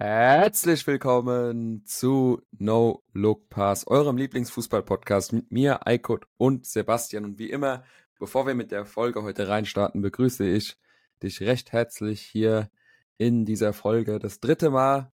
Herzlich 0.00 0.86
willkommen 0.86 1.84
zu 1.84 2.40
No 2.56 3.02
Look 3.14 3.48
Pass, 3.48 3.84
eurem 3.84 4.16
Lieblingsfußball-Podcast 4.16 5.32
mit 5.32 5.50
mir, 5.50 5.88
Eikot 5.88 6.20
und 6.36 6.66
Sebastian. 6.66 7.24
Und 7.24 7.40
wie 7.40 7.50
immer, 7.50 7.82
bevor 8.20 8.46
wir 8.46 8.54
mit 8.54 8.70
der 8.70 8.84
Folge 8.84 9.24
heute 9.24 9.48
reinstarten, 9.48 10.00
begrüße 10.00 10.48
ich 10.48 10.76
dich 11.20 11.40
recht 11.40 11.72
herzlich 11.72 12.20
hier 12.20 12.70
in 13.16 13.44
dieser 13.44 13.72
Folge. 13.72 14.20
Das 14.20 14.38
dritte 14.38 14.70
Mal, 14.70 15.10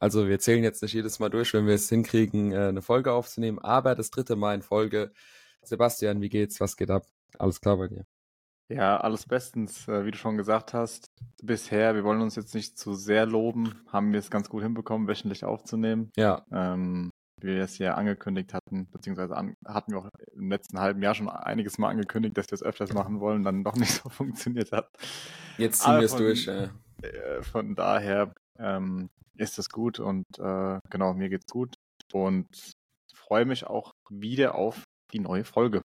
also 0.00 0.26
wir 0.26 0.40
zählen 0.40 0.64
jetzt 0.64 0.82
nicht 0.82 0.94
jedes 0.94 1.20
Mal 1.20 1.30
durch, 1.30 1.54
wenn 1.54 1.68
wir 1.68 1.74
es 1.74 1.88
hinkriegen, 1.88 2.50
äh, 2.50 2.66
eine 2.66 2.82
Folge 2.82 3.12
aufzunehmen, 3.12 3.60
aber 3.60 3.94
das 3.94 4.10
dritte 4.10 4.34
Mal 4.34 4.56
in 4.56 4.62
Folge. 4.62 5.12
Sebastian, 5.62 6.20
wie 6.20 6.30
geht's? 6.30 6.58
Was 6.60 6.76
geht 6.76 6.90
ab? 6.90 7.06
Alles 7.38 7.60
klar 7.60 7.76
bei 7.76 7.86
dir? 7.86 8.06
Ja, 8.68 8.96
alles 8.96 9.26
bestens, 9.26 9.86
äh, 9.86 10.04
wie 10.04 10.10
du 10.10 10.18
schon 10.18 10.36
gesagt 10.36 10.74
hast. 10.74 11.06
Bisher, 11.42 11.94
wir 11.94 12.02
wollen 12.04 12.20
uns 12.20 12.34
jetzt 12.34 12.54
nicht 12.54 12.78
zu 12.78 12.94
sehr 12.94 13.26
loben, 13.26 13.80
haben 13.88 14.12
wir 14.12 14.18
es 14.18 14.30
ganz 14.30 14.48
gut 14.48 14.62
hinbekommen, 14.62 15.06
wöchentlich 15.06 15.44
aufzunehmen. 15.44 16.10
Ja. 16.16 16.44
Ähm, 16.50 17.10
wie 17.40 17.48
wir 17.48 17.62
es 17.62 17.78
ja 17.78 17.94
angekündigt 17.94 18.54
hatten, 18.54 18.88
beziehungsweise 18.90 19.36
an, 19.36 19.54
hatten 19.66 19.92
wir 19.92 19.98
auch 19.98 20.08
im 20.34 20.50
letzten 20.50 20.80
halben 20.80 21.02
Jahr 21.02 21.14
schon 21.14 21.28
einiges 21.28 21.78
Mal 21.78 21.90
angekündigt, 21.90 22.36
dass 22.38 22.46
wir 22.50 22.54
es 22.54 22.62
öfters 22.62 22.92
machen 22.92 23.20
wollen, 23.20 23.44
dann 23.44 23.62
doch 23.62 23.76
nicht 23.76 23.92
so 23.92 24.08
funktioniert 24.08 24.72
hat. 24.72 24.88
Jetzt 25.58 25.82
ziehen 25.82 25.98
wir 25.98 26.02
es 26.02 26.16
durch. 26.16 26.48
Äh. 26.48 26.70
Von 27.42 27.74
daher 27.74 28.34
ähm, 28.58 29.10
ist 29.36 29.58
es 29.58 29.68
gut 29.68 30.00
und 30.00 30.24
äh, 30.38 30.78
genau, 30.90 31.12
mir 31.12 31.28
geht's 31.28 31.52
gut 31.52 31.74
und 32.12 32.48
freue 33.14 33.44
mich 33.44 33.66
auch 33.66 33.92
wieder 34.08 34.54
auf 34.54 34.84
die 35.12 35.20
neue 35.20 35.44
Folge. 35.44 35.82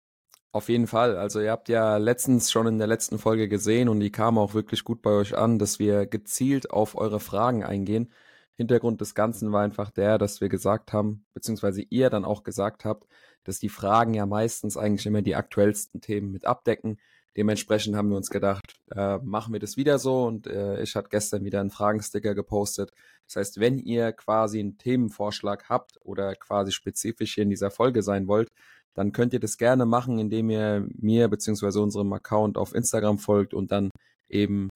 Auf 0.55 0.69
jeden 0.69 0.87
Fall. 0.87 1.17
Also 1.17 1.41
ihr 1.41 1.51
habt 1.51 1.69
ja 1.69 1.97
letztens 1.97 2.53
schon 2.53 2.69
in 2.69 2.79
der 2.79 2.87
letzten 2.87 3.19
Folge 3.19 3.49
gesehen 3.49 3.89
und 3.89 3.99
die 3.99 4.13
kam 4.13 4.39
auch 4.39 4.55
wirklich 4.55 4.85
gut 4.85 5.03
bei 5.03 5.11
euch 5.11 5.37
an, 5.37 5.59
dass 5.59 5.81
wir 5.81 6.07
gezielt 6.07 6.71
auf 6.71 6.97
eure 6.97 7.19
Fragen 7.19 7.65
eingehen. 7.65 8.13
Hintergrund 8.55 9.01
des 9.01 9.17
Ganzen 9.17 9.51
war 9.51 9.65
einfach 9.65 9.91
der, 9.91 10.17
dass 10.17 10.41
wir 10.41 10.49
gesagt 10.49 10.93
haben, 10.93 11.25
beziehungsweise 11.35 11.83
ihr 11.83 12.09
dann 12.09 12.25
auch 12.25 12.45
gesagt 12.45 12.85
habt, 12.85 13.09
dass 13.43 13.59
die 13.59 13.69
Fragen 13.69 14.15
ja 14.15 14.27
meistens 14.27 14.77
eigentlich 14.77 15.07
immer 15.07 15.23
die 15.23 15.35
aktuellsten 15.35 16.01
Themen 16.01 16.31
mit 16.31 16.47
abdecken. 16.47 17.01
Dementsprechend 17.37 17.97
haben 17.97 18.11
wir 18.11 18.17
uns 18.17 18.31
gedacht, 18.31 18.77
äh, 18.95 19.19
machen 19.19 19.53
wir 19.53 19.61
das 19.61 19.77
wieder 19.77 19.99
so 19.99 20.25
und 20.25 20.47
äh, 20.47 20.81
ich 20.83 20.95
hatte 20.95 21.09
gestern 21.09 21.45
wieder 21.45 21.61
einen 21.61 21.71
Fragensticker 21.71 22.35
gepostet. 22.35 22.93
Das 23.27 23.37
heißt, 23.37 23.61
wenn 23.61 23.79
ihr 23.79 24.13
quasi 24.13 24.61
einen 24.61 24.79
Themenvorschlag 24.79 25.69
habt 25.69 25.99
oder 26.03 26.37
quasi 26.37 26.71
spezifisch 26.71 27.35
hier 27.35 27.43
in 27.43 27.51
dieser 27.51 27.71
Folge 27.71 28.03
sein 28.03 28.29
wollt, 28.29 28.49
dann 28.95 29.11
könnt 29.11 29.33
ihr 29.33 29.41
das 29.41 29.59
gerne 29.59 29.87
machen, 29.87 30.19
indem 30.21 30.49
ihr 30.51 30.87
mir 30.95 31.29
beziehungsweise 31.29 31.81
unserem 31.81 32.13
Account 32.13 32.57
auf 32.57 32.75
Instagram 32.75 33.19
folgt 33.19 33.53
und 33.53 33.73
dann 33.73 33.91
eben 34.29 34.69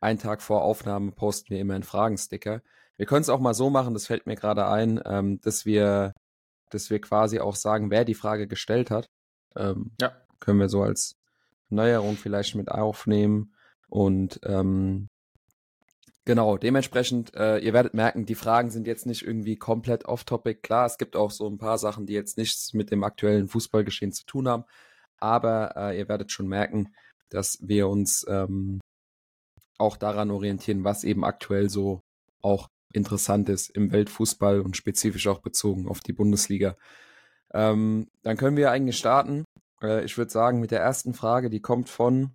einen 0.00 0.18
Tag 0.18 0.42
vor 0.42 0.62
Aufnahme 0.62 1.10
posten 1.10 1.50
wir 1.50 1.60
immer 1.60 1.74
einen 1.74 1.82
Fragensticker. 1.82 2.62
Wir 2.96 3.06
können 3.06 3.22
es 3.22 3.28
auch 3.28 3.40
mal 3.40 3.54
so 3.54 3.70
machen, 3.70 3.94
das 3.94 4.06
fällt 4.06 4.26
mir 4.26 4.36
gerade 4.36 4.68
ein, 4.68 5.00
ähm, 5.04 5.40
dass 5.40 5.66
wir, 5.66 6.12
dass 6.70 6.90
wir 6.90 7.00
quasi 7.00 7.40
auch 7.40 7.56
sagen, 7.56 7.90
wer 7.90 8.04
die 8.04 8.14
Frage 8.14 8.46
gestellt 8.46 8.92
hat. 8.92 9.06
Ähm, 9.56 9.90
ja. 10.00 10.12
Können 10.38 10.60
wir 10.60 10.68
so 10.68 10.82
als 10.82 11.16
Neuerung 11.74 12.16
vielleicht 12.16 12.54
mit 12.54 12.70
aufnehmen. 12.70 13.54
Und 13.88 14.40
ähm, 14.44 15.08
Genau, 16.26 16.56
dementsprechend, 16.56 17.34
äh, 17.34 17.58
ihr 17.58 17.74
werdet 17.74 17.92
merken, 17.92 18.24
die 18.24 18.34
Fragen 18.34 18.70
sind 18.70 18.86
jetzt 18.86 19.04
nicht 19.04 19.22
irgendwie 19.22 19.56
komplett 19.56 20.06
off-topic. 20.06 20.62
Klar, 20.62 20.86
es 20.86 20.96
gibt 20.96 21.16
auch 21.16 21.30
so 21.30 21.46
ein 21.46 21.58
paar 21.58 21.76
Sachen, 21.76 22.06
die 22.06 22.14
jetzt 22.14 22.38
nichts 22.38 22.72
mit 22.72 22.90
dem 22.90 23.04
aktuellen 23.04 23.46
Fußballgeschehen 23.46 24.12
zu 24.12 24.24
tun 24.24 24.48
haben. 24.48 24.64
Aber 25.18 25.76
äh, 25.76 25.98
ihr 25.98 26.08
werdet 26.08 26.32
schon 26.32 26.48
merken, 26.48 26.94
dass 27.28 27.58
wir 27.60 27.88
uns 27.88 28.24
ähm, 28.26 28.80
auch 29.76 29.98
daran 29.98 30.30
orientieren, 30.30 30.82
was 30.82 31.04
eben 31.04 31.24
aktuell 31.24 31.68
so 31.68 32.00
auch 32.40 32.68
interessant 32.94 33.50
ist 33.50 33.68
im 33.70 33.92
Weltfußball 33.92 34.60
und 34.60 34.78
spezifisch 34.78 35.26
auch 35.26 35.40
bezogen 35.40 35.88
auf 35.88 36.00
die 36.00 36.12
Bundesliga. 36.14 36.76
Ähm, 37.52 38.08
dann 38.22 38.38
können 38.38 38.56
wir 38.56 38.70
eigentlich 38.70 38.96
starten. 38.96 39.44
Äh, 39.84 40.04
ich 40.04 40.16
würde 40.18 40.30
sagen, 40.30 40.60
mit 40.60 40.70
der 40.70 40.80
ersten 40.80 41.14
Frage, 41.14 41.50
die 41.50 41.60
kommt 41.60 41.88
von 41.88 42.34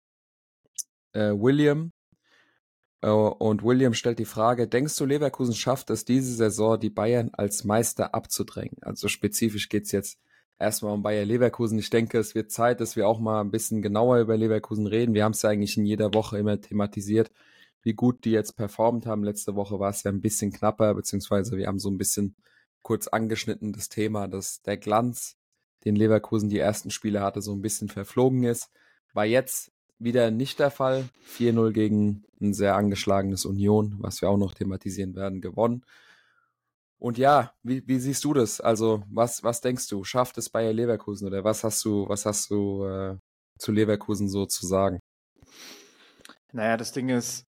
äh, 1.14 1.32
William 1.32 1.92
äh, 3.02 3.10
und 3.10 3.64
William 3.64 3.94
stellt 3.94 4.20
die 4.20 4.26
Frage, 4.26 4.68
denkst 4.68 4.96
du, 4.98 5.06
Leverkusen 5.06 5.56
schafft 5.56 5.90
es 5.90 6.06
diese 6.06 6.34
Saison, 6.34 6.80
die 6.80 6.90
Bayern 6.90 7.30
als 7.34 7.64
Meister 7.64 8.14
abzudrängen? 8.14 8.78
Also 8.82 9.08
spezifisch 9.08 9.70
geht's 9.70 9.92
jetzt 9.92 10.20
erstmal 10.60 10.94
um 10.94 11.04
Bayer 11.04 11.26
Leverkusen. 11.26 11.80
Ich 11.80 11.90
denke, 11.90 12.20
es 12.20 12.36
wird 12.36 12.52
Zeit, 12.52 12.82
dass 12.82 12.96
wir 12.96 13.08
auch 13.08 13.20
mal 13.20 13.42
ein 13.42 13.52
bisschen 13.52 13.82
genauer 13.82 14.20
über 14.20 14.38
Leverkusen 14.38 14.88
reden. 14.88 15.14
Wir 15.14 15.24
haben 15.24 15.32
es 15.32 15.42
ja 15.42 15.50
eigentlich 15.50 15.78
in 15.78 15.86
jeder 15.86 16.14
Woche 16.14 16.38
immer 16.38 16.60
thematisiert, 16.60 17.32
wie 17.82 17.94
gut 17.94 18.26
die 18.26 18.32
jetzt 18.32 18.58
performt 18.58 19.06
haben. 19.06 19.24
Letzte 19.24 19.56
Woche 19.56 19.80
war 19.80 19.90
es 19.90 20.04
ja 20.04 20.12
ein 20.12 20.22
bisschen 20.22 20.52
knapper, 20.52 20.94
beziehungsweise 20.96 21.58
wir 21.58 21.68
haben 21.68 21.80
so 21.80 21.90
ein 21.90 21.98
bisschen 21.98 22.36
kurz 22.82 23.08
angeschnitten 23.08 23.74
das 23.74 23.90
Thema, 23.90 24.28
dass 24.28 24.62
der 24.62 24.78
Glanz, 24.78 25.38
den 25.86 25.96
Leverkusen 25.96 26.50
die 26.50 26.60
ersten 26.60 26.92
Spiele 26.92 27.22
hatte, 27.22 27.42
so 27.42 27.54
ein 27.54 27.62
bisschen 27.62 27.90
verflogen 27.90 28.44
ist. 28.44 28.70
War 29.14 29.26
jetzt 29.26 29.72
wieder 29.98 30.32
nicht 30.32 30.60
der 30.60 30.72
Fall. 30.72 31.10
4-0 31.38 31.72
gegen 31.72 32.24
ein 32.42 32.54
sehr 32.54 32.76
angeschlagenes 32.76 33.46
Union, 33.46 33.96
was 34.00 34.22
wir 34.22 34.30
auch 34.30 34.38
noch 34.38 34.54
thematisieren 34.54 35.16
werden, 35.16 35.42
gewonnen. 35.42 35.84
Und 36.98 37.18
ja, 37.18 37.54
wie, 37.64 37.88
wie 37.88 38.00
siehst 38.00 38.26
du 38.26 38.34
das? 38.34 38.60
Also, 38.60 39.04
was, 39.10 39.44
was 39.44 39.62
denkst 39.62 39.88
du? 39.88 40.04
Schafft 40.04 40.38
es 40.38 40.50
Bayer 40.50 40.74
Leverkusen 40.74 41.28
oder 41.28 41.44
was 41.44 41.64
hast 41.64 41.84
du, 41.86 42.08
was 42.10 42.26
hast 42.26 42.50
du 42.50 42.86
äh, 42.86 43.18
zu 43.58 43.72
Leverkusen 43.72 44.28
so 44.28 44.46
zu 44.46 44.66
sagen? 44.66 45.00
Naja, 46.52 46.76
das 46.76 46.92
Ding 46.92 47.10
ist, 47.10 47.46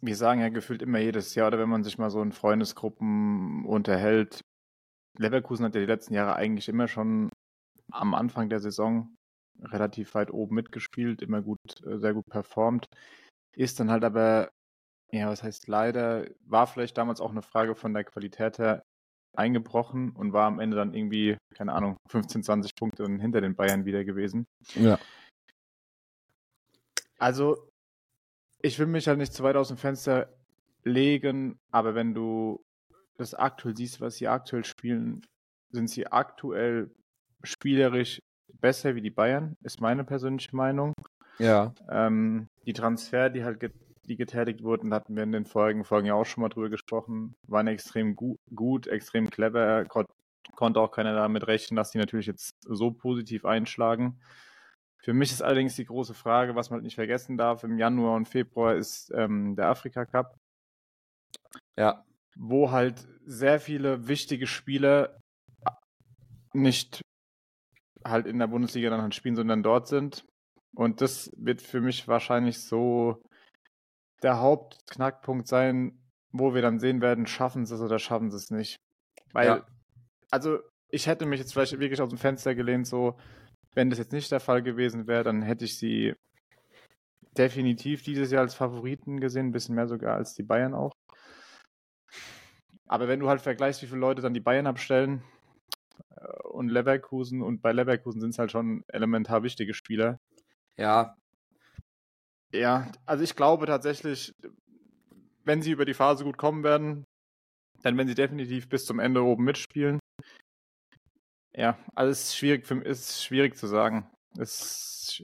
wir 0.00 0.16
sagen 0.16 0.40
ja 0.40 0.48
gefühlt 0.48 0.82
immer 0.82 0.98
jedes 0.98 1.34
Jahr, 1.34 1.48
oder 1.48 1.58
wenn 1.58 1.68
man 1.68 1.84
sich 1.84 1.98
mal 1.98 2.10
so 2.10 2.20
in 2.22 2.32
Freundesgruppen 2.32 3.64
unterhält, 3.66 4.40
Leverkusen 5.18 5.64
hat 5.64 5.74
ja 5.74 5.80
die 5.80 5.86
letzten 5.86 6.14
Jahre 6.14 6.36
eigentlich 6.36 6.68
immer 6.68 6.88
schon 6.88 7.30
am 7.90 8.14
Anfang 8.14 8.48
der 8.48 8.60
Saison 8.60 9.14
relativ 9.60 10.14
weit 10.14 10.30
oben 10.30 10.54
mitgespielt, 10.54 11.22
immer 11.22 11.42
gut, 11.42 11.58
äh, 11.84 11.98
sehr 11.98 12.14
gut 12.14 12.26
performt. 12.26 12.86
Ist 13.54 13.80
dann 13.80 13.90
halt 13.90 14.04
aber, 14.04 14.50
ja, 15.12 15.28
was 15.28 15.42
heißt 15.42 15.68
leider, 15.68 16.26
war 16.40 16.66
vielleicht 16.66 16.98
damals 16.98 17.20
auch 17.20 17.30
eine 17.30 17.42
Frage 17.42 17.74
von 17.74 17.94
der 17.94 18.04
Qualität 18.04 18.58
her 18.58 18.82
eingebrochen 19.36 20.10
und 20.10 20.32
war 20.32 20.46
am 20.46 20.60
Ende 20.60 20.76
dann 20.76 20.94
irgendwie, 20.94 21.36
keine 21.54 21.74
Ahnung, 21.74 21.96
15, 22.10 22.42
20 22.42 22.74
Punkte 22.74 23.06
hinter 23.06 23.40
den 23.40 23.54
Bayern 23.54 23.84
wieder 23.84 24.04
gewesen. 24.04 24.46
Ja. 24.74 24.98
Also, 27.18 27.70
ich 28.60 28.78
will 28.78 28.86
mich 28.86 29.08
halt 29.08 29.18
nicht 29.18 29.32
zu 29.32 29.42
weit 29.42 29.56
aus 29.56 29.68
dem 29.68 29.76
Fenster 29.76 30.34
legen, 30.84 31.58
aber 31.70 31.94
wenn 31.94 32.14
du 32.14 32.62
das 33.16 33.34
aktuell 33.34 33.76
siehst, 33.76 34.00
was 34.00 34.16
sie 34.16 34.28
aktuell 34.28 34.64
spielen, 34.64 35.22
sind 35.70 35.88
sie 35.88 36.06
aktuell 36.06 36.90
spielerisch 37.42 38.20
besser 38.60 38.94
wie 38.94 39.02
die 39.02 39.10
Bayern, 39.10 39.56
ist 39.62 39.80
meine 39.80 40.04
persönliche 40.04 40.54
Meinung. 40.54 40.94
Ja. 41.38 41.74
Ähm, 41.90 42.48
die 42.64 42.72
Transfer, 42.72 43.30
die 43.30 43.44
halt 43.44 43.60
get 43.60 43.72
die 44.08 44.16
getätigt 44.16 44.62
wurden, 44.62 44.94
hatten 44.94 45.16
wir 45.16 45.24
in 45.24 45.32
den 45.32 45.46
vorigen 45.46 45.82
Folgen 45.82 46.06
ja 46.06 46.14
auch 46.14 46.24
schon 46.24 46.42
mal 46.42 46.48
drüber 46.48 46.68
gesprochen, 46.68 47.34
waren 47.48 47.66
extrem 47.66 48.14
gu 48.14 48.36
gut, 48.54 48.86
extrem 48.86 49.30
clever. 49.30 49.84
Kon 49.86 50.06
konnte 50.54 50.80
auch 50.80 50.92
keiner 50.92 51.12
damit 51.12 51.48
rechnen, 51.48 51.76
dass 51.76 51.90
die 51.90 51.98
natürlich 51.98 52.26
jetzt 52.26 52.54
so 52.62 52.92
positiv 52.92 53.44
einschlagen. 53.44 54.20
Für 55.02 55.12
mich 55.12 55.32
ist 55.32 55.42
allerdings 55.42 55.74
die 55.74 55.84
große 55.84 56.14
Frage, 56.14 56.54
was 56.54 56.70
man 56.70 56.76
halt 56.76 56.84
nicht 56.84 56.94
vergessen 56.94 57.36
darf, 57.36 57.64
im 57.64 57.78
Januar 57.78 58.14
und 58.14 58.28
Februar 58.28 58.76
ist 58.76 59.12
ähm, 59.12 59.56
der 59.56 59.68
Afrika 59.68 60.06
Cup. 60.06 60.36
Ja. 61.76 62.05
Wo 62.36 62.70
halt 62.70 63.06
sehr 63.24 63.58
viele 63.60 64.08
wichtige 64.08 64.46
Spieler 64.46 65.18
nicht 66.52 67.00
halt 68.04 68.26
in 68.26 68.38
der 68.38 68.46
Bundesliga 68.46 68.90
dann 68.90 69.02
halt 69.02 69.14
spielen, 69.14 69.36
sondern 69.36 69.62
dort 69.62 69.88
sind. 69.88 70.24
Und 70.74 71.00
das 71.00 71.30
wird 71.36 71.62
für 71.62 71.80
mich 71.80 72.06
wahrscheinlich 72.06 72.62
so 72.62 73.22
der 74.22 74.40
Hauptknackpunkt 74.40 75.48
sein, 75.48 75.98
wo 76.32 76.54
wir 76.54 76.62
dann 76.62 76.78
sehen 76.78 77.00
werden, 77.00 77.26
schaffen 77.26 77.64
sie 77.64 77.74
es 77.74 77.80
oder 77.80 77.98
schaffen 77.98 78.30
sie 78.30 78.36
es 78.36 78.50
nicht. 78.50 78.76
Weil, 79.32 79.46
ja. 79.46 79.66
also 80.30 80.58
ich 80.90 81.06
hätte 81.06 81.26
mich 81.26 81.40
jetzt 81.40 81.52
vielleicht 81.52 81.78
wirklich 81.78 82.00
aus 82.00 82.08
dem 82.08 82.18
Fenster 82.18 82.54
gelehnt, 82.54 82.86
so, 82.86 83.18
wenn 83.74 83.90
das 83.90 83.98
jetzt 83.98 84.12
nicht 84.12 84.30
der 84.30 84.40
Fall 84.40 84.62
gewesen 84.62 85.06
wäre, 85.06 85.24
dann 85.24 85.42
hätte 85.42 85.64
ich 85.64 85.78
sie 85.78 86.14
definitiv 87.36 88.02
dieses 88.02 88.30
Jahr 88.30 88.42
als 88.42 88.54
Favoriten 88.54 89.20
gesehen, 89.20 89.48
ein 89.48 89.52
bisschen 89.52 89.74
mehr 89.74 89.88
sogar 89.88 90.16
als 90.16 90.34
die 90.34 90.42
Bayern 90.42 90.74
auch. 90.74 90.92
Aber 92.86 93.08
wenn 93.08 93.20
du 93.20 93.28
halt 93.28 93.40
vergleichst, 93.40 93.82
wie 93.82 93.86
viele 93.86 94.00
Leute 94.00 94.22
dann 94.22 94.34
die 94.34 94.40
Bayern 94.40 94.66
abstellen, 94.66 95.22
und 96.44 96.68
Leverkusen 96.68 97.42
und 97.42 97.62
bei 97.62 97.72
Leverkusen 97.72 98.20
sind 98.20 98.30
es 98.30 98.38
halt 98.38 98.50
schon 98.50 98.84
elementar 98.88 99.42
wichtige 99.42 99.74
Spieler. 99.74 100.18
Ja. 100.76 101.16
Ja, 102.52 102.90
also 103.04 103.24
ich 103.24 103.36
glaube 103.36 103.66
tatsächlich, 103.66 104.32
wenn 105.44 105.62
sie 105.62 105.72
über 105.72 105.84
die 105.84 105.94
Phase 105.94 106.24
gut 106.24 106.38
kommen 106.38 106.64
werden, 106.64 107.04
dann 107.82 107.96
werden 107.96 108.08
sie 108.08 108.14
definitiv 108.14 108.68
bis 108.68 108.86
zum 108.86 108.98
Ende 108.98 109.22
oben 109.22 109.44
mitspielen. 109.44 109.98
Ja, 111.54 111.78
also 111.94 112.10
es 112.10 112.24
ist 112.24 112.36
schwierig, 112.36 112.66
für, 112.66 112.82
ist 112.82 113.22
schwierig 113.22 113.56
zu 113.56 113.66
sagen. 113.66 114.10
Es, 114.38 115.22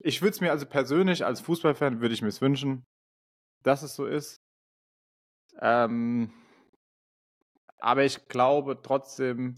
ich 0.00 0.22
würde 0.22 0.30
es 0.30 0.40
mir 0.40 0.50
also 0.50 0.66
persönlich 0.66 1.24
als 1.24 1.40
Fußballfan 1.40 2.00
würde 2.00 2.14
ich 2.14 2.22
mir 2.22 2.32
wünschen, 2.40 2.84
dass 3.62 3.82
es 3.82 3.94
so 3.94 4.06
ist. 4.06 4.36
Ähm, 5.60 6.32
aber 7.82 8.04
ich 8.04 8.28
glaube 8.28 8.78
trotzdem, 8.80 9.56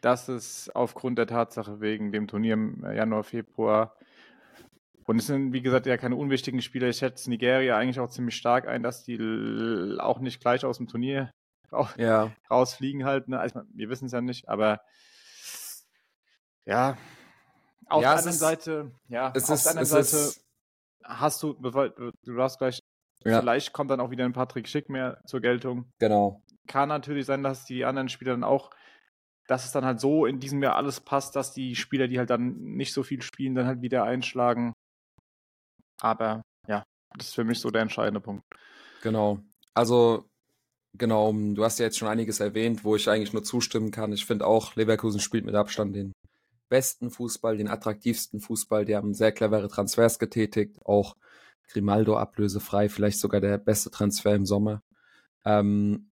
dass 0.00 0.28
es 0.28 0.70
aufgrund 0.74 1.18
der 1.18 1.26
Tatsache 1.26 1.80
wegen 1.80 2.12
dem 2.12 2.28
Turnier 2.28 2.54
im 2.54 2.84
Januar, 2.84 3.24
Februar 3.24 3.96
und 5.06 5.18
es 5.18 5.26
sind, 5.26 5.52
wie 5.52 5.62
gesagt, 5.62 5.86
ja 5.86 5.96
keine 5.96 6.16
unwichtigen 6.16 6.62
Spieler. 6.62 6.88
Ich 6.88 6.98
schätze 6.98 7.28
Nigeria 7.30 7.76
eigentlich 7.76 8.00
auch 8.00 8.10
ziemlich 8.10 8.36
stark 8.36 8.66
ein, 8.66 8.82
dass 8.82 9.04
die 9.04 9.18
auch 9.98 10.18
nicht 10.18 10.40
gleich 10.40 10.64
aus 10.64 10.78
dem 10.78 10.88
Turnier 10.88 11.30
ja. 11.96 12.32
rausfliegen 12.50 13.04
halt. 13.04 13.28
Ne? 13.28 13.38
Also, 13.38 13.62
wir 13.72 13.88
wissen 13.88 14.06
es 14.06 14.12
ja 14.12 14.20
nicht, 14.20 14.48
aber 14.48 14.80
ja, 16.66 16.96
auf 17.86 18.02
ja, 18.02 18.10
der 18.10 18.18
anderen 18.18 18.28
ist, 18.30 18.38
Seite, 18.38 18.90
ja, 19.08 19.30
auf 19.30 19.36
ist, 19.36 19.48
der 19.48 19.70
anderen 19.70 19.86
Seite 19.86 20.16
ist, 20.16 20.44
hast 21.02 21.42
du, 21.42 21.52
du 21.52 22.42
hast 22.42 22.58
gleich, 22.58 22.80
ja. 23.24 23.40
vielleicht 23.40 23.74
kommt 23.74 23.90
dann 23.90 24.00
auch 24.00 24.10
wieder 24.10 24.24
ein 24.24 24.32
Patrick 24.32 24.68
Schick 24.68 24.88
mehr 24.88 25.20
zur 25.26 25.40
Geltung. 25.40 25.92
Genau. 25.98 26.42
Kann 26.66 26.88
natürlich 26.88 27.26
sein, 27.26 27.42
dass 27.42 27.64
die 27.64 27.84
anderen 27.84 28.08
Spieler 28.08 28.32
dann 28.32 28.44
auch, 28.44 28.70
dass 29.46 29.64
es 29.64 29.72
dann 29.72 29.84
halt 29.84 30.00
so 30.00 30.26
in 30.26 30.40
diesem 30.40 30.62
Jahr 30.62 30.76
alles 30.76 31.00
passt, 31.00 31.36
dass 31.36 31.52
die 31.52 31.76
Spieler, 31.76 32.08
die 32.08 32.18
halt 32.18 32.30
dann 32.30 32.54
nicht 32.76 32.92
so 32.92 33.02
viel 33.02 33.22
spielen, 33.22 33.54
dann 33.54 33.66
halt 33.66 33.82
wieder 33.82 34.04
einschlagen. 34.04 34.72
Aber 36.00 36.42
ja, 36.66 36.84
das 37.16 37.28
ist 37.28 37.34
für 37.34 37.44
mich 37.44 37.60
so 37.60 37.70
der 37.70 37.82
entscheidende 37.82 38.20
Punkt. 38.20 38.44
Genau. 39.02 39.40
Also 39.74 40.24
Genau, 40.96 41.32
du 41.32 41.64
hast 41.64 41.80
ja 41.80 41.86
jetzt 41.86 41.98
schon 41.98 42.08
einiges 42.08 42.38
erwähnt, 42.38 42.84
wo 42.84 42.94
ich 42.94 43.08
eigentlich 43.08 43.32
nur 43.32 43.42
zustimmen 43.42 43.90
kann. 43.90 44.12
Ich 44.12 44.26
finde 44.26 44.46
auch, 44.46 44.76
Leverkusen 44.76 45.18
spielt 45.18 45.44
mit 45.44 45.56
Abstand 45.56 45.96
den 45.96 46.12
besten 46.68 47.10
Fußball, 47.10 47.56
den 47.56 47.68
attraktivsten 47.68 48.40
Fußball. 48.40 48.84
Die 48.84 48.94
haben 48.94 49.12
sehr 49.12 49.32
clevere 49.32 49.68
Transfers 49.68 50.20
getätigt, 50.20 50.78
auch 50.84 51.16
Grimaldo 51.68 52.16
ablösefrei, 52.16 52.88
vielleicht 52.88 53.18
sogar 53.18 53.40
der 53.40 53.58
beste 53.58 53.90
Transfer 53.90 54.36
im 54.36 54.46
Sommer. 54.46 54.82
Ähm, 55.44 56.10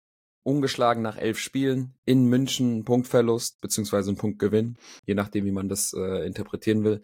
ungeschlagen 0.44 1.02
nach 1.02 1.17
elf 1.17 1.38
Spielen, 1.38 1.94
in 2.05 2.26
München 2.26 2.85
Punktverlust, 2.85 3.61
beziehungsweise 3.61 4.12
ein 4.12 4.17
Punktgewinn, 4.17 4.76
je 5.05 5.14
nachdem, 5.14 5.44
wie 5.44 5.52
man 5.52 5.69
das 5.69 5.93
äh, 5.93 6.25
interpretieren 6.26 6.85
will. 6.85 7.02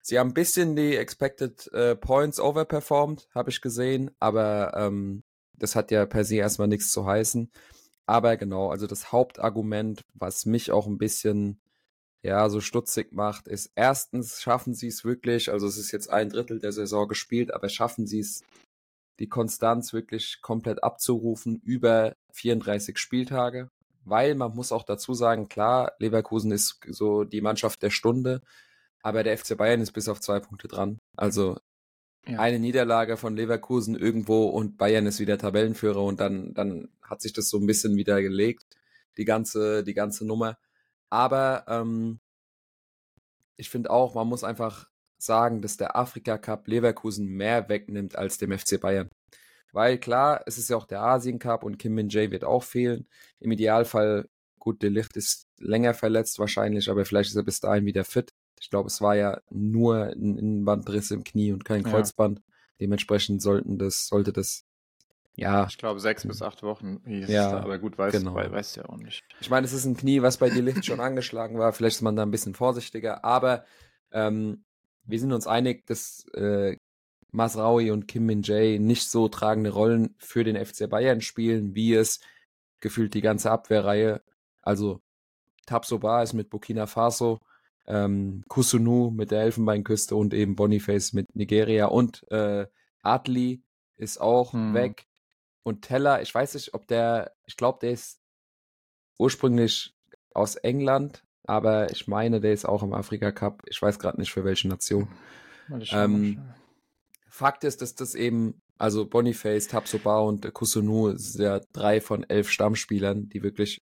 Sie 0.00 0.18
haben 0.18 0.30
ein 0.30 0.34
bisschen 0.34 0.76
die 0.76 0.94
Expected 0.94 1.66
äh, 1.72 1.96
Points 1.96 2.38
overperformed, 2.38 3.28
habe 3.34 3.50
ich 3.50 3.60
gesehen, 3.60 4.12
aber 4.20 4.72
ähm, 4.76 5.24
das 5.54 5.74
hat 5.74 5.90
ja 5.90 6.06
per 6.06 6.24
se 6.24 6.36
erstmal 6.36 6.68
nichts 6.68 6.92
zu 6.92 7.06
heißen. 7.06 7.50
Aber 8.06 8.36
genau, 8.36 8.70
also 8.70 8.86
das 8.86 9.10
Hauptargument, 9.10 10.04
was 10.14 10.46
mich 10.46 10.70
auch 10.70 10.86
ein 10.86 10.98
bisschen 10.98 11.60
ja, 12.22 12.48
so 12.48 12.60
stutzig 12.60 13.12
macht, 13.12 13.48
ist 13.48 13.72
erstens 13.74 14.40
schaffen 14.40 14.74
sie 14.74 14.88
es 14.88 15.04
wirklich, 15.04 15.50
also 15.50 15.66
es 15.66 15.76
ist 15.76 15.92
jetzt 15.92 16.10
ein 16.10 16.28
Drittel 16.28 16.60
der 16.60 16.72
Saison 16.72 17.08
gespielt, 17.08 17.52
aber 17.52 17.68
schaffen 17.68 18.06
sie 18.06 18.20
es, 18.20 18.44
die 19.18 19.28
Konstanz 19.28 19.92
wirklich 19.92 20.40
komplett 20.42 20.84
abzurufen 20.84 21.60
über 21.64 22.14
34 22.36 22.98
Spieltage. 22.98 23.70
Weil 24.04 24.36
man 24.36 24.54
muss 24.54 24.70
auch 24.70 24.84
dazu 24.84 25.14
sagen, 25.14 25.48
klar, 25.48 25.92
Leverkusen 25.98 26.52
ist 26.52 26.78
so 26.88 27.24
die 27.24 27.40
Mannschaft 27.40 27.82
der 27.82 27.90
Stunde, 27.90 28.40
aber 29.02 29.24
der 29.24 29.36
FC 29.36 29.56
Bayern 29.56 29.80
ist 29.80 29.92
bis 29.92 30.08
auf 30.08 30.20
zwei 30.20 30.38
Punkte 30.38 30.68
dran. 30.68 31.00
Also 31.16 31.58
ja. 32.28 32.40
Eine 32.40 32.58
Niederlage 32.58 33.16
von 33.16 33.36
Leverkusen 33.36 33.94
irgendwo 33.94 34.46
und 34.46 34.78
Bayern 34.78 35.06
ist 35.06 35.20
wieder 35.20 35.38
Tabellenführer 35.38 36.02
und 36.02 36.18
dann, 36.18 36.54
dann 36.54 36.88
hat 37.00 37.22
sich 37.22 37.32
das 37.32 37.48
so 37.48 37.58
ein 37.58 37.66
bisschen 37.66 37.96
wieder 37.96 38.20
gelegt, 38.20 38.64
die 39.16 39.24
ganze, 39.24 39.84
die 39.84 39.94
ganze 39.94 40.26
Nummer. 40.26 40.58
Aber 41.08 41.64
ähm, 41.68 42.18
ich 43.56 43.70
finde 43.70 43.90
auch, 43.90 44.16
man 44.16 44.26
muss 44.26 44.42
einfach 44.42 44.88
sagen, 45.18 45.62
dass 45.62 45.76
der 45.76 45.96
Afrika 45.96 46.36
Cup 46.36 46.66
Leverkusen 46.66 47.28
mehr 47.28 47.68
wegnimmt 47.68 48.16
als 48.16 48.38
dem 48.38 48.56
FC 48.56 48.80
Bayern. 48.80 49.08
Weil 49.76 49.98
klar, 49.98 50.40
es 50.46 50.56
ist 50.56 50.70
ja 50.70 50.76
auch 50.78 50.86
der 50.86 51.02
Asien 51.02 51.38
Cup 51.38 51.62
und 51.62 51.78
Kim 51.78 51.92
Min 51.92 52.08
Jae 52.08 52.30
wird 52.30 52.44
auch 52.44 52.62
fehlen. 52.62 53.06
Im 53.40 53.52
Idealfall, 53.52 54.26
gut, 54.58 54.82
De 54.82 54.88
Licht 54.88 55.18
ist 55.18 55.48
länger 55.58 55.92
verletzt 55.92 56.38
wahrscheinlich, 56.38 56.90
aber 56.90 57.04
vielleicht 57.04 57.28
ist 57.28 57.36
er 57.36 57.42
bis 57.42 57.60
dahin 57.60 57.84
wieder 57.84 58.02
fit. 58.02 58.32
Ich 58.58 58.70
glaube, 58.70 58.86
es 58.86 59.02
war 59.02 59.16
ja 59.16 59.38
nur 59.50 60.04
ein 60.04 60.38
Innenbandriss 60.38 61.10
im 61.10 61.24
Knie 61.24 61.52
und 61.52 61.66
kein 61.66 61.82
Kreuzband. 61.82 62.38
Ja. 62.38 62.44
Dementsprechend 62.80 63.42
sollten 63.42 63.76
das, 63.76 64.06
sollte 64.06 64.32
das 64.32 64.64
ja. 65.34 65.66
Ich 65.68 65.76
glaube, 65.76 66.00
sechs 66.00 66.26
bis 66.26 66.40
acht 66.40 66.62
Wochen 66.62 67.02
hieß 67.04 67.28
ja, 67.28 67.44
es 67.44 67.50
da, 67.50 67.60
aber 67.60 67.78
gut, 67.78 67.98
weiß, 67.98 68.12
genau. 68.12 68.34
weiß 68.34 68.76
ja 68.76 68.86
auch 68.86 68.96
nicht. 68.96 69.24
Ich 69.42 69.50
meine, 69.50 69.66
es 69.66 69.74
ist 69.74 69.84
ein 69.84 69.98
Knie, 69.98 70.22
was 70.22 70.38
bei 70.38 70.48
dir 70.48 70.62
Licht 70.62 70.86
schon 70.86 71.00
angeschlagen 71.00 71.58
war. 71.58 71.74
Vielleicht 71.74 71.96
ist 71.96 72.02
man 72.02 72.16
da 72.16 72.22
ein 72.22 72.30
bisschen 72.30 72.54
vorsichtiger, 72.54 73.26
aber 73.26 73.66
ähm, 74.10 74.64
wir 75.04 75.20
sind 75.20 75.34
uns 75.34 75.46
einig, 75.46 75.84
dass 75.84 76.24
äh, 76.32 76.78
Masraui 77.32 77.90
und 77.90 78.08
Kim 78.08 78.26
Min 78.26 78.42
Jae 78.42 78.78
nicht 78.78 79.10
so 79.10 79.28
tragende 79.28 79.70
Rollen 79.70 80.14
für 80.18 80.44
den 80.44 80.62
FC 80.64 80.88
Bayern 80.88 81.20
spielen, 81.20 81.74
wie 81.74 81.94
es 81.94 82.20
gefühlt 82.80 83.14
die 83.14 83.20
ganze 83.20 83.50
Abwehrreihe. 83.50 84.22
Also 84.62 85.00
Tabsoba 85.66 86.22
ist 86.22 86.32
mit 86.32 86.50
Burkina 86.50 86.86
Faso 86.86 87.40
ähm, 87.86 88.44
Kusunu 88.48 89.10
mit 89.10 89.30
der 89.30 89.42
Elfenbeinküste 89.42 90.16
und 90.16 90.34
eben 90.34 90.56
Boniface 90.56 91.12
mit 91.12 91.34
Nigeria 91.34 91.86
und 91.86 92.30
äh, 92.30 92.66
Adli 93.02 93.62
ist 93.96 94.20
auch 94.20 94.52
hm. 94.52 94.74
weg. 94.74 95.06
Und 95.62 95.82
Teller, 95.82 96.22
ich 96.22 96.34
weiß 96.34 96.54
nicht, 96.54 96.74
ob 96.74 96.86
der, 96.86 97.32
ich 97.46 97.56
glaube, 97.56 97.78
der 97.80 97.90
ist 97.90 98.20
ursprünglich 99.18 99.94
aus 100.32 100.56
England, 100.56 101.24
aber 101.44 101.90
ich 101.90 102.06
meine, 102.06 102.40
der 102.40 102.52
ist 102.52 102.66
auch 102.66 102.82
im 102.82 102.92
Afrika 102.92 103.32
Cup. 103.32 103.62
Ich 103.66 103.80
weiß 103.80 103.98
gerade 103.98 104.20
nicht 104.20 104.32
für 104.32 104.44
welche 104.44 104.68
Nation. 104.68 105.08
Ähm, 105.90 106.40
Fakt 107.36 107.64
ist, 107.64 107.82
dass 107.82 107.94
das 107.94 108.14
eben, 108.14 108.62
also 108.78 109.06
Boniface, 109.06 109.68
Tapsoba 109.68 110.20
und 110.20 110.50
Kusunu 110.54 111.16
sind 111.18 111.44
ja 111.44 111.60
drei 111.74 112.00
von 112.00 112.24
elf 112.24 112.48
Stammspielern, 112.48 113.28
die 113.28 113.42
wirklich 113.42 113.82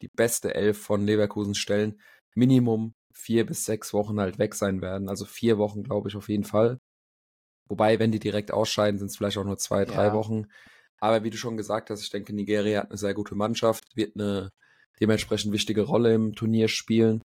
die 0.00 0.08
beste 0.08 0.54
Elf 0.54 0.80
von 0.80 1.04
Leverkusen 1.04 1.54
stellen. 1.54 2.00
Minimum 2.34 2.94
vier 3.12 3.44
bis 3.44 3.66
sechs 3.66 3.92
Wochen 3.92 4.18
halt 4.18 4.38
weg 4.38 4.54
sein 4.54 4.80
werden. 4.80 5.10
Also 5.10 5.26
vier 5.26 5.58
Wochen, 5.58 5.82
glaube 5.82 6.08
ich, 6.08 6.16
auf 6.16 6.30
jeden 6.30 6.44
Fall. 6.44 6.78
Wobei, 7.68 7.98
wenn 7.98 8.12
die 8.12 8.18
direkt 8.18 8.50
ausscheiden, 8.50 8.98
sind 8.98 9.08
es 9.08 9.18
vielleicht 9.18 9.36
auch 9.36 9.44
nur 9.44 9.58
zwei, 9.58 9.84
drei 9.84 10.06
ja. 10.06 10.12
Wochen. 10.14 10.46
Aber 10.98 11.22
wie 11.22 11.30
du 11.30 11.36
schon 11.36 11.58
gesagt 11.58 11.90
hast, 11.90 12.00
ich 12.00 12.10
denke, 12.10 12.34
Nigeria 12.34 12.80
hat 12.80 12.90
eine 12.90 12.96
sehr 12.96 13.12
gute 13.12 13.34
Mannschaft, 13.34 13.84
wird 13.94 14.18
eine 14.18 14.52
dementsprechend 15.00 15.52
wichtige 15.52 15.82
Rolle 15.82 16.14
im 16.14 16.32
Turnier 16.32 16.68
spielen. 16.68 17.20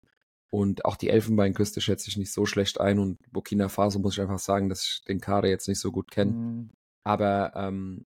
Und 0.49 0.85
auch 0.85 0.95
die 0.95 1.09
Elfenbeinküste 1.09 1.81
schätze 1.81 2.09
ich 2.09 2.17
nicht 2.17 2.31
so 2.31 2.45
schlecht 2.45 2.79
ein. 2.79 2.99
Und 2.99 3.19
Burkina 3.31 3.69
Faso 3.69 3.99
muss 3.99 4.13
ich 4.13 4.21
einfach 4.21 4.39
sagen, 4.39 4.69
dass 4.69 4.83
ich 4.83 5.01
den 5.05 5.19
Kader 5.19 5.49
jetzt 5.49 5.67
nicht 5.67 5.79
so 5.79 5.91
gut 5.91 6.09
kenne. 6.09 6.31
Mhm. 6.31 6.69
Aber 7.03 7.53
ähm, 7.55 8.05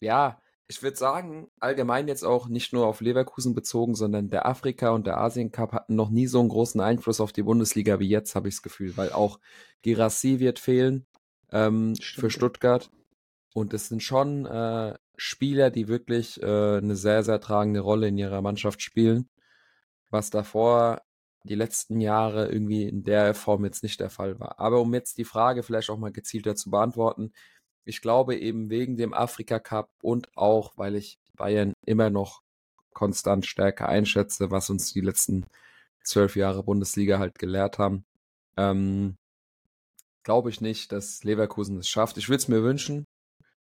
ja, 0.00 0.40
ich 0.66 0.82
würde 0.82 0.96
sagen, 0.96 1.48
allgemein 1.60 2.08
jetzt 2.08 2.24
auch 2.24 2.48
nicht 2.48 2.72
nur 2.72 2.86
auf 2.86 3.00
Leverkusen 3.00 3.54
bezogen, 3.54 3.94
sondern 3.94 4.30
der 4.30 4.46
Afrika- 4.46 4.90
und 4.90 5.06
der 5.06 5.18
Asien-Cup 5.18 5.72
hatten 5.72 5.94
noch 5.94 6.10
nie 6.10 6.26
so 6.26 6.40
einen 6.40 6.48
großen 6.48 6.80
Einfluss 6.80 7.20
auf 7.20 7.32
die 7.32 7.42
Bundesliga 7.42 8.00
wie 8.00 8.08
jetzt, 8.08 8.34
habe 8.34 8.48
ich 8.48 8.54
das 8.54 8.62
Gefühl, 8.62 8.96
weil 8.96 9.12
auch 9.12 9.40
Girassi 9.82 10.38
wird 10.40 10.58
fehlen 10.58 11.06
ähm, 11.52 11.94
für 11.96 12.30
Stuttgart. 12.30 12.90
Und 13.52 13.74
es 13.74 13.88
sind 13.88 14.02
schon 14.02 14.46
äh, 14.46 14.94
Spieler, 15.16 15.70
die 15.70 15.86
wirklich 15.86 16.42
äh, 16.42 16.78
eine 16.78 16.96
sehr, 16.96 17.22
sehr 17.22 17.40
tragende 17.40 17.80
Rolle 17.80 18.08
in 18.08 18.18
ihrer 18.18 18.42
Mannschaft 18.42 18.82
spielen, 18.82 19.28
was 20.10 20.30
davor 20.30 21.02
die 21.44 21.54
letzten 21.54 22.00
Jahre 22.00 22.50
irgendwie 22.50 22.84
in 22.88 23.04
der 23.04 23.34
Form 23.34 23.64
jetzt 23.64 23.82
nicht 23.82 24.00
der 24.00 24.10
Fall 24.10 24.40
war. 24.40 24.58
Aber 24.58 24.80
um 24.80 24.92
jetzt 24.94 25.18
die 25.18 25.24
Frage 25.24 25.62
vielleicht 25.62 25.90
auch 25.90 25.98
mal 25.98 26.12
gezielter 26.12 26.56
zu 26.56 26.70
beantworten, 26.70 27.32
ich 27.84 28.00
glaube 28.00 28.36
eben 28.36 28.70
wegen 28.70 28.96
dem 28.96 29.12
Afrika 29.14 29.58
Cup 29.58 29.90
und 30.02 30.36
auch, 30.36 30.72
weil 30.76 30.96
ich 30.96 31.18
Bayern 31.36 31.74
immer 31.84 32.10
noch 32.10 32.42
konstant 32.94 33.44
stärker 33.46 33.88
einschätze, 33.88 34.50
was 34.50 34.70
uns 34.70 34.92
die 34.92 35.00
letzten 35.00 35.46
zwölf 36.02 36.36
Jahre 36.36 36.62
Bundesliga 36.62 37.18
halt 37.18 37.38
gelehrt 37.38 37.78
haben, 37.78 38.04
ähm, 38.56 39.16
glaube 40.22 40.50
ich 40.50 40.60
nicht, 40.60 40.92
dass 40.92 41.24
Leverkusen 41.24 41.78
es 41.78 41.88
schafft. 41.88 42.16
Ich 42.16 42.28
würde 42.28 42.38
es 42.38 42.48
mir 42.48 42.62
wünschen, 42.62 43.04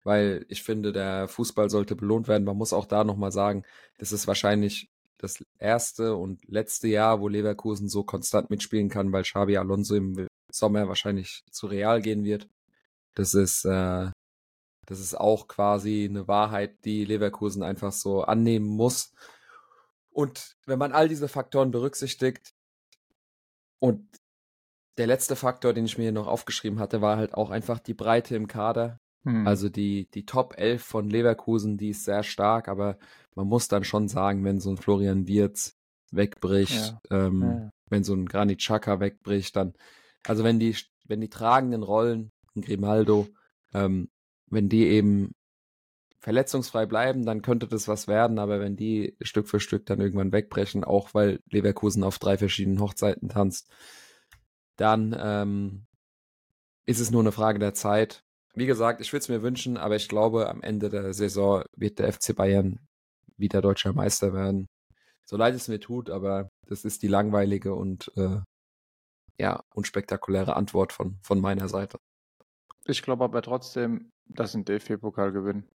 weil 0.03 0.45
ich 0.49 0.63
finde, 0.63 0.93
der 0.93 1.29
Fußball 1.29 1.71
sollte 1.71 1.95
belohnt 1.97 2.29
werden. 2.29 2.45
Man 2.45 2.57
muss 2.57 2.73
auch 2.73 2.87
da 2.87 3.05
nochmal 3.05 3.33
sagen, 3.33 3.65
das 3.99 4.13
ist 4.13 4.27
wahrscheinlich 4.27 4.91
das 5.19 5.45
erste 5.59 6.15
und 6.15 6.41
letzte 6.49 6.89
Jahr, 6.89 7.21
wo 7.21 7.29
Leverkusen 7.29 7.89
so 7.89 8.05
konstant 8.05 8.51
mitspielen 8.51 8.89
kann, 8.89 9.13
weil 9.13 9.25
Xabi 9.25 9.57
Alonso 9.57 9.97
im 9.97 10.29
Sommer 10.51 10.89
wahrscheinlich 10.89 11.45
zu 11.51 11.67
Real 11.67 12.01
gehen 12.01 12.25
wird. 12.25 12.49
Das 13.15 13.35
ist, 13.35 13.65
äh, 13.65 14.11
das 14.87 15.01
ist 15.01 15.19
auch 15.19 15.49
quasi 15.49 16.07
eine 16.09 16.29
Wahrheit, 16.29 16.85
die 16.85 17.05
Leverkusen 17.05 17.63
einfach 17.63 17.93
so 17.93 18.23
annehmen 18.23 18.67
muss. 18.67 19.13
Und 20.11 20.57
wenn 20.67 20.79
man 20.79 20.93
all 20.93 21.09
diese 21.09 21.29
Faktoren 21.29 21.71
berücksichtigt 21.71 22.55
und 23.81 24.09
der 24.97 25.07
letzte 25.07 25.37
Faktor, 25.37 25.73
den 25.73 25.85
ich 25.85 25.99
mir 25.99 26.13
noch 26.13 26.27
aufgeschrieben 26.27 26.81
hatte, 26.81 27.01
war 27.01 27.17
halt 27.17 27.35
auch 27.35 27.51
einfach 27.51 27.79
die 27.79 27.95
Breite 27.95 28.35
im 28.35 28.49
Kader. 28.49 28.99
Hm. 29.25 29.47
Also 29.47 29.69
die, 29.69 30.09
die 30.11 30.27
Top 30.27 30.55
11 30.57 30.83
von 30.83 31.11
Leverkusen, 31.11 31.77
die 31.77 31.91
ist 31.91 32.05
sehr 32.05 32.23
stark, 32.23 32.69
aber 32.69 32.99
man 33.35 33.47
muss 33.47 33.69
dann 33.69 33.85
schon 33.85 34.09
sagen, 34.09 34.45
wenn 34.45 34.61
so 34.61 34.71
ein 34.71 34.77
Florian 34.77 35.27
Wirz 35.27 35.77
wegbricht, 36.11 36.97
ja. 37.11 37.27
Ähm, 37.27 37.43
ja. 37.43 37.71
wenn 37.89 38.05
so 38.05 38.15
ein 38.15 38.27
Granit 38.27 38.59
Xhaka 38.59 39.01
wegbricht, 39.01 39.57
dann, 39.57 39.75
also 40.27 40.45
wenn 40.45 40.59
die, 40.59 40.77
wenn 41.05 41.21
die 41.21 41.31
tragenden 41.31 41.83
Rollen 41.83 42.33
ein 42.57 42.63
Grimaldo, 42.63 43.29
ähm, 43.75 44.09
wenn 44.51 44.69
die 44.69 44.87
eben 44.87 45.35
verletzungsfrei 46.21 46.87
bleiben, 46.87 47.25
dann 47.25 47.43
könnte 47.43 47.69
das 47.69 47.87
was 47.87 48.09
werden, 48.09 48.39
aber 48.39 48.61
wenn 48.61 48.77
die 48.77 49.17
Stück 49.21 49.49
für 49.49 49.61
Stück 49.61 49.87
dann 49.87 50.01
irgendwann 50.01 50.33
wegbrechen, 50.33 50.85
auch 50.85 51.15
weil 51.15 51.41
Leverkusen 51.51 52.03
auf 52.03 52.19
drei 52.19 52.37
verschiedenen 52.37 52.81
Hochzeiten 52.81 53.29
tanzt, 53.29 53.71
dann 54.77 55.17
ähm, 55.19 55.87
ist 56.87 57.01
es 57.01 57.11
nur 57.11 57.21
eine 57.21 57.33
Frage 57.33 57.59
der 57.59 57.75
Zeit. 57.75 58.25
Wie 58.59 58.67
gesagt, 58.67 59.01
ich 59.01 59.13
würde 59.13 59.23
es 59.23 59.29
mir 59.29 59.43
wünschen, 59.43 59.77
aber 59.77 59.95
ich 59.95 60.09
glaube, 60.09 60.49
am 60.49 60.63
Ende 60.63 60.89
der 60.89 61.15
Saison 61.15 61.63
wird 61.77 62.01
der 62.01 62.13
FC 62.13 62.35
Bayern 62.35 62.81
wieder 63.37 63.61
deutscher 63.61 63.93
Meister 63.93 64.33
werden. 64.33 64.67
So 65.25 65.37
leid 65.37 65.55
es 65.55 65.69
mir 65.69 65.79
tut, 65.79 66.11
aber 66.11 66.49
das 66.67 66.85
ist 66.85 67.03
die 67.03 67.09
langweilige 67.09 67.75
und 67.75 68.11
äh, 68.17 68.41
ja, 69.39 69.63
unspektakuläre 69.75 70.57
Antwort 70.57 70.93
von, 70.93 71.19
von 71.23 71.41
meiner 71.41 71.69
Seite. 71.69 71.99
Ich 72.85 73.03
glaube 73.03 73.25
aber 73.25 73.43
trotzdem, 73.43 74.11
dass 74.27 74.55
ein 74.55 74.65
DFB-Pokal 74.65 75.31
gewinnen. 75.31 75.69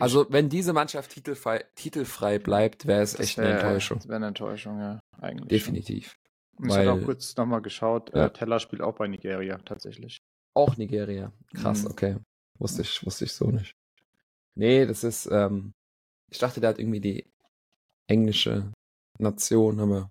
Also, 0.00 0.26
wenn 0.30 0.48
diese 0.48 0.72
Mannschaft 0.72 1.12
titelfrei, 1.12 1.64
titelfrei 1.74 2.38
bleibt, 2.38 2.86
wäre 2.86 3.02
es 3.02 3.18
echt 3.18 3.38
wär, 3.38 3.46
eine 3.46 3.54
Enttäuschung. 3.54 3.98
Das 3.98 4.08
wäre 4.08 4.16
eine 4.16 4.26
Enttäuschung, 4.28 4.78
ja, 4.78 5.00
eigentlich. 5.20 5.48
Definitiv. 5.48 6.16
Und 6.56 6.68
ich 6.68 6.76
habe 6.76 6.92
auch 6.92 7.04
kurz 7.04 7.36
nochmal 7.36 7.62
geschaut, 7.62 8.14
ja. 8.14 8.26
äh, 8.26 8.32
Teller 8.32 8.60
spielt 8.60 8.82
auch 8.82 8.94
bei 8.94 9.08
Nigeria 9.08 9.58
tatsächlich. 9.58 10.21
Auch 10.54 10.76
Nigeria. 10.76 11.32
Krass, 11.54 11.84
mhm. 11.84 11.90
okay. 11.90 12.16
Wusste 12.58 12.82
ich, 12.82 13.04
wusste 13.04 13.24
ich 13.24 13.32
so 13.32 13.50
nicht. 13.50 13.74
Nee, 14.54 14.86
das 14.86 15.04
ist, 15.04 15.26
ähm, 15.26 15.72
ich 16.30 16.38
dachte, 16.38 16.60
der 16.60 16.70
hat 16.70 16.78
irgendwie 16.78 17.00
die 17.00 17.32
englische 18.06 18.72
Nation, 19.18 19.80
aber 19.80 20.10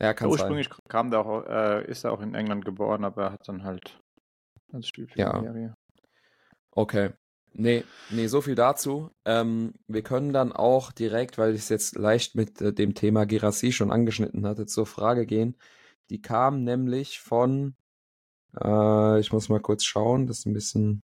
ja, 0.00 0.14
kann 0.14 0.28
Ursprünglich 0.28 0.68
sein. 0.68 0.78
kam 0.88 1.10
der 1.10 1.20
auch, 1.20 1.46
äh, 1.46 1.88
ist 1.88 2.04
er 2.04 2.12
auch 2.12 2.20
in 2.20 2.34
England 2.34 2.64
geboren, 2.64 3.04
aber 3.04 3.22
er 3.22 3.32
hat 3.32 3.48
dann 3.48 3.62
halt 3.62 4.00
das 4.72 4.86
Spiel 4.86 5.06
für 5.06 5.18
ja. 5.18 5.40
Nigeria. 5.40 5.74
Okay. 6.72 7.10
Nee, 7.54 7.84
nee, 8.10 8.26
so 8.28 8.40
viel 8.40 8.54
dazu. 8.54 9.10
Ähm, 9.26 9.74
wir 9.86 10.02
können 10.02 10.32
dann 10.32 10.52
auch 10.52 10.90
direkt, 10.90 11.36
weil 11.36 11.54
ich 11.54 11.60
es 11.60 11.68
jetzt 11.68 11.96
leicht 11.96 12.34
mit 12.34 12.60
äh, 12.62 12.72
dem 12.72 12.94
Thema 12.94 13.26
Girassi 13.26 13.72
schon 13.72 13.92
angeschnitten 13.92 14.46
hatte, 14.46 14.66
zur 14.66 14.86
Frage 14.86 15.26
gehen. 15.26 15.56
Die 16.08 16.22
kam 16.22 16.64
nämlich 16.64 17.20
von, 17.20 17.76
äh, 18.60 19.20
ich 19.20 19.32
muss 19.32 19.48
mal 19.48 19.60
kurz 19.60 19.84
schauen, 19.84 20.26
das 20.26 20.40
ist 20.40 20.46
ein 20.46 20.54
bisschen, 20.54 21.02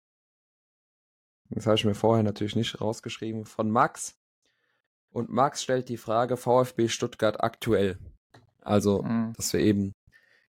das 1.51 1.67
habe 1.67 1.77
ich 1.77 1.85
mir 1.85 1.95
vorher 1.95 2.23
natürlich 2.23 2.57
nicht 2.57 2.81
rausgeschrieben, 2.81 3.45
von 3.45 3.71
Max. 3.71 4.17
Und 5.11 5.31
Max 5.31 5.63
stellt 5.63 5.89
die 5.89 5.97
Frage 5.97 6.37
VfB 6.37 6.89
Stuttgart 6.89 7.43
aktuell. 7.43 7.99
Also, 8.61 9.03
mhm. 9.03 9.33
dass 9.37 9.53
wir 9.53 9.61
eben 9.61 9.93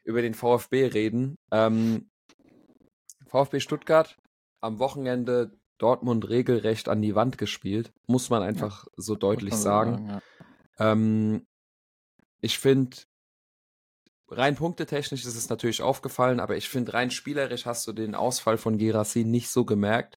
über 0.04 0.22
den 0.22 0.34
VfB 0.34 0.88
reden. 0.88 1.38
Ähm, 1.52 2.10
VfB 3.28 3.60
Stuttgart 3.60 4.18
am 4.60 4.80
Wochenende 4.80 5.58
Dortmund 5.78 6.28
regelrecht 6.28 6.90
an 6.90 7.02
die 7.02 7.16
Wand 7.16 7.38
gespielt, 7.38 7.94
muss 8.08 8.30
man 8.30 8.44
einfach 8.44 8.86
ja, 8.86 8.92
so 8.98 9.16
deutlich 9.16 9.54
sagen. 9.54 10.08
sagen 10.08 10.08
ja. 10.10 10.92
ähm, 10.92 11.46
ich 12.42 12.60
finde, 12.60 12.98
rein 14.32 14.56
punktetechnisch 14.56 15.26
ist 15.26 15.36
es 15.36 15.50
natürlich 15.50 15.82
aufgefallen, 15.82 16.40
aber 16.40 16.58
ich 16.58 16.70
finde, 16.70 16.94
rein 16.94 17.12
spielerisch 17.12 17.66
hast 17.66 17.88
du 17.88 17.94
den 17.94 18.16
Ausfall 18.16 18.58
von 18.58 18.78
Gerassi 18.78 19.24
nicht 19.24 19.50
so 19.50 19.66
gemerkt. 19.66 20.18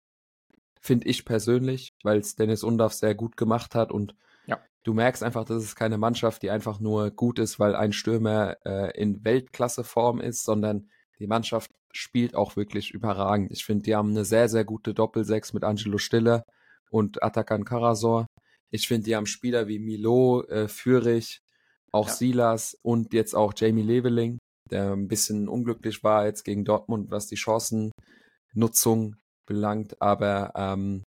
Finde 0.81 1.09
ich 1.09 1.25
persönlich, 1.25 1.93
weil 2.02 2.19
es 2.19 2.37
Dennis 2.37 2.64
Undorf 2.64 2.95
sehr 2.95 3.14
gut 3.14 3.37
gemacht 3.37 3.75
hat 3.75 3.93
und 3.93 4.14
ja. 4.47 4.59
du 4.83 4.95
merkst 4.95 5.23
einfach, 5.23 5.45
dass 5.45 5.62
es 5.62 5.76
keine 5.76 5.99
Mannschaft, 5.99 6.43
die 6.43 6.50
einfach 6.50 6.81
nur 6.81 7.11
gut 7.11 7.38
ist, 7.38 7.59
weil 7.61 7.75
ein 7.75 7.93
Stürmer 7.93 8.57
äh, 8.64 8.99
in 8.99 9.25
Weltklasseform 9.25 10.21
ist, 10.21 10.45
sondern 10.45 10.88
die 11.19 11.26
Mannschaft 11.26 11.71
spielt 11.93 12.35
auch 12.35 12.57
wirklich 12.57 12.93
überragend. 12.93 13.50
Ich 13.52 13.64
finde, 13.64 13.83
die 13.83 13.95
haben 13.95 14.11
eine 14.11 14.25
sehr, 14.25 14.49
sehr 14.49 14.64
gute 14.64 14.95
Doppelsechs 14.95 15.52
mit 15.52 15.64
Angelo 15.64 15.99
Stiller 15.99 16.45
und 16.90 17.23
Atakan 17.23 17.64
Karasor. 17.64 18.26
Ich 18.71 18.88
finde, 18.88 19.05
die 19.05 19.17
haben 19.17 19.26
Spieler 19.26 19.69
wie 19.69 19.79
Milo, 19.79 20.45
äh, 20.45 20.69
Fürich, 20.69 21.43
auch 21.92 22.09
ja. 22.09 22.14
Silas 22.14 22.76
und 22.82 23.12
jetzt 23.12 23.35
auch 23.35 23.52
Jamie 23.56 23.82
Leveling, 23.82 24.38
der 24.70 24.92
ein 24.92 25.09
bisschen 25.09 25.49
unglücklich 25.49 26.02
war 26.04 26.26
jetzt 26.26 26.44
gegen 26.44 26.64
Dortmund, 26.64 27.11
was 27.11 27.26
die 27.26 27.37
Chancennutzung 27.37 29.16
belangt. 29.47 30.00
Aber 30.00 30.52
ähm, 30.54 31.02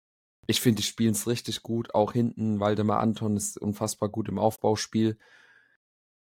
ich 0.47 0.61
finde, 0.61 0.77
die 0.77 0.88
spielen 0.88 1.11
es 1.11 1.27
richtig 1.27 1.61
gut. 1.61 1.93
Auch 1.93 2.13
hinten, 2.13 2.59
Waldemar 2.59 3.00
Anton 3.00 3.38
ist 3.38 3.59
unfassbar 3.59 4.09
gut 4.09 4.27
im 4.29 4.39
Aufbauspiel. 4.39 5.17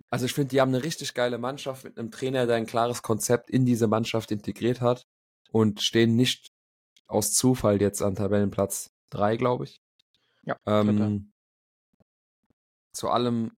Also 0.10 0.25
ich 0.25 0.33
finde, 0.33 0.50
die 0.50 0.62
haben 0.62 0.74
eine 0.74 0.83
richtig 0.83 1.15
geile 1.15 1.39
Mannschaft 1.39 1.83
mit 1.83 1.98
einem 1.98 2.12
Trainer, 2.12 2.45
der 2.45 2.57
ein 2.57 2.67
klares 2.67 3.01
Konzept 3.01 3.50
in 3.50 3.65
diese 3.65 3.88
Mannschaft 3.88 4.31
integriert 4.31 4.79
hat 4.79 5.07
und 5.51 5.81
stehen 5.81 6.15
nicht 6.15 6.51
aus 7.07 7.33
Zufall 7.33 7.81
jetzt 7.81 8.01
an 8.01 8.15
Tabellenplatz 8.15 8.91
3, 9.10 9.38
glaube 9.38 9.63
ich. 9.63 9.81
Ja. 10.43 10.55
Ähm, 10.67 11.31
zu 12.93 13.10
allem 13.10 13.51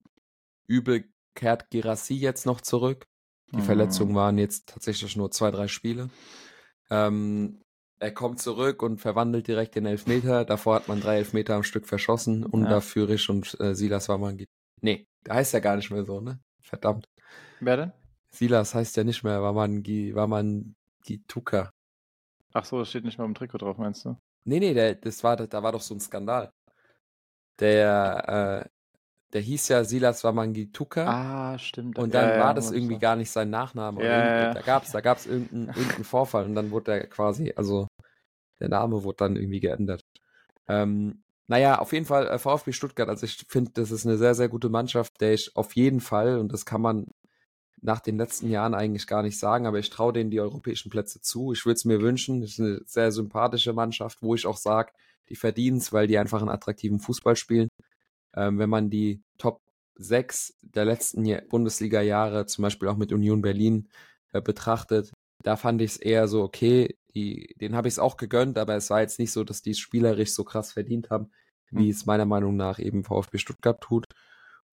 Übel 0.68 1.06
kehrt 1.36 1.70
Girassi 1.70 2.16
jetzt 2.16 2.46
noch 2.46 2.62
zurück. 2.62 3.08
Die 3.52 3.58
mhm. 3.58 3.64
Verletzungen 3.64 4.16
waren 4.16 4.38
jetzt 4.38 4.70
tatsächlich 4.70 5.16
nur 5.16 5.32
zwei, 5.32 5.52
drei 5.52 5.68
Spiele. 5.68 6.10
Ähm, 6.90 7.62
er 8.00 8.12
kommt 8.12 8.42
zurück 8.42 8.84
und 8.84 9.00
verwandelt 9.00 9.48
direkt 9.48 9.76
den 9.76 9.86
Elfmeter. 9.86 10.46
Davor 10.46 10.76
hat 10.76 10.88
man 10.88 11.02
drei 11.02 11.18
Elfmeter 11.18 11.56
am 11.56 11.64
Stück 11.64 11.88
verschossen. 11.88 12.46
Und 12.46 12.64
ja. 12.64 12.70
dafür 12.70 13.10
Risch 13.10 13.30
und 13.30 13.58
äh, 13.60 13.76
Silas 13.76 14.10
war 14.10 14.18
man. 14.18 14.44
Nee, 14.82 15.08
der 15.26 15.36
heißt 15.36 15.54
ja 15.54 15.60
gar 15.60 15.76
nicht 15.76 15.92
mehr 15.92 16.04
so, 16.04 16.20
ne? 16.22 16.40
Verdammt. 16.62 17.08
Wer 17.60 17.78
denn? 17.78 17.92
Silas 18.30 18.76
heißt 18.76 18.98
ja 18.98 19.04
nicht 19.04 19.24
mehr 19.24 19.42
Waman, 19.42 19.86
Waman 19.86 20.76
Gituka. 21.06 21.72
Ach 22.54 22.66
so, 22.66 22.80
das 22.80 22.90
steht 22.90 23.06
nicht 23.06 23.18
mehr 23.18 23.26
im 23.26 23.36
Trikot 23.36 23.60
drauf, 23.60 23.78
meinst 23.78 24.06
du? 24.06 24.18
Nee, 24.44 24.60
nee, 24.60 24.74
der, 24.74 24.96
das 24.96 25.24
war, 25.24 25.36
da 25.36 25.64
war 25.64 25.72
doch 25.72 25.82
so 25.82 25.94
ein 25.94 26.00
Skandal. 26.00 26.52
Der, 27.60 28.66
äh, 28.66 28.70
der 29.34 29.41
hieß 29.41 29.67
ja 29.67 29.84
Silas 29.84 30.24
Wamangituka. 30.24 31.05
Ah, 31.05 31.58
stimmt. 31.58 31.98
Und 32.00 32.13
dann 32.13 32.29
ja, 32.29 32.39
war 32.39 32.53
das 32.53 32.72
irgendwie 32.72 32.96
so. 32.96 33.00
gar 33.00 33.15
nicht 33.15 33.32
sein 33.32 33.50
Nachname. 33.50 34.03
Ja, 34.03 34.44
ja. 34.44 34.53
Da 34.53 34.62
gab 34.62 34.84
es 34.84 34.91
da 34.91 35.01
gab's 35.01 35.25
irgendeinen, 35.25 35.67
irgendeinen 35.67 36.03
Vorfall 36.03 36.46
und 36.46 36.55
dann 36.55 36.72
wurde 36.72 36.94
er 36.94 37.08
quasi, 37.08 37.53
also 37.55 37.88
der 38.60 38.70
Name 38.70 39.03
wurde 39.03 39.17
dann 39.17 39.36
irgendwie 39.36 39.60
geändert. 39.60 40.01
Ähm, 40.67 41.24
naja, 41.48 41.79
auf 41.79 41.94
jeden 41.94 42.05
Fall 42.05 42.27
äh, 42.27 42.39
VfB 42.39 42.72
Stuttgart. 42.72 43.10
Also 43.10 43.25
ich 43.25 43.46
finde, 43.48 43.72
das 43.74 43.91
ist 43.91 44.05
eine 44.05 44.17
sehr, 44.17 44.36
sehr 44.36 44.50
gute 44.50 44.70
Mannschaft, 44.70 45.12
der 45.20 45.34
ich 45.34 45.55
auf 45.55 45.75
jeden 45.75 46.00
Fall, 46.00 46.39
und 46.39 46.51
das 46.51 46.65
kann 46.65 46.82
man 46.82 47.08
nach 47.82 48.00
den 48.00 48.17
letzten 48.17 48.50
Jahren 48.50 48.74
eigentlich 48.74 49.05
gar 49.05 49.22
nicht 49.22 49.38
sagen, 49.38 49.67
aber 49.67 49.77
ich 49.79 49.89
traue 49.89 50.13
denen 50.13 50.32
die 50.32 50.39
europäischen 50.39 50.89
Plätze 50.89 51.22
zu. 51.22 51.53
Ich 51.53 51.65
würde 51.65 51.75
es 51.75 51.86
mir 51.86 52.01
wünschen. 52.01 52.41
Das 52.41 52.51
ist 52.51 52.60
eine 52.60 52.82
sehr 52.86 53.12
sympathische 53.12 53.74
Mannschaft, 53.74 54.20
wo 54.22 54.34
ich 54.34 54.48
auch 54.48 54.58
sage, 54.58 54.91
die 55.29 55.36
verdienen 55.36 55.77
es, 55.77 55.94
weil 55.94 56.08
die 56.08 56.17
einfach 56.17 56.41
einen 56.41 56.50
attraktiven 56.50 57.00
Fußball 57.00 57.36
spielen. 57.36 57.70
Ähm, 58.36 58.60
wenn 58.60 58.70
man 58.70 58.89
die 58.89 59.24
Top 59.38 59.62
6 59.96 60.56
der 60.62 60.86
letzten 60.86 61.24
Bundesliga-Jahre, 61.50 62.46
zum 62.46 62.63
Beispiel 62.63 62.89
auch 62.89 62.98
mit 62.98 63.12
Union 63.12 63.42
Berlin, 63.42 63.89
äh, 64.34 64.42
betrachtet, 64.42 65.12
da 65.44 65.56
fand 65.56 65.82
ich 65.82 65.92
es 65.92 65.98
eher 65.98 66.27
so, 66.27 66.44
okay, 66.44 66.98
die, 67.13 67.56
den 67.62 67.75
habe 67.75 67.88
ich 67.88 67.94
es 67.94 68.00
auch 68.00 68.18
gegönnt, 68.18 68.58
aber 68.58 68.75
es 68.75 68.89
war 68.89 69.01
jetzt 69.01 69.20
nicht 69.20 69.32
so, 69.32 69.44
dass 69.44 69.62
die 69.62 69.72
es 69.72 69.80
spielerisch 69.80 70.34
so 70.34 70.44
krass 70.44 70.74
verdient 70.74 71.10
haben, 71.10 71.32
wie 71.72 71.86
mhm. 71.86 71.92
es 71.92 72.06
meiner 72.06 72.25
Meinung 72.25 72.56
nach 72.56 72.80
eben 72.80 73.04
VfB 73.04 73.38
Stuttgart 73.38 73.80
tut. 73.80 74.06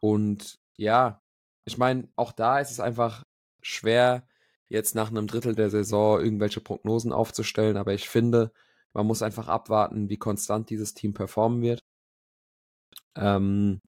Und 0.00 0.59
ja, 0.76 1.23
ich 1.64 1.78
meine, 1.78 2.09
auch 2.16 2.33
da 2.33 2.59
ist 2.59 2.71
es 2.71 2.81
einfach 2.81 3.25
schwer, 3.61 4.26
jetzt 4.69 4.95
nach 4.95 5.11
einem 5.11 5.26
Drittel 5.26 5.54
der 5.54 5.71
Saison 5.71 6.21
irgendwelche 6.21 6.61
Prognosen 6.61 7.12
aufzustellen, 7.12 7.76
aber 7.76 7.92
ich 7.92 8.09
finde, 8.09 8.52
man 8.95 9.07
muss 9.07 9.23
einfach 9.23 9.49
abwarten, 9.49 10.09
wie 10.09 10.16
konstant 10.16 10.71
dieses 10.71 10.95
Team 10.95 11.14
performen 11.14 11.62
wird. 11.62 11.85
Ähm, 13.17 13.81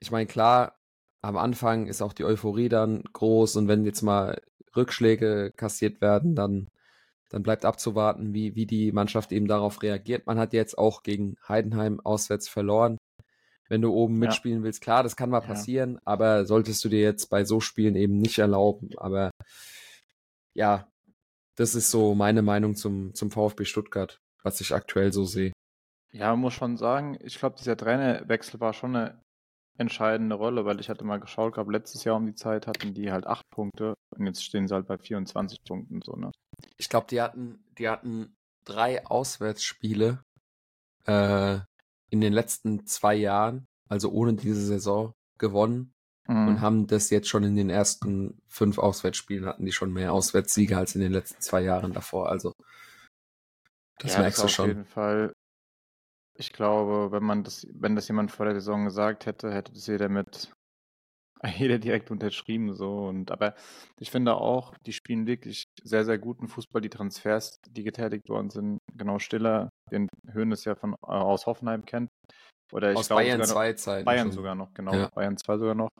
ich 0.00 0.10
meine, 0.10 0.26
klar, 0.26 0.76
am 1.22 1.36
Anfang 1.36 1.86
ist 1.86 2.02
auch 2.02 2.12
die 2.12 2.24
Euphorie 2.24 2.68
dann 2.68 3.02
groß 3.12 3.56
und 3.56 3.68
wenn 3.68 3.84
jetzt 3.84 4.02
mal 4.02 4.40
Rückschläge 4.76 5.52
kassiert 5.56 6.00
werden, 6.00 6.34
dann 6.34 6.68
dann 7.34 7.42
bleibt 7.42 7.64
abzuwarten, 7.64 8.32
wie, 8.32 8.54
wie 8.54 8.64
die 8.64 8.92
Mannschaft 8.92 9.32
eben 9.32 9.48
darauf 9.48 9.82
reagiert. 9.82 10.24
Man 10.26 10.38
hat 10.38 10.52
jetzt 10.52 10.78
auch 10.78 11.02
gegen 11.02 11.36
Heidenheim 11.48 11.98
auswärts 11.98 12.48
verloren. 12.48 12.96
Wenn 13.68 13.82
du 13.82 13.92
oben 13.92 14.14
ja. 14.14 14.28
mitspielen 14.28 14.62
willst, 14.62 14.82
klar, 14.82 15.02
das 15.02 15.16
kann 15.16 15.30
mal 15.30 15.40
passieren, 15.40 15.94
ja. 15.94 16.00
aber 16.04 16.44
solltest 16.44 16.84
du 16.84 16.88
dir 16.88 17.00
jetzt 17.00 17.30
bei 17.30 17.44
so 17.44 17.58
Spielen 17.58 17.96
eben 17.96 18.18
nicht 18.18 18.38
erlauben. 18.38 18.90
Aber 18.98 19.30
ja, 20.52 20.86
das 21.56 21.74
ist 21.74 21.90
so 21.90 22.14
meine 22.14 22.42
Meinung 22.42 22.76
zum, 22.76 23.14
zum 23.14 23.32
VfB 23.32 23.64
Stuttgart, 23.64 24.20
was 24.44 24.60
ich 24.60 24.72
aktuell 24.72 25.12
so 25.12 25.24
sehe. 25.24 25.52
Ja, 26.14 26.30
man 26.30 26.40
muss 26.40 26.54
schon 26.54 26.76
sagen, 26.76 27.18
ich 27.20 27.38
glaube, 27.38 27.56
dieser 27.58 27.76
Trainerwechsel 27.76 28.60
war 28.60 28.72
schon 28.72 28.94
eine 28.94 29.20
entscheidende 29.76 30.36
Rolle, 30.36 30.64
weil 30.64 30.78
ich 30.78 30.88
hatte 30.88 31.04
mal 31.04 31.18
geschaut 31.18 31.54
gehabt, 31.54 31.70
letztes 31.70 32.04
Jahr 32.04 32.16
um 32.16 32.26
die 32.26 32.36
Zeit 32.36 32.68
hatten 32.68 32.94
die 32.94 33.10
halt 33.10 33.26
acht 33.26 33.44
Punkte 33.50 33.94
und 34.16 34.24
jetzt 34.24 34.44
stehen 34.44 34.68
sie 34.68 34.74
halt 34.74 34.86
bei 34.86 34.96
24 34.96 35.58
Punkten 35.66 36.00
so, 36.02 36.12
ne? 36.12 36.30
Ich 36.76 36.88
glaube, 36.88 37.08
die 37.10 37.20
hatten, 37.20 37.64
die 37.78 37.88
hatten 37.88 38.36
drei 38.64 39.04
Auswärtsspiele 39.04 40.22
äh, 41.06 41.58
in 42.10 42.20
den 42.20 42.32
letzten 42.32 42.86
zwei 42.86 43.16
Jahren, 43.16 43.66
also 43.88 44.12
ohne 44.12 44.34
diese 44.34 44.64
Saison, 44.64 45.12
gewonnen 45.36 45.92
mhm. 46.28 46.46
und 46.46 46.60
haben 46.60 46.86
das 46.86 47.10
jetzt 47.10 47.28
schon 47.28 47.42
in 47.42 47.56
den 47.56 47.70
ersten 47.70 48.40
fünf 48.46 48.78
Auswärtsspielen 48.78 49.46
hatten 49.46 49.64
die 49.64 49.72
schon 49.72 49.92
mehr 49.92 50.12
Auswärtssiege 50.12 50.78
als 50.78 50.94
in 50.94 51.00
den 51.00 51.12
letzten 51.12 51.40
zwei 51.40 51.62
Jahren 51.62 51.92
davor. 51.92 52.28
Also 52.28 52.52
das 53.98 54.14
ja, 54.14 54.20
merkst 54.20 54.38
das 54.38 54.46
du 54.46 54.52
schon. 54.52 54.70
Auf 54.70 54.76
jeden 54.76 54.84
Fall 54.84 55.32
Ich 56.36 56.52
glaube, 56.52 57.12
wenn 57.12 57.22
man 57.22 57.44
das, 57.44 57.66
wenn 57.72 57.94
das 57.94 58.08
jemand 58.08 58.30
vor 58.32 58.46
der 58.46 58.54
Saison 58.54 58.84
gesagt 58.84 59.26
hätte, 59.26 59.52
hätte 59.52 59.72
das 59.72 59.86
jeder 59.86 60.08
mit 60.08 60.52
jeder 61.58 61.78
direkt 61.78 62.10
unterschrieben 62.10 62.74
so 62.74 63.06
und 63.06 63.30
aber 63.30 63.54
ich 64.00 64.10
finde 64.10 64.34
auch, 64.36 64.74
die 64.86 64.92
spielen 64.92 65.26
wirklich 65.26 65.64
sehr, 65.82 66.04
sehr 66.04 66.18
guten 66.18 66.48
Fußball, 66.48 66.80
die 66.80 66.88
Transfers, 66.90 67.56
die 67.68 67.84
getätigt 67.84 68.28
worden 68.28 68.50
sind. 68.50 68.78
Genau 68.94 69.18
Stiller, 69.18 69.68
den 69.90 70.08
Höhnes 70.30 70.64
ja 70.64 70.74
von 70.74 70.94
äh, 70.94 70.96
aus 71.06 71.46
Hoffenheim 71.46 71.84
kennt. 71.84 72.08
Oder 72.72 72.92
ich 72.92 72.98
Aus 72.98 73.08
glaube 73.08 73.24
Bayern 73.24 73.40
sogar 73.44 73.46
noch, 73.46 73.54
2 73.54 73.72
Zeiten 73.74 74.04
Bayern 74.04 74.26
schon. 74.28 74.32
sogar 74.32 74.54
noch, 74.54 74.74
genau. 74.74 74.94
Ja. 74.94 75.08
Bayern 75.14 75.36
2 75.36 75.58
sogar 75.58 75.74
noch. 75.74 75.90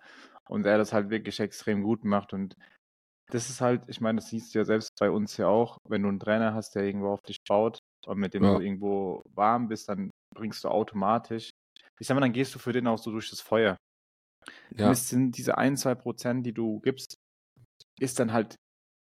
Und 0.49 0.67
er 0.67 0.79
das 0.79 0.93
halt 0.93 1.11
wirklich 1.11 1.38
extrem 1.41 1.83
gut 1.83 2.05
macht. 2.05 2.33
Und 2.33 2.55
das 3.31 3.50
ist 3.50 3.61
halt, 3.61 3.83
ich 3.87 4.00
meine, 4.00 4.17
das 4.17 4.31
siehst 4.31 4.55
du 4.55 4.59
ja 4.59 4.64
selbst 4.64 4.91
bei 4.99 5.11
uns 5.11 5.37
ja 5.37 5.47
auch, 5.47 5.79
wenn 5.88 6.03
du 6.03 6.09
einen 6.09 6.21
Trainer 6.21 6.55
hast, 6.55 6.75
der 6.75 6.85
irgendwo 6.85 7.09
auf 7.09 7.23
dich 7.23 7.38
baut 7.47 7.79
und 8.07 8.19
mit 8.19 8.35
dem 8.35 8.45
Ja. 8.45 8.55
du 8.55 8.61
irgendwo 8.61 9.23
warm 9.35 9.69
bist, 9.69 9.88
dann 9.88 10.11
bringst 10.35 10.64
du 10.64 10.69
automatisch, 10.69 11.50
ich 11.99 12.07
sag 12.07 12.14
mal, 12.14 12.21
dann 12.21 12.33
gehst 12.33 12.55
du 12.55 12.59
für 12.59 12.73
den 12.73 12.87
auch 12.87 12.99
so 12.99 13.11
durch 13.11 13.31
das 13.31 13.41
Feuer. 13.41 13.76
Ja. 14.76 14.91
Es 14.91 15.09
sind 15.09 15.38
diese 15.38 15.57
ein, 15.57 15.76
zwei 15.76 15.95
Prozent, 15.95 16.45
die 16.45 16.53
du 16.53 16.81
gibst, 16.81 17.17
ist 17.99 18.19
dann 18.19 18.33
halt 18.33 18.57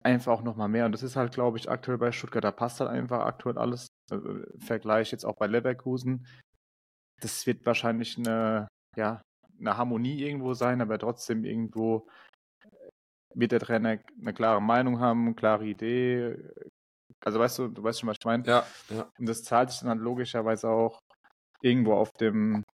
einfach 0.02 0.32
auch 0.32 0.42
nochmal 0.42 0.68
mehr. 0.68 0.86
Und 0.86 0.92
das 0.92 1.02
ist 1.02 1.16
halt, 1.16 1.32
glaube 1.32 1.58
ich, 1.58 1.70
aktuell 1.70 1.98
bei 1.98 2.12
Stuttgart, 2.12 2.44
da 2.44 2.50
passt 2.50 2.80
halt 2.80 2.90
einfach 2.90 3.20
aktuell 3.20 3.58
alles. 3.58 3.88
Äh, 4.10 4.18
Vergleich 4.58 5.12
jetzt 5.12 5.24
auch 5.24 5.36
bei 5.36 5.46
Leverkusen. 5.46 6.26
Das 7.20 7.46
wird 7.46 7.66
wahrscheinlich 7.66 8.16
eine, 8.16 8.68
ja, 8.96 9.20
eine 9.58 9.76
Harmonie 9.76 10.22
irgendwo 10.22 10.54
sein, 10.54 10.80
aber 10.80 10.98
trotzdem 10.98 11.44
irgendwo 11.44 12.08
wird 13.34 13.52
der 13.52 13.60
Trainer 13.60 13.98
eine 14.20 14.34
klare 14.34 14.62
Meinung 14.62 15.00
haben, 15.00 15.26
eine 15.26 15.34
klare 15.34 15.66
Idee. 15.66 16.36
Also 17.20 17.38
weißt 17.38 17.58
du, 17.58 17.68
du 17.68 17.82
weißt 17.82 18.00
schon, 18.00 18.08
was 18.08 18.16
ich 18.18 18.24
meine. 18.24 18.44
Ja, 18.46 18.66
ja. 18.90 19.10
Und 19.18 19.26
das 19.26 19.42
zahlt 19.42 19.70
sich 19.70 19.80
dann 19.80 19.90
halt 19.90 20.00
logischerweise 20.00 20.68
auch 20.70 21.00
irgendwo 21.62 21.94
auf 21.94 22.12
dem 22.12 22.64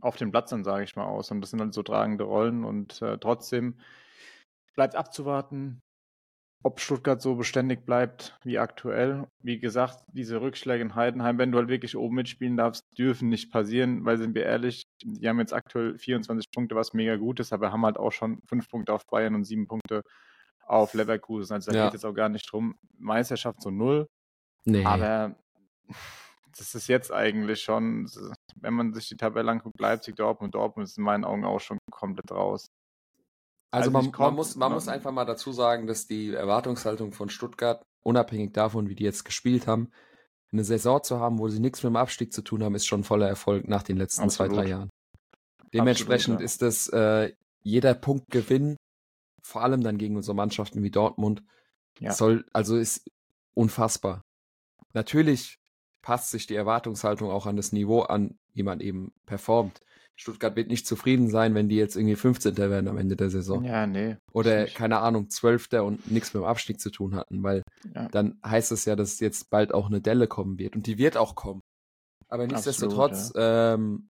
auf 0.00 0.16
dem 0.16 0.32
Platz 0.32 0.50
dann, 0.50 0.64
sage 0.64 0.82
ich 0.84 0.96
mal, 0.96 1.04
aus. 1.04 1.30
Und 1.30 1.40
das 1.40 1.50
sind 1.50 1.60
halt 1.60 1.74
so 1.74 1.82
tragende 1.84 2.24
Rollen 2.24 2.64
und 2.64 3.00
äh, 3.02 3.18
trotzdem 3.18 3.78
bleibt 4.74 4.96
abzuwarten, 4.96 5.80
ob 6.64 6.80
Stuttgart 6.80 7.20
so 7.20 7.36
beständig 7.36 7.84
bleibt 7.84 8.36
wie 8.42 8.58
aktuell. 8.58 9.26
Wie 9.42 9.58
gesagt, 9.60 10.02
diese 10.12 10.40
Rückschläge 10.40 10.82
in 10.82 10.94
Heidenheim, 10.94 11.38
wenn 11.38 11.52
du 11.52 11.58
halt 11.58 11.68
wirklich 11.68 11.96
oben 11.96 12.16
mitspielen 12.16 12.56
darfst, 12.56 12.82
dürfen 12.98 13.28
nicht 13.28 13.52
passieren, 13.52 14.04
weil 14.04 14.16
sind 14.18 14.34
wir 14.34 14.44
ehrlich, 14.44 14.82
die 15.04 15.28
haben 15.28 15.38
jetzt 15.38 15.52
aktuell 15.52 15.98
24 15.98 16.50
Punkte, 16.52 16.74
was 16.74 16.94
mega 16.94 17.16
gut 17.16 17.38
ist, 17.40 17.52
aber 17.52 17.72
haben 17.72 17.84
halt 17.84 17.96
auch 17.96 18.12
schon 18.12 18.40
5 18.46 18.68
Punkte 18.68 18.92
auf 18.92 19.06
Bayern 19.06 19.34
und 19.34 19.44
7 19.44 19.66
Punkte 19.68 20.02
auf 20.64 20.94
Leverkusen. 20.94 21.54
Also 21.54 21.70
da 21.72 21.76
Ja. 21.78 21.84
geht 21.84 21.94
jetzt 21.94 22.04
auch 22.06 22.14
gar 22.14 22.28
nicht 22.28 22.50
drum. 22.50 22.76
Meisterschaft 22.98 23.60
so 23.62 23.70
null. 23.70 24.08
Nee. 24.64 24.84
Aber 24.84 25.36
das 26.56 26.74
ist 26.74 26.88
jetzt 26.88 27.12
eigentlich 27.12 27.62
schon, 27.62 28.10
wenn 28.56 28.74
man 28.74 28.92
sich 28.92 29.08
die 29.08 29.16
Tabelle 29.16 29.50
anguckt, 29.50 29.80
Leipzig, 29.80 30.16
Dortmund, 30.16 30.54
Dortmund 30.54 30.88
ist 30.88 30.98
in 30.98 31.04
meinen 31.04 31.24
Augen 31.24 31.44
auch 31.44 31.60
schon 31.60 31.78
komplett 31.90 32.30
raus. 32.30 32.66
Also, 33.70 33.90
Also 33.90 33.90
man, 33.90 34.12
man, 34.18 34.34
muss, 34.34 34.56
man 34.56 34.72
muss 34.72 34.88
einfach 34.88 35.12
mal 35.12 35.24
dazu 35.24 35.52
sagen, 35.52 35.86
dass 35.86 36.06
die 36.06 36.32
Erwartungshaltung 36.32 37.12
von 37.12 37.30
Stuttgart, 37.30 37.82
unabhängig 38.02 38.52
davon, 38.52 38.88
wie 38.88 38.94
die 38.94 39.04
jetzt 39.04 39.24
gespielt 39.24 39.66
haben, 39.66 39.90
eine 40.52 40.64
Saison 40.64 41.02
zu 41.02 41.18
haben, 41.18 41.38
wo 41.38 41.48
sie 41.48 41.60
nichts 41.60 41.82
mit 41.82 41.90
dem 41.90 41.96
Abstieg 41.96 42.32
zu 42.32 42.42
tun 42.42 42.62
haben, 42.62 42.74
ist 42.74 42.86
schon 42.86 43.04
voller 43.04 43.28
Erfolg 43.28 43.66
nach 43.68 43.82
den 43.82 43.96
letzten 43.96 44.28
zwei, 44.28 44.44
Absolut. 44.44 44.64
drei 44.64 44.70
Jahren. 44.70 44.90
Dementsprechend 45.72 46.40
ja. 46.40 46.44
ist 46.44 46.60
das 46.60 46.88
äh, 46.88 47.32
jeder 47.62 47.94
Punkt 47.94 48.30
Gewinn, 48.30 48.76
vor 49.42 49.62
allem 49.62 49.82
dann 49.82 49.96
gegen 49.96 50.16
unsere 50.16 50.34
Mannschaften 50.34 50.82
wie 50.82 50.90
Dortmund, 50.90 51.42
Ja. 51.98 52.12
soll, 52.12 52.44
also 52.52 52.76
ist 52.76 53.08
unfassbar. 53.54 54.20
Natürlich 54.92 55.61
passt 56.02 56.30
sich 56.30 56.46
die 56.46 56.56
Erwartungshaltung 56.56 57.30
auch 57.30 57.46
an 57.46 57.56
das 57.56 57.72
Niveau 57.72 58.00
an, 58.02 58.38
wie 58.52 58.62
man 58.62 58.80
eben 58.80 59.12
performt. 59.24 59.80
Stuttgart 60.14 60.56
wird 60.56 60.68
nicht 60.68 60.86
zufrieden 60.86 61.28
sein, 61.30 61.54
wenn 61.54 61.68
die 61.68 61.76
jetzt 61.76 61.96
irgendwie 61.96 62.16
15. 62.16 62.56
werden 62.56 62.86
am 62.88 62.98
Ende 62.98 63.16
der 63.16 63.30
Saison. 63.30 63.64
Ja, 63.64 63.86
nee. 63.86 64.16
Oder, 64.32 64.66
keine 64.66 64.98
Ahnung, 64.98 65.30
Zwölfter 65.30 65.84
und 65.84 66.10
nichts 66.10 66.34
mit 66.34 66.42
dem 66.42 66.46
Abstieg 66.46 66.80
zu 66.80 66.90
tun 66.90 67.14
hatten, 67.14 67.42
weil 67.42 67.62
Ja. 67.94 68.08
dann 68.08 68.38
heißt 68.44 68.72
es 68.72 68.84
ja, 68.84 68.94
dass 68.94 69.20
jetzt 69.20 69.48
bald 69.48 69.72
auch 69.72 69.86
eine 69.86 70.00
Delle 70.02 70.28
kommen 70.28 70.58
wird. 70.58 70.76
Und 70.76 70.86
die 70.86 70.98
wird 70.98 71.16
auch 71.16 71.34
kommen. 71.34 71.62
Aber 72.28 72.44
Absolut, 72.44 72.52
nichtsdestotrotz, 72.52 73.32
ähm, 73.36 74.10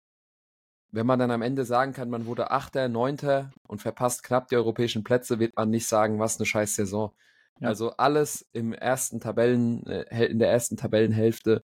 wenn 0.92 1.06
man 1.06 1.20
dann 1.20 1.32
am 1.32 1.42
Ende 1.42 1.66
sagen 1.66 1.94
kann, 1.94 2.10
man 2.10 2.26
wurde 2.26 2.50
Achter, 2.52 2.88
Neunter 2.88 3.52
und 3.68 3.82
verpasst 3.82 4.24
knapp 4.24 4.48
die 4.48 4.56
europäischen 4.56 5.04
Plätze, 5.04 5.40
wird 5.40 5.56
man 5.56 5.70
nicht 5.70 5.88
sagen, 5.88 6.18
was 6.20 6.38
eine 6.40 6.46
scheiß 6.46 6.76
Saison. 6.76 7.14
Ja. 7.60 7.68
Also 7.68 7.92
alles 7.98 8.48
im 8.54 8.74
ersten 8.74 9.20
Tabellen, 9.20 9.86
äh, 9.86 10.26
in 10.26 10.40
der 10.40 10.50
ersten 10.50 10.78
Tabellenhälfte 10.78 11.64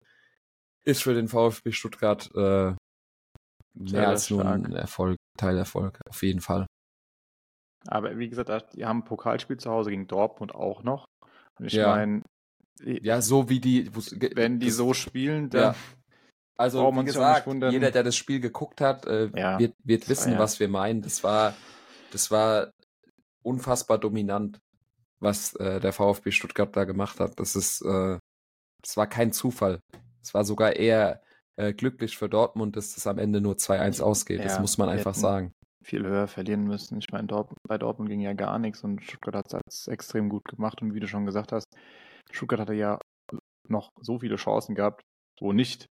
ist 0.85 1.03
für 1.03 1.15
den 1.15 1.29
VfB 1.29 1.73
Stuttgart 1.73 2.31
äh, 2.35 2.75
mehr 3.75 4.09
als 4.09 4.31
nur 4.31 4.45
ein. 4.47 4.73
Erfolg, 4.73 5.17
Teilerfolg, 5.39 5.99
auf 6.09 6.23
jeden 6.23 6.41
Fall. 6.41 6.67
Aber 7.87 8.19
wie 8.19 8.29
gesagt, 8.29 8.75
die 8.75 8.85
haben 8.87 8.99
ein 9.01 9.05
Pokalspiel 9.05 9.59
zu 9.59 9.71
Hause 9.71 9.91
gegen 9.91 10.07
Dortmund 10.07 10.55
auch 10.55 10.83
noch. 10.83 11.05
Und 11.59 11.67
ich 11.67 11.75
Ja. 11.75 11.89
meine, 11.89 12.23
Ja, 12.81 13.23
so 13.23 13.49
wie 13.49 13.61
die, 13.61 13.89
wenn 14.35 14.59
die 14.59 14.71
so 14.71 14.95
spielen, 14.95 15.49
dann 15.51 15.61
Ja. 15.61 15.75
Also, 16.57 16.79
Braucht 16.83 17.01
wie 17.01 17.05
gesagt, 17.07 17.47
jeder, 17.47 17.91
der 17.91 18.03
das 18.05 18.17
Spiel 18.17 18.41
geguckt 18.41 18.81
hat, 18.81 19.07
äh, 19.07 19.29
Ja, 19.35 19.59
wird, 19.59 19.75
wird 19.85 20.03
war 20.03 20.09
wissen, 20.09 20.33
ja- 20.33 20.39
was 20.39 20.61
wir 20.61 20.69
meinen. 20.69 21.03
Das 21.03 21.23
war, 21.25 21.55
das 22.13 22.31
war 22.31 22.71
unfassbar 23.43 23.99
dominant, 23.99 24.59
was 25.21 25.55
äh, 25.57 25.81
der 25.81 25.93
VfB 25.93 26.31
Stuttgart 26.33 26.75
da 26.77 26.85
gemacht 26.85 27.19
hat. 27.21 27.39
Das 27.41 27.55
ist, 27.57 27.81
äh, 27.83 28.19
das 28.83 28.97
war 28.97 29.07
kein 29.09 29.33
Zufall. 29.33 29.81
Es 30.25 30.35
war 30.35 30.45
sogar 30.45 30.75
eher 30.77 31.23
äh, 31.57 31.73
glücklich 31.73 32.17
für 32.17 32.29
Dortmund, 32.29 32.77
dass 32.77 32.95
das 32.95 33.07
am 33.07 33.19
Ende 33.19 33.41
nur 33.41 33.55
2-1 33.55 34.01
ausgeht. 34.03 34.45
das 34.45 34.55
Ja, 34.55 34.61
muss 34.61 34.79
man 34.79 34.89
einfach 34.89 35.15
sagen. 35.15 35.53
viel 35.85 36.05
höher 36.05 36.27
verlieren 36.27 36.65
müssen. 36.65 36.99
Ich 36.99 37.11
meine, 37.13 37.27
Dort 37.29 37.53
bei 37.69 37.77
Dortmund 37.79 38.09
ging 38.11 38.21
ja 38.21 38.33
gar 38.33 38.59
nichts 38.59 38.83
und 38.83 39.03
Stuttgart 39.05 39.37
hat 39.37 39.61
es 39.69 39.87
extrem 39.87 40.29
gut 40.31 40.45
gemacht. 40.47 40.81
Und 40.83 40.95
wie 40.95 41.01
du 41.01 41.07
schon 41.07 41.27
gesagt 41.27 41.53
hast, 41.53 41.67
Stuttgart 42.33 42.61
hatte 42.61 42.75
ja 42.75 42.99
noch 43.69 43.91
so 44.01 44.19
viele 44.19 44.37
Chancen 44.37 44.75
gehabt, 44.75 45.03
wo 45.41 45.53
nicht 45.53 45.87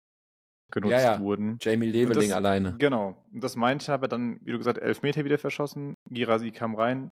genutzt 0.72 0.92
Ja, 0.92 1.00
ja. 1.16 1.20
wurden. 1.20 1.58
Jamie 1.60 1.90
Leveling 1.90 2.28
das- 2.30 2.36
alleine. 2.36 2.74
Genau. 2.78 3.22
Und 3.32 3.44
das 3.44 3.54
meinte 3.56 3.82
ich 3.84 3.90
aber 3.90 4.08
dann, 4.08 4.38
wie 4.42 4.52
du 4.52 4.58
gesagt, 4.58 4.78
elf 4.78 5.02
Meter 5.02 5.24
wieder 5.24 5.38
verschossen. 5.38 5.94
Girasi 6.10 6.50
kam 6.50 6.74
rein, 6.74 7.10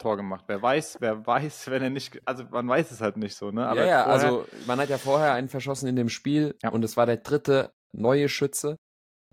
Tor 0.00 0.16
gemacht. 0.16 0.44
Wer 0.48 0.60
weiß, 0.60 0.96
wer 1.00 1.24
weiß, 1.26 1.66
wenn 1.70 1.82
er 1.82 1.90
nicht, 1.90 2.20
also 2.26 2.44
man 2.50 2.66
weiß 2.68 2.90
es 2.90 3.00
halt 3.00 3.16
nicht 3.16 3.36
so, 3.36 3.50
ne? 3.52 3.66
Aber 3.66 3.82
ja, 3.82 3.86
ja, 3.86 4.02
vorher- 4.04 4.24
also 4.28 4.46
man 4.66 4.80
hat 4.80 4.88
ja 4.88 4.98
vorher 4.98 5.32
einen 5.34 5.48
verschossen 5.48 5.88
in 5.88 5.96
dem 5.96 6.08
Spiel 6.08 6.56
Ja. 6.62 6.70
und 6.70 6.82
es 6.84 6.96
war 6.96 7.06
der 7.06 7.18
dritte 7.18 7.72
neue 7.92 8.28
Schütze. 8.28 8.76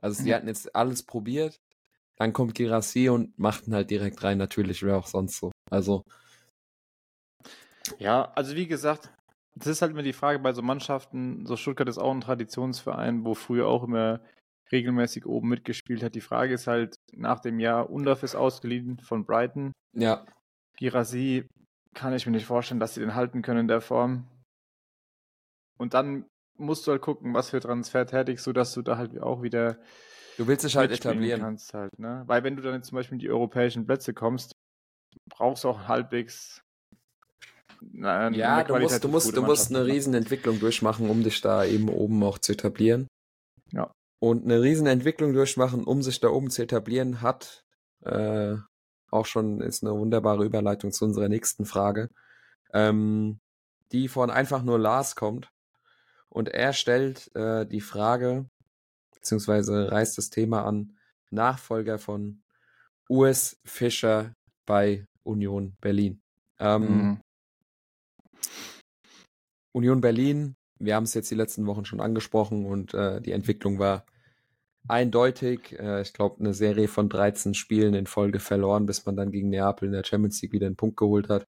Also 0.02 0.22
die 0.24 0.30
Mhm. 0.30 0.34
hatten 0.36 0.48
jetzt 0.48 0.76
alles 0.76 1.04
probiert. 1.04 1.58
Dann 2.18 2.34
kommt 2.34 2.56
Girassi 2.56 3.10
und 3.10 3.38
machten 3.40 3.74
halt 3.74 3.90
direkt 3.90 4.24
rein. 4.24 4.38
Natürlich 4.38 4.84
wäre 4.84 4.98
auch 4.98 5.08
sonst 5.08 5.38
so. 5.40 5.52
Also 5.72 6.04
Ja, 8.00 8.32
also 8.36 8.56
wie 8.56 8.68
gesagt, 8.68 9.10
das 9.56 9.68
ist 9.68 9.82
halt 9.82 9.92
immer 9.92 10.04
die 10.04 10.14
Frage 10.14 10.40
bei 10.40 10.54
so 10.54 10.62
Mannschaften, 10.62 11.46
so 11.46 11.56
Stuttgart 11.56 11.88
ist 11.88 11.98
auch 11.98 12.12
ein 12.12 12.22
Traditionsverein, 12.22 13.24
wo 13.26 13.34
früher 13.34 13.68
auch 13.68 13.84
immer 13.84 14.20
regelmäßig 14.72 15.26
oben 15.26 15.48
mitgespielt 15.48 16.04
hat. 16.04 16.14
Die 16.16 16.22
Frage 16.22 16.54
ist 16.54 16.68
halt, 16.68 16.98
nach 17.14 17.40
dem 17.40 17.60
Jahr 17.60 17.90
Undorf 17.90 18.24
ist 18.24 18.36
ausgeliehen 18.36 19.00
von 19.00 19.26
Brighton. 19.26 19.72
ja, 19.94 20.26
Girassi 20.78 21.48
kann 21.94 22.14
ich 22.14 22.26
mir 22.26 22.32
nicht 22.32 22.46
vorstellen, 22.46 22.80
dass 22.80 22.94
sie 22.94 23.02
den 23.02 23.16
halten 23.16 23.42
können 23.42 23.62
in 23.62 23.68
der 23.68 23.82
Form. 23.82 24.28
Und 25.78 25.94
dann 25.94 26.26
musst 26.58 26.88
du 26.88 26.92
halt 26.92 27.02
gucken, 27.02 27.34
was 27.34 27.50
für 27.50 27.60
Transfer 27.60 28.06
tätigst 28.06 28.46
du, 28.48 28.54
dass 28.54 28.74
du 28.74 28.82
da 28.82 28.98
halt 28.98 29.20
auch 29.20 29.42
wieder 29.42 29.80
du 30.38 30.48
willst 30.48 30.66
dich 30.66 30.78
halt 30.78 30.92
etablieren. 30.92 31.42
kannst 31.42 31.74
halt, 31.74 31.98
ne? 32.00 32.24
Weil 32.28 32.44
wenn 32.44 32.56
du 32.56 32.62
dann 32.62 32.76
jetzt 32.76 32.88
zum 32.88 32.96
Beispiel 32.96 33.16
in 33.16 33.20
die 33.20 33.30
europäischen 33.30 33.86
Plätze 33.86 34.14
kommst, 34.14 34.54
brauchst 35.30 35.64
du 35.64 35.70
auch 35.70 35.88
halbwegs 35.88 36.62
na, 37.82 38.30
Ja, 38.32 38.64
du 38.64 38.78
musst, 38.80 39.04
du 39.04 39.08
musst, 39.08 39.38
du 39.38 39.42
musst 39.44 39.70
eine 39.70 39.86
ne? 39.86 39.94
Riesenentwicklung 39.94 40.60
durchmachen, 40.60 41.10
um 41.10 41.24
dich 41.24 41.42
da 41.42 41.64
eben 41.64 41.90
oben 41.90 42.24
auch 42.24 42.40
zu 42.40 42.54
etablieren. 42.54 43.08
Ja. 43.72 43.92
Und 44.20 44.46
eine 44.46 44.62
Riesenentwicklung 44.62 45.34
durchmachen, 45.34 45.84
um 45.84 46.02
sich 46.02 46.20
da 46.20 46.30
oben 46.30 46.50
zu 46.50 46.64
etablieren, 46.64 47.22
hat 47.22 47.64
äh, 48.04 48.56
auch 49.12 49.26
schon, 49.26 49.62
ist 49.62 49.84
eine 49.84 49.94
wunderbare 49.94 50.46
Überleitung 50.46 50.92
zu 50.92 51.06
unserer 51.06 51.30
nächsten 51.30 51.66
Frage, 51.66 52.10
ähm, 52.74 53.40
die 53.92 54.08
von 54.08 54.30
einfach 54.30 54.64
nur 54.64 54.80
Lars 54.80 55.16
kommt. 55.16 55.52
Und 56.30 56.50
er 56.50 56.74
stellt 56.74 57.34
äh, 57.36 57.66
die 57.66 57.82
Frage, 57.82 58.50
beziehungsweise 59.14 59.92
reißt 59.92 60.18
das 60.18 60.30
Thema 60.30 60.66
an, 60.66 60.98
Nachfolger 61.30 62.00
von 62.00 62.42
Urs 63.10 63.58
Fischer 63.66 64.34
bei 64.66 65.06
Union 65.24 65.76
Berlin. 65.82 66.22
Ähm, 66.60 66.82
Mhm. 66.84 67.22
Union 69.74 70.02
Berlin, 70.02 70.56
wir 70.80 70.96
haben 70.96 71.04
es 71.04 71.14
jetzt 71.14 71.30
die 71.30 71.36
letzten 71.36 71.66
Wochen 71.68 71.86
schon 71.86 72.02
angesprochen 72.02 72.66
und 72.66 72.94
äh, 72.94 73.22
die 73.22 73.32
Entwicklung 73.32 73.80
war 73.80 74.06
eindeutig. 74.88 75.78
Äh, 75.80 76.02
ich 76.02 76.14
glaube, 76.14 76.40
eine 76.40 76.54
Serie 76.54 76.88
von 76.88 77.10
13 77.10 77.54
Spielen 77.54 77.94
in 77.94 78.08
Folge 78.08 78.40
verloren, 78.40 78.86
bis 78.86 79.06
man 79.06 79.16
dann 79.16 79.32
gegen 79.32 79.50
Neapel 79.50 79.88
in 79.88 79.94
der 79.94 80.04
Champions 80.04 80.42
League 80.42 80.54
wieder 80.54 80.68
einen 80.68 80.76
Punkt 80.76 80.98
geholt 80.98 81.30
hat. 81.30 81.48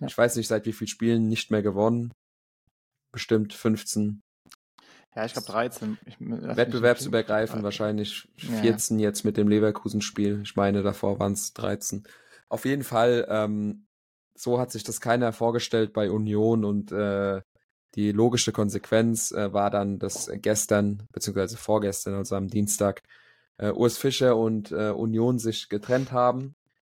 Ja. 0.00 0.06
Ich 0.06 0.16
weiß 0.16 0.36
nicht, 0.36 0.48
seit 0.48 0.66
wie 0.66 0.72
vielen 0.72 0.88
Spielen 0.88 1.28
nicht 1.28 1.50
mehr 1.50 1.62
gewonnen. 1.62 2.12
Bestimmt 3.12 3.52
15. 3.52 4.22
Ja, 5.14 5.24
ich 5.24 5.32
glaube 5.32 5.46
13. 5.46 5.98
Ich, 6.06 6.16
Wettbewerbsübergreifend 6.18 7.62
wahrscheinlich 7.62 8.28
14 8.36 8.98
ja. 8.98 9.08
jetzt 9.08 9.24
mit 9.24 9.36
dem 9.36 9.48
Leverkusen-Spiel. 9.48 10.40
Ich 10.42 10.56
meine, 10.56 10.82
davor 10.82 11.20
waren 11.20 11.34
es 11.34 11.52
13. 11.52 12.04
Auf 12.48 12.64
jeden 12.64 12.82
Fall, 12.82 13.26
ähm, 13.28 13.86
so 14.34 14.58
hat 14.58 14.72
sich 14.72 14.82
das 14.82 15.00
keiner 15.00 15.32
vorgestellt 15.32 15.92
bei 15.92 16.10
Union 16.10 16.64
und 16.64 16.90
äh, 16.90 17.40
die 17.94 18.12
logische 18.12 18.52
Konsequenz 18.52 19.30
äh, 19.32 19.52
war 19.52 19.70
dann, 19.70 19.98
dass 19.98 20.30
gestern, 20.34 21.02
beziehungsweise 21.12 21.56
vorgestern, 21.56 22.14
also 22.14 22.36
am 22.36 22.48
Dienstag, 22.48 23.02
äh, 23.58 23.70
Urs 23.70 23.98
Fischer 23.98 24.36
und 24.36 24.72
äh, 24.72 24.90
Union 24.90 25.38
sich 25.38 25.68
getrennt 25.68 26.12
haben. 26.12 26.56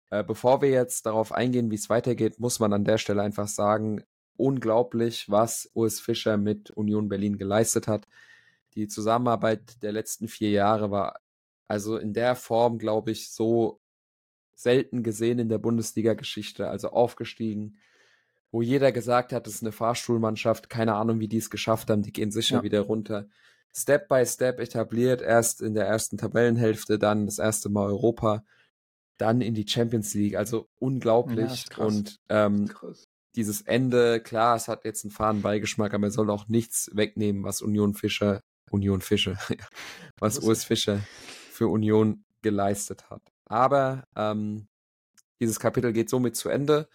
Äh, 0.10 0.24
bevor 0.24 0.62
wir 0.62 0.70
jetzt 0.70 1.06
darauf 1.06 1.32
eingehen, 1.32 1.72
wie 1.72 1.76
es 1.76 1.90
weitergeht, 1.90 2.40
muss 2.40 2.60
man 2.60 2.74
an 2.74 2.86
der 2.86 2.98
Stelle 2.98 3.22
einfach 3.22 3.48
sagen, 3.48 4.04
unglaublich, 4.38 5.30
was 5.30 5.70
Urs 5.74 6.00
Fischer 6.00 6.38
mit 6.38 6.72
Union 6.72 7.10
Berlin 7.10 7.38
geleistet 7.38 7.88
hat. 7.88 8.08
Die 8.76 8.88
Zusammenarbeit 8.88 9.82
der 9.82 9.92
letzten 9.92 10.28
vier 10.28 10.52
Jahre 10.52 10.92
war 10.92 11.20
also 11.68 11.98
in 11.98 12.14
der 12.14 12.36
Form, 12.36 12.78
glaube 12.78 13.12
ich, 13.12 13.32
so 13.32 13.80
selten 14.54 15.04
gesehen 15.04 15.40
in 15.40 15.50
der 15.50 15.58
Bundesliga-Geschichte. 15.58 16.70
Also 16.70 16.90
aufgestiegen, 16.90 17.78
wo 18.56 18.62
jeder 18.62 18.94
gesagt 18.94 19.34
hat, 19.34 19.48
das 19.48 19.56
ist 19.56 19.64
eine 19.64 19.74
Fahrstuhlmannschaft, 19.74 20.70
keine 20.70 20.96
Ahnung, 20.96 21.20
wie 21.20 21.28
die 21.28 21.40
es 21.40 21.50
geschafft 21.50 21.90
haben, 21.90 22.04
die 22.04 22.14
gehen 22.14 22.32
sicher 22.32 22.56
ja. 22.56 22.64
wieder 22.64 22.80
runter. 22.80 23.28
Step 23.76 24.08
by 24.08 24.26
Step 24.26 24.62
etabliert, 24.62 25.22
erst 25.22 25.62
in 25.62 25.74
der 25.74 25.86
ersten 25.88 26.18
Tabellenhälfte, 26.18 26.98
dann 26.98 27.26
das 27.26 27.38
erste 27.38 27.68
Mal 27.68 27.88
Europa, 27.88 28.46
dann 29.18 29.42
in 29.42 29.56
die 29.56 29.68
Champions 29.68 30.14
League. 30.14 30.38
Also 30.38 30.70
unglaublich. 30.80 31.66
Ja, 31.78 31.84
und 31.84 32.22
ähm, 32.30 32.72
dieses 33.36 33.62
Ende, 33.62 34.22
klar, 34.22 34.56
es 34.56 34.70
hat 34.70 34.86
jetzt 34.86 35.04
einen 35.04 35.12
fahren 35.12 35.42
Beigeschmack, 35.42 35.94
aber 35.94 36.08
er 36.08 36.12
soll 36.12 36.30
auch 36.30 36.48
nichts 36.48 36.90
wegnehmen, 36.94 37.44
was 37.44 37.62
Union 37.62 37.94
Fischer, 37.94 38.40
Union 38.72 39.02
Fischer, 39.02 39.38
was 40.18 40.40
Urs 40.40 40.64
Fischer 40.64 41.02
für 41.52 41.68
Union 41.68 42.24
geleistet 42.42 43.10
hat. 43.10 43.22
Aber 43.44 44.06
ähm, 44.16 44.70
dieses 45.42 45.60
Kapitel 45.60 45.92
geht 45.92 46.10
somit 46.10 46.38
zu 46.38 46.48
Ende. 46.48 46.88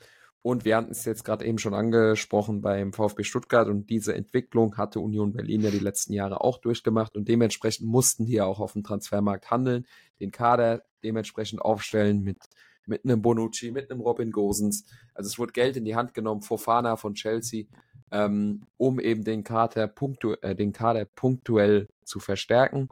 Und 0.43 0.65
wir 0.65 0.77
hatten 0.77 0.93
es 0.93 1.05
jetzt 1.05 1.25
gerade 1.25 1.45
eben 1.45 1.59
schon 1.59 1.75
angesprochen 1.75 2.63
beim 2.63 2.95
VfB 2.95 3.25
Stuttgart 3.25 3.69
und 3.69 3.91
diese 3.91 4.15
Entwicklung 4.15 4.79
hatte 4.79 5.01
Union 5.01 5.33
Berlin 5.33 5.61
ja 5.61 5.71
die 5.71 5.79
letzten 5.79 6.15
Jahre 6.15 6.41
auch 6.41 6.59
durchgemacht 6.59 7.15
und 7.15 7.29
dementsprechend 7.29 7.87
mussten 7.87 8.25
die 8.25 8.35
ja 8.35 8.47
auch 8.47 8.59
auf 8.59 8.73
dem 8.73 8.83
Transfermarkt 8.83 9.51
handeln, 9.51 9.87
den 10.19 10.31
Kader 10.31 10.83
dementsprechend 11.05 11.61
aufstellen 11.61 12.23
mit, 12.23 12.39
mit 12.87 13.05
einem 13.05 13.21
Bonucci, 13.21 13.71
mit 13.71 13.91
einem 13.91 14.01
Robin 14.01 14.31
Gosens. 14.31 14.87
Also 15.15 15.29
es 15.29 15.39
wurde 15.39 15.53
Geld 15.53 15.77
in 15.77 15.85
die 15.85 15.95
Hand 15.95 16.15
genommen, 16.15 16.41
Fofana 16.41 16.97
von 16.97 17.13
Chelsea, 17.13 17.67
ähm, 18.11 18.67
um 18.79 18.99
eben 18.99 19.25
den 19.25 19.45
Kader, 19.45 19.89
punktu 19.89 20.37
äh, 20.41 20.55
den 20.57 20.73
Kader 20.73 21.05
punktuell 21.05 21.87
zu 22.03 22.19
verstärken. 22.19 22.89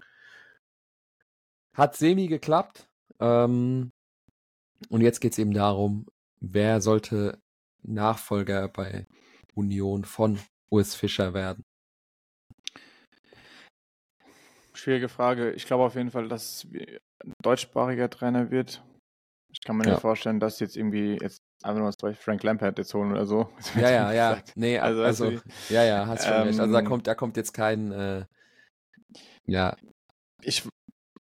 Hat 1.73 1.97
semi 1.97 2.27
geklappt. 2.27 2.89
Ähm, 3.21 3.91
und 4.91 5.01
jetzt 5.01 5.21
geht 5.21 5.33
es 5.33 5.39
eben 5.39 5.55
darum, 5.55 6.07
wer 6.41 6.81
sollte 6.81 7.41
Nachfolger 7.83 8.69
bei 8.69 9.07
Union 9.55 10.05
von 10.05 10.39
Urs 10.71 10.95
Fischer 10.95 11.35
werden? 11.35 11.65
Schwierige 14.75 15.09
Frage. 15.09 15.53
Ich 15.53 15.67
glaube 15.67 15.85
auf 15.85 15.97
jeden 15.97 16.11
Fall, 16.11 16.29
dass 16.29 16.65
es 16.65 16.67
ein 17.25 17.33
deutschsprachiger 17.43 18.09
Trainer 18.11 18.51
wird. 18.51 18.83
Ich 19.51 19.61
kann 19.63 19.77
mir 19.77 19.85
ja. 19.85 19.93
nicht 19.93 20.01
vorstellen, 20.01 20.41
dass 20.41 20.61
jetzt 20.61 20.77
irgendwie 20.77 21.19
jetzt 21.21 21.43
einfach 21.63 21.81
nur 21.81 21.91
das 21.91 22.19
Frank 22.19 22.43
Lampard 22.43 22.79
jetzt 22.79 22.95
holen 22.95 23.11
oder 23.11 23.27
so. 23.27 23.51
Ja, 23.75 23.91
ja, 23.91 24.13
ja. 24.13 24.43
Nee, 24.55 24.79
also, 24.79 25.03
also 25.03 25.33
ja, 25.69 25.85
ja, 25.85 26.07
hast 26.07 26.25
schon 26.25 26.35
ähm, 26.35 26.43
recht. 26.43 26.61
Also 26.61 26.73
da 26.73 26.79
ähm, 26.79 26.85
kommt, 26.85 27.07
da 27.07 27.15
kommt 27.15 27.37
jetzt 27.37 27.53
kein, 27.53 27.91
äh, 27.91 28.25
ja. 29.47 29.77
Ich, 30.43 30.69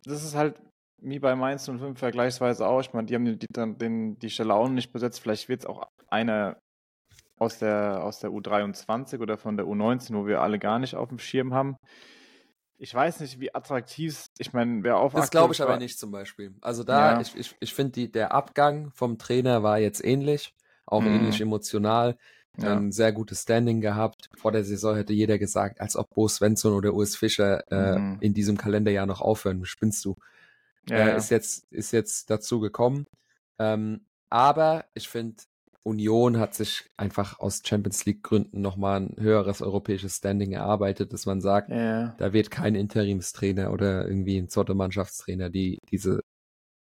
das 0.04 0.24
ist 0.24 0.36
halt 0.36 0.60
wie 1.06 1.20
bei 1.20 1.36
Mainz 1.36 1.66
05 1.66 2.00
vergleichsweise 2.00 2.68
auch. 2.68 2.82
Ich 2.82 2.92
meine, 2.94 3.06
die 3.06 3.16
haben 3.16 3.26
die, 3.26 3.38
die, 3.38 3.48
den, 3.48 4.18
die 4.18 4.30
Stelle 4.30 4.54
auch 4.54 4.68
nicht 4.68 4.92
besetzt. 4.92 5.22
Vielleicht 5.22 5.48
wird 5.48 5.62
es 5.62 5.66
auch 5.66 5.88
einer 6.10 6.58
aus 7.38 7.60
der, 7.60 8.04
aus 8.04 8.20
der 8.20 8.32
U23 8.32 9.20
oder 9.20 9.38
von 9.38 9.56
der 9.56 9.68
U19, 9.68 10.16
wo 10.16 10.26
wir 10.26 10.42
alle 10.42 10.58
gar 10.58 10.80
nicht 10.80 10.96
auf 10.96 11.10
dem 11.10 11.20
Schirm 11.20 11.54
haben. 11.54 11.78
Ich 12.78 12.94
weiß 12.94 13.20
nicht, 13.20 13.40
wie 13.40 13.54
attraktiv 13.54 14.26
ich 14.38 14.52
meine, 14.52 14.84
wer 14.84 14.98
auf 14.98 15.14
Das 15.14 15.32
glaube 15.32 15.54
ich 15.54 15.62
aber 15.62 15.78
nicht 15.78 15.98
zum 15.98 16.12
Beispiel. 16.12 16.56
Also 16.62 16.84
da, 16.84 17.14
ja. 17.14 17.22
ich, 17.22 17.36
ich, 17.36 17.56
ich 17.60 17.74
finde, 17.74 18.10
der 18.10 18.34
Abgang 18.34 18.92
vom 18.92 19.18
Trainer 19.18 19.64
war 19.64 19.80
jetzt 19.80 20.04
ähnlich, 20.04 20.54
auch 20.86 21.02
mhm. 21.02 21.16
ähnlich 21.16 21.40
emotional. 21.40 22.18
Ja. 22.58 22.74
Ein 22.74 22.94
sehr 22.94 23.12
gutes 23.12 23.42
Standing 23.42 23.82
gehabt. 23.82 24.30
Vor 24.38 24.54
der 24.54 24.64
Saison 24.64 24.96
hätte 24.96 25.12
jeder 25.12 25.38
gesagt, 25.38 25.82
als 25.82 25.98
ob 25.98 26.10
Bo 26.16 26.28
Svensson 26.30 26.74
oder 26.74 26.94
Urs 26.94 27.18
Fischer 27.18 27.70
äh, 27.70 28.00
mhm. 28.00 28.18
in 28.22 28.34
diesem 28.34 28.58
Kalenderjahr 28.58 29.06
noch 29.06 29.20
aufhören. 29.20 29.66
Spinnst 29.66 30.04
du? 30.06 30.16
Ja, 30.90 31.10
äh, 31.10 31.18
ist 31.18 31.30
jetzt 31.30 31.72
ist 31.72 31.92
jetzt 31.92 32.30
dazu 32.30 32.60
gekommen. 32.60 33.06
Ähm, 33.60 34.06
aber 34.30 34.86
ich 34.94 35.08
finde, 35.08 35.44
Union 35.84 36.40
hat 36.40 36.56
sich 36.56 36.90
einfach 36.98 37.40
aus 37.40 37.62
Champions 37.64 38.06
League 38.06 38.24
Gründen 38.24 38.60
nochmal 38.60 39.02
ein 39.02 39.16
höheres 39.20 39.62
europäisches 39.62 40.18
Standing 40.18 40.52
erarbeitet, 40.52 41.14
dass 41.14 41.28
man 41.28 41.42
sagt, 41.42 41.70
ja. 41.70 42.16
da 42.18 42.34
wird 42.34 42.50
kein 42.50 42.74
Interimstrainer 42.74 43.72
oder 43.72 44.08
irgendwie 44.08 44.38
ein 44.38 44.50
Zotte-Mannschaftstrainer, 44.50 45.52
die 45.52 45.78
diese 45.92 46.22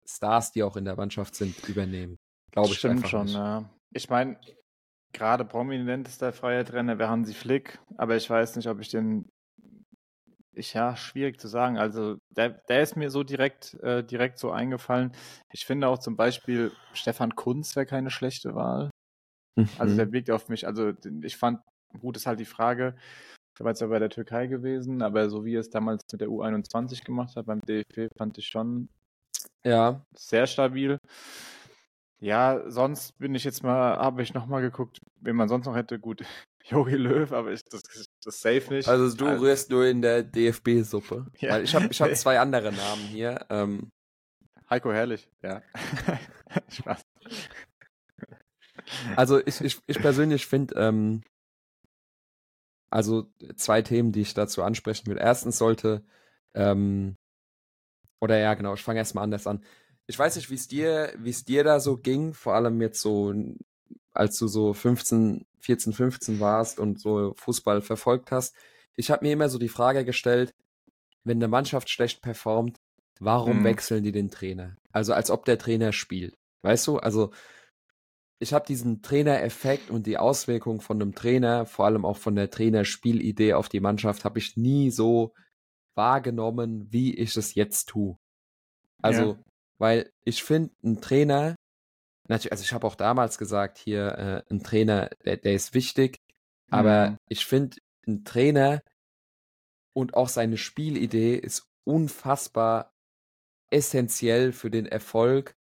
Stars, 0.09 0.53
die 0.53 0.63
auch 0.63 0.77
in 0.77 0.87
der 0.87 0.97
Mannschaft 0.97 1.35
sind, 1.35 1.69
übernehmen. 1.69 2.17
Glaube 2.53 2.69
ich 2.69 2.79
Stimmt 2.79 3.07
schon, 3.07 3.25
nicht. 3.27 3.35
ja. 3.35 3.69
Ich 3.93 4.09
meine, 4.09 4.39
gerade 5.13 5.45
prominentester 5.45 6.33
freier 6.33 6.65
Trainer 6.65 6.99
wäre 6.99 7.11
Hansi 7.11 7.35
Flick, 7.35 7.79
aber 7.99 8.17
ich 8.17 8.29
weiß 8.31 8.57
nicht, 8.57 8.69
ob 8.69 8.81
ich 8.81 8.89
den 8.89 9.29
ich, 10.57 10.75
ja, 10.75 10.97
schwierig 10.97 11.39
zu 11.39 11.49
sagen. 11.49 11.79
Also 11.79 12.17
der, 12.31 12.51
der 12.51 12.83
ist 12.83 12.97
mir 12.97 13.11
so 13.11 13.23
direkt, 13.23 13.75
äh, 13.83 14.03
direkt 14.03 14.39
so 14.39 14.51
eingefallen. 14.51 15.13
Ich 15.53 15.67
finde 15.67 15.89
auch 15.89 15.99
zum 15.99 16.17
Beispiel 16.17 16.73
Stefan 16.95 17.35
Kunz 17.35 17.77
wäre 17.77 17.87
keine 17.87 18.11
schlechte 18.11 18.55
Wahl. 18.55 18.91
Mhm. 19.57 19.69
Also 19.79 19.97
der 19.97 20.13
wirkt 20.13 20.31
auf 20.31 20.49
mich. 20.49 20.67
Also 20.67 20.93
ich 21.23 21.37
fand, 21.37 21.61
gut 22.01 22.17
ist 22.17 22.27
halt 22.27 22.41
die 22.41 22.45
Frage, 22.45 22.97
der 23.59 23.65
war 23.65 23.71
jetzt 23.71 23.81
ja 23.81 23.87
bei 23.87 23.99
der 23.99 24.11
Türkei 24.11 24.47
gewesen, 24.47 25.03
aber 25.03 25.31
so 25.31 25.45
wie 25.45 25.57
er 25.57 25.61
es 25.61 25.71
damals 25.71 26.03
mit 26.13 26.21
der 26.21 26.29
U21 26.29 27.05
gemacht 27.05 27.37
hat 27.37 27.47
beim 27.47 27.61
DFB, 27.61 28.09
fand 28.17 28.37
ich 28.39 28.49
schon 28.49 28.89
ja. 29.65 30.05
sehr 30.15 30.47
stabil. 30.47 30.99
Ja, 32.19 32.63
sonst 32.71 33.19
bin 33.19 33.35
ich 33.35 33.45
jetzt 33.45 33.63
mal, 33.63 33.99
habe 33.99 34.23
ich 34.23 34.33
nochmal 34.33 34.63
geguckt, 34.63 35.01
wen 35.21 35.37
man 35.37 35.49
sonst 35.49 35.67
noch 35.67 35.77
hätte. 35.77 35.99
Gut, 35.99 36.23
Jogi 36.69 36.97
Löw, 36.97 37.31
aber 37.33 37.53
ich, 37.53 37.63
das, 37.65 37.83
das 38.25 38.41
safe 38.41 38.75
nicht. 38.75 38.89
Also 38.89 39.17
du 39.17 39.27
also, 39.27 39.45
rührst 39.45 39.71
nur 39.71 39.87
in 39.87 40.03
der 40.03 40.23
DFB-Suppe. 40.23 41.27
Ja. 41.39 41.53
Weil 41.53 41.65
ich 41.65 41.75
habe 41.75 41.87
ich 41.91 42.01
hab 42.01 42.15
zwei 42.17 42.41
andere 42.41 42.73
Namen 42.73 43.03
hier. 43.03 43.47
Ähm. 43.51 43.93
Heiko 44.69 44.93
Herrlich, 44.93 45.29
ja. 45.43 45.63
Spaß. 46.69 47.03
Also 49.15 49.45
ich, 49.45 49.61
ich, 49.61 49.79
ich 49.87 49.99
persönlich 49.99 50.47
finde, 50.47 50.75
ähm, 50.77 51.23
also 52.91 53.31
zwei 53.57 53.83
Themen, 53.83 54.13
die 54.13 54.23
ich 54.23 54.35
dazu 54.35 54.63
ansprechen 54.63 55.07
will. 55.07 55.19
Erstens 55.19 55.59
sollte, 55.59 56.05
ähm, 56.55 57.17
oder 58.21 58.39
ja, 58.39 58.55
genau, 58.55 58.75
ich 58.75 58.83
fange 58.83 58.99
erstmal 58.99 59.25
anders 59.25 59.47
an. 59.47 59.63
Ich 60.07 60.19
weiß 60.19 60.37
nicht, 60.37 60.51
wie 60.51 60.55
es 60.55 60.69
dir, 60.69 61.13
wie 61.19 61.31
es 61.31 61.45
dir 61.45 61.65
da 61.65 61.81
so 61.81 61.97
ging, 61.97 62.33
vor 62.33 62.55
allem 62.55 62.81
jetzt 62.81 63.01
so, 63.01 63.33
als 64.17 64.39
du 64.39 64.49
so 64.49 64.73
15, 64.73 65.47
14, 65.61 65.93
15 65.93 66.41
warst 66.41 66.79
und 66.79 67.01
so 67.01 67.35
Fußball 67.37 67.83
verfolgt 67.83 68.31
hast. 68.31 68.55
Ich 68.95 69.11
habe 69.11 69.25
mir 69.25 69.33
immer 69.33 69.49
so 69.49 69.59
die 69.59 69.69
Frage 69.69 70.05
gestellt, 70.05 70.55
wenn 71.25 71.39
eine 71.39 71.49
Mannschaft 71.49 71.91
schlecht 71.91 72.23
performt, 72.23 72.79
warum 73.21 73.61
mhm. 73.61 73.65
wechseln 73.65 74.05
die 74.05 74.13
den 74.13 74.31
Trainer? 74.31 74.77
Also 74.93 75.13
als 75.13 75.31
ob 75.31 75.45
der 75.45 75.59
Trainer 75.59 75.93
spielt. 75.93 76.37
Weißt 76.63 76.87
du? 76.87 76.99
Also 76.99 77.33
ich 78.39 78.53
habe 78.53 78.67
diesen 78.67 79.03
Trainereffekt 79.03 79.91
und 79.91 80.07
die 80.07 80.19
Auswirkung 80.19 80.81
von 80.81 81.01
einem 81.01 81.15
Trainer, 81.15 81.67
vor 81.67 81.87
allem 81.87 82.05
auch 82.05 82.19
von 82.19 82.37
der 82.37 82.51
Trainerspielidee 82.51 83.55
auf 83.55 83.69
die 83.69 83.81
Mannschaft, 83.81 84.25
habe 84.25 84.39
ich 84.39 84.57
nie 84.57 84.91
so 84.91 85.33
wahrgenommen, 85.95 86.93
wie 86.93 87.15
ich 87.15 87.37
es 87.37 87.55
jetzt 87.55 87.89
tue. 87.89 88.19
Also, 89.01 89.23
ja. 89.23 89.39
weil 89.79 90.13
ich 90.25 90.43
finde, 90.43 90.75
ein 90.85 91.01
Trainer 91.01 91.57
natürlich, 92.29 92.53
also 92.53 92.63
ich 92.63 92.73
habe 92.73 92.87
auch 92.87 92.95
damals 92.95 93.39
gesagt, 93.39 93.79
hier 93.79 94.45
äh, 94.49 94.53
ein 94.53 94.63
Trainer, 94.63 95.11
der, 95.25 95.37
der 95.37 95.55
ist 95.55 95.75
wichtig, 95.75 96.21
aber 96.71 97.11
mhm. 97.11 97.19
ich 97.29 97.47
finde, 97.47 97.77
ein 98.07 98.25
Trainer 98.25 98.83
und 99.93 100.15
auch 100.15 100.29
seine 100.29 100.57
Spielidee 100.57 101.37
ist 101.37 101.69
unfassbar 101.85 102.93
essentiell 103.71 104.53
für 104.53 104.71
den 104.71 104.87
Erfolg 104.87 105.57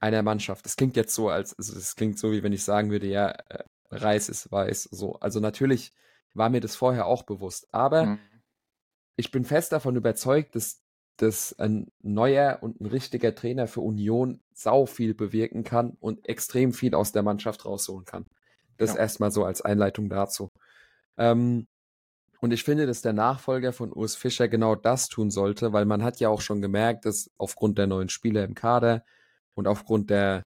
einer 0.00 0.22
Mannschaft. 0.22 0.64
Das 0.64 0.76
klingt 0.76 0.96
jetzt 0.96 1.14
so, 1.14 1.28
als 1.28 1.56
also 1.58 1.74
das 1.74 1.94
klingt 1.94 2.18
so, 2.18 2.32
wie 2.32 2.42
wenn 2.42 2.52
ich 2.52 2.64
sagen 2.64 2.90
würde, 2.90 3.06
ja, 3.06 3.30
äh, 3.30 3.64
Reis 3.90 4.28
ist 4.28 4.50
weiß, 4.50 4.84
so. 4.84 5.16
Also 5.16 5.40
natürlich 5.40 5.92
war 6.34 6.48
mir 6.48 6.60
das 6.60 6.76
vorher 6.76 7.06
auch 7.06 7.24
bewusst, 7.24 7.72
aber 7.72 8.06
mhm. 8.06 8.18
ich 9.16 9.30
bin 9.30 9.44
fest 9.44 9.72
davon 9.72 9.96
überzeugt, 9.96 10.54
dass 10.54 10.82
dass 11.22 11.58
ein 11.58 11.90
neuer 12.02 12.58
und 12.62 12.80
ein 12.80 12.86
richtiger 12.86 13.34
Trainer 13.34 13.66
für 13.66 13.80
Union 13.80 14.40
sau 14.52 14.86
viel 14.86 15.14
bewirken 15.14 15.64
kann 15.64 15.96
und 16.00 16.28
extrem 16.28 16.72
viel 16.72 16.94
aus 16.94 17.12
der 17.12 17.22
Mannschaft 17.22 17.64
rausholen 17.64 18.04
kann. 18.04 18.26
Das 18.76 18.94
ja. 18.94 19.00
erstmal 19.00 19.30
so 19.30 19.44
als 19.44 19.60
Einleitung 19.62 20.08
dazu. 20.08 20.48
Ähm, 21.18 21.66
Und 22.40 22.52
ich 22.52 22.64
finde, 22.64 22.86
dass 22.86 23.02
der 23.02 23.12
Nachfolger 23.12 23.72
von 23.72 23.92
Urs 23.92 24.16
Fischer 24.16 24.48
genau 24.48 24.74
das 24.74 25.08
tun 25.08 25.30
sollte, 25.30 25.72
weil 25.74 25.84
man 25.84 26.02
hat 26.02 26.20
ja 26.20 26.30
auch 26.30 26.40
schon 26.40 26.62
gemerkt, 26.62 27.04
dass 27.04 27.30
aufgrund 27.36 27.76
der 27.76 27.86
neuen 27.86 28.08
Spieler 28.08 28.44
im 28.44 28.54
Kader 28.54 29.04
und 29.54 29.66
aufgrund 29.68 30.08
der, 30.08 30.42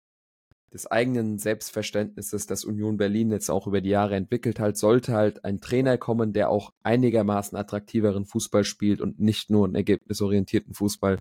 des 0.73 0.87
eigenen 0.87 1.39
Selbstverständnisses, 1.39 2.47
das 2.47 2.65
Union 2.65 2.99
Berlin 2.99 3.31
jetzt 3.31 3.51
auch 3.51 3.67
über 3.67 3.81
die 3.81 3.89
Jahre 3.89 4.17
entwickelt 4.17 4.61
hat, 4.61 4.77
sollte 4.77 5.15
halt 5.15 5.45
ein 5.45 5.61
Trainer 5.61 5.97
kommen, 5.97 6.33
der 6.33 6.51
auch 6.51 6.73
einigermaßen 6.83 7.57
attraktiveren 7.57 8.27
Fußball 8.27 8.65
spielt 8.65 9.01
und 9.01 9.19
nicht 9.19 9.51
nur 9.51 9.65
einen 9.65 9.75
ergebnisorientierten 9.75 10.75
Fußball, 10.75 11.19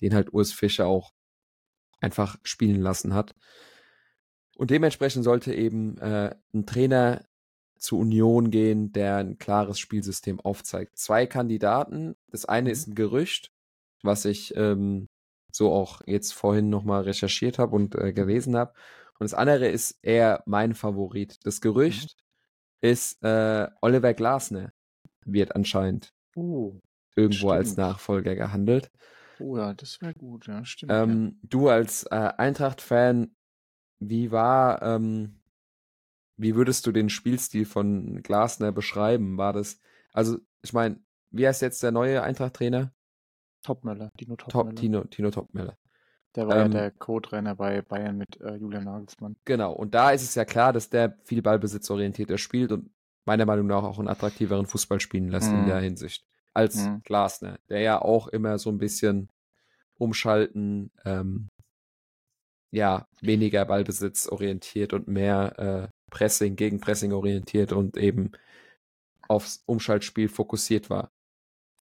den 0.00 0.14
halt 0.14 0.32
Urs 0.32 0.52
Fischer 0.52 0.86
auch 0.86 1.12
einfach 2.00 2.36
spielen 2.42 2.80
lassen 2.80 3.14
hat. 3.14 3.34
Und 4.56 4.70
dementsprechend 4.70 5.24
sollte 5.24 5.54
eben 5.54 5.96
äh, 5.98 6.34
ein 6.52 6.66
Trainer 6.66 7.24
zu 7.78 7.98
Union 7.98 8.50
gehen, 8.50 8.92
der 8.92 9.16
ein 9.16 9.38
klares 9.38 9.78
Spielsystem 9.78 10.38
aufzeigt. 10.40 10.98
Zwei 10.98 11.26
Kandidaten. 11.26 12.14
Das 12.28 12.44
eine 12.44 12.68
mhm. 12.68 12.72
ist 12.72 12.88
ein 12.88 12.94
Gerücht, 12.94 13.50
was 14.02 14.26
ich 14.26 14.54
ähm, 14.56 15.08
so 15.54 15.72
auch 15.72 16.00
jetzt 16.06 16.32
vorhin 16.32 16.68
nochmal 16.70 17.02
recherchiert 17.02 17.58
habe 17.58 17.74
und 17.76 17.94
äh, 17.94 18.12
gelesen 18.12 18.56
habe. 18.56 18.72
Und 19.18 19.24
das 19.24 19.34
andere 19.34 19.68
ist 19.68 19.98
eher 20.02 20.42
mein 20.46 20.74
Favorit. 20.74 21.38
Das 21.44 21.58
mhm. 21.58 21.62
Gerücht 21.62 22.16
mhm. 22.82 22.88
ist 22.88 23.22
äh, 23.22 23.68
Oliver 23.80 24.14
Glasner 24.14 24.72
wird 25.24 25.54
anscheinend 25.54 26.12
oh, 26.34 26.80
irgendwo 27.14 27.48
stimmt. 27.48 27.52
als 27.52 27.76
Nachfolger 27.76 28.34
gehandelt. 28.34 28.90
Oh 29.38 29.56
ja, 29.56 29.74
das 29.74 30.00
wäre 30.00 30.14
gut, 30.14 30.46
ja, 30.46 30.64
stimmt. 30.64 30.92
Ähm, 30.92 31.38
ja. 31.42 31.48
Du 31.48 31.68
als 31.68 32.04
äh, 32.04 32.32
Eintracht-Fan, 32.36 33.34
wie 34.00 34.30
war 34.30 34.82
ähm, 34.82 35.40
wie 36.40 36.54
würdest 36.54 36.86
du 36.86 36.92
den 36.92 37.10
Spielstil 37.10 37.66
von 37.66 38.22
Glasner 38.22 38.72
beschreiben? 38.72 39.36
War 39.36 39.52
das, 39.52 39.78
also 40.12 40.38
ich 40.62 40.72
meine, 40.72 40.98
wie 41.30 41.46
heißt 41.46 41.60
jetzt 41.60 41.82
der 41.82 41.92
neue 41.92 42.22
Eintracht-Trainer? 42.22 42.94
Topmöller, 43.62 44.10
Tino 44.16 44.36
Topmöller. 44.36 44.68
Top, 44.70 44.76
Tino, 44.76 45.04
Tino 45.04 45.30
Topmöller. 45.30 45.76
Der 46.36 46.46
war 46.46 46.56
ähm, 46.56 46.72
ja 46.72 46.80
der 46.80 46.90
Co-Trainer 46.92 47.56
bei 47.56 47.82
Bayern 47.82 48.16
mit 48.16 48.40
äh, 48.40 48.54
Julian 48.54 48.84
Nagelsmann. 48.84 49.36
Genau, 49.44 49.72
und 49.72 49.94
da 49.94 50.10
ist 50.10 50.22
es 50.22 50.34
ja 50.34 50.44
klar, 50.44 50.72
dass 50.72 50.88
der 50.88 51.16
viel 51.24 51.42
ballbesitzorientierter 51.42 52.38
spielt 52.38 52.72
und 52.72 52.90
meiner 53.24 53.46
Meinung 53.46 53.66
nach 53.66 53.82
auch 53.82 53.98
einen 53.98 54.08
attraktiveren 54.08 54.66
Fußball 54.66 55.00
spielen 55.00 55.28
lässt 55.28 55.50
mhm. 55.50 55.60
in 55.60 55.66
der 55.66 55.80
Hinsicht. 55.80 56.24
Als 56.54 56.76
mhm. 56.76 57.02
Glasner, 57.02 57.58
der 57.68 57.80
ja 57.80 58.00
auch 58.00 58.28
immer 58.28 58.58
so 58.58 58.70
ein 58.70 58.78
bisschen 58.78 59.28
umschalten, 59.98 60.90
ähm, 61.04 61.48
ja, 62.72 63.06
weniger 63.20 63.64
Ballbesitz 63.64 64.28
orientiert 64.28 64.92
und 64.92 65.08
mehr 65.08 65.58
äh, 65.58 65.88
Pressing, 66.10 66.56
gegen 66.56 66.80
Pressing 66.80 67.12
orientiert 67.12 67.72
und 67.72 67.96
eben 67.96 68.32
aufs 69.28 69.62
Umschaltspiel 69.66 70.28
fokussiert 70.28 70.90
war. 70.90 71.10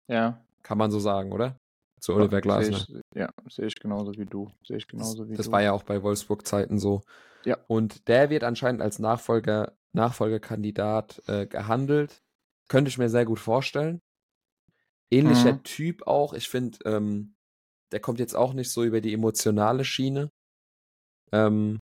Ja. 0.07 0.43
Kann 0.63 0.77
man 0.77 0.91
so 0.91 0.99
sagen, 0.99 1.31
oder? 1.31 1.57
Zu 1.99 2.13
Oliver 2.15 2.41
Glasner. 2.41 2.77
Seh 2.77 2.97
ich, 2.97 3.03
ja, 3.15 3.29
sehe 3.49 3.67
ich 3.67 3.75
genauso 3.75 4.13
wie 4.13 4.25
du. 4.25 4.49
Sehe 4.63 4.77
ich 4.77 4.87
genauso 4.87 5.23
das, 5.23 5.29
wie 5.29 5.35
das 5.35 5.45
du. 5.47 5.51
war 5.51 5.61
ja 5.61 5.71
auch 5.71 5.83
bei 5.83 6.03
Wolfsburg-Zeiten 6.03 6.77
so. 6.77 7.01
Ja. 7.45 7.57
Und 7.67 8.07
der 8.07 8.29
wird 8.29 8.43
anscheinend 8.43 8.81
als 8.81 8.99
Nachfolger, 8.99 9.73
Nachfolgerkandidat 9.93 11.21
äh, 11.27 11.45
gehandelt. 11.47 12.21
Könnte 12.67 12.89
ich 12.89 12.97
mir 12.97 13.09
sehr 13.09 13.25
gut 13.25 13.39
vorstellen. 13.39 14.01
Ähnlicher 15.11 15.53
mhm. 15.53 15.63
Typ 15.63 16.07
auch. 16.07 16.33
Ich 16.33 16.49
finde, 16.49 16.77
ähm, 16.85 17.35
der 17.91 17.99
kommt 17.99 18.19
jetzt 18.19 18.35
auch 18.35 18.53
nicht 18.53 18.71
so 18.71 18.83
über 18.83 19.01
die 19.01 19.13
emotionale 19.13 19.85
Schiene, 19.85 20.31
ähm, 21.31 21.79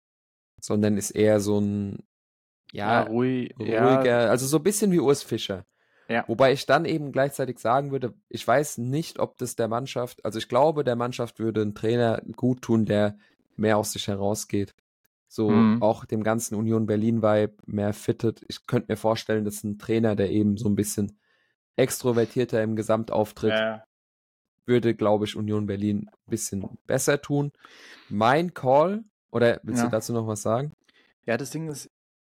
sondern 0.60 0.98
ist 0.98 1.12
eher 1.12 1.40
so 1.40 1.60
ein 1.60 2.00
ja, 2.74 3.02
ja 3.04 3.08
ruhig, 3.08 3.54
ruhiger, 3.60 4.06
ja. 4.06 4.30
also 4.30 4.48
so 4.48 4.58
ein 4.58 4.64
bisschen 4.64 4.92
wie 4.92 5.00
Urs 5.00 5.24
Fischer. 5.24 5.64
Ja. 6.12 6.26
Wobei 6.28 6.52
ich 6.52 6.66
dann 6.66 6.84
eben 6.86 7.12
gleichzeitig 7.12 7.60
sagen 7.60 7.92
würde, 7.92 8.14
ich 8.28 8.46
weiß 8.46 8.80
nicht, 8.80 9.20
ob 9.20 9.38
das 9.38 9.56
der 9.56 9.70
Mannschaft, 9.70 10.26
also 10.26 10.40
ich 10.40 10.50
glaube, 10.50 10.84
der 10.84 10.98
Mannschaft 10.98 11.40
würde 11.40 11.62
ein 11.62 11.74
Trainer 11.74 12.22
gut 12.36 12.62
tun, 12.62 12.86
der 12.86 13.18
mehr 13.56 13.78
aus 13.78 13.94
sich 13.94 14.08
herausgeht. 14.08 14.76
So 15.28 15.50
mhm. 15.50 15.82
auch 15.82 16.04
dem 16.04 16.24
ganzen 16.24 16.56
Union 16.56 16.86
Berlin-Vibe 16.86 17.54
mehr 17.66 17.94
fittet. 17.94 18.44
Ich 18.50 18.68
könnte 18.68 18.92
mir 18.92 18.98
vorstellen, 18.98 19.46
dass 19.46 19.64
ein 19.64 19.80
Trainer, 19.80 20.18
der 20.18 20.30
eben 20.32 20.58
so 20.58 20.68
ein 20.68 20.76
bisschen 20.76 21.18
extrovertierter 21.78 22.62
im 22.62 22.76
Gesamtauftritt, 22.76 23.52
ja. 23.52 23.86
würde, 24.66 24.94
glaube 24.94 25.24
ich, 25.24 25.38
Union 25.38 25.68
Berlin 25.68 26.10
ein 26.10 26.30
bisschen 26.30 26.78
besser 26.86 27.22
tun. 27.22 27.54
Mein 28.10 28.54
Call, 28.54 29.06
oder 29.32 29.62
willst 29.64 29.80
ja. 29.80 29.86
du 29.86 29.92
dazu 29.92 30.12
noch 30.12 30.28
was 30.28 30.42
sagen? 30.42 30.74
Ja, 31.26 31.38
das 31.38 31.52
Ding 31.52 31.70
ist, 31.70 31.90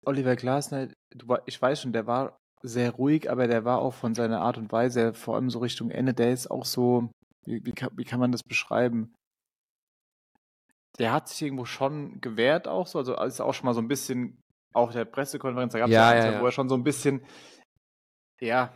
Oliver 0.06 0.38
Glasner, 0.38 0.88
du, 1.10 1.36
ich 1.46 1.62
weiß 1.62 1.82
schon, 1.82 1.92
der 1.92 2.08
war 2.08 2.40
sehr 2.66 2.92
ruhig, 2.92 3.30
aber 3.30 3.48
der 3.48 3.66
war 3.66 3.80
auch 3.80 3.94
von 3.94 4.16
seiner 4.16 4.42
Art 4.42 4.58
und 4.58 4.72
Weise, 4.72 5.14
vor 5.14 5.36
allem 5.36 5.50
so 5.50 5.60
Richtung 5.60 5.92
Ende, 5.92 6.14
der 6.14 6.32
ist 6.32 6.50
auch 6.50 6.66
so, 6.66 7.10
wie, 7.46 7.64
wie, 7.66 7.74
kann, 7.74 7.92
wie 7.96 8.04
kann 8.04 8.20
man 8.20 8.32
das 8.32 8.44
beschreiben? 8.44 9.14
Der 10.98 11.12
hat 11.12 11.30
sich 11.30 11.42
irgendwo 11.42 11.66
schon 11.66 12.22
gewehrt 12.22 12.68
auch 12.68 12.88
so, 12.88 13.00
also 13.00 13.16
ist 13.22 13.42
auch 13.42 13.54
schon 13.54 13.66
mal 13.66 13.74
so 13.74 13.82
ein 13.82 13.88
bisschen, 13.88 14.42
auch 14.74 14.92
der 14.92 15.06
Pressekonferenz, 15.06 15.74
da 15.74 15.80
gab 15.80 15.90
es 15.90 15.94
ja, 15.94 16.16
ja, 16.16 16.32
ja, 16.32 16.42
wo 16.42 16.46
er 16.46 16.52
schon 16.52 16.70
so 16.70 16.76
ein 16.76 16.84
bisschen, 16.84 17.26
ja, 18.40 18.74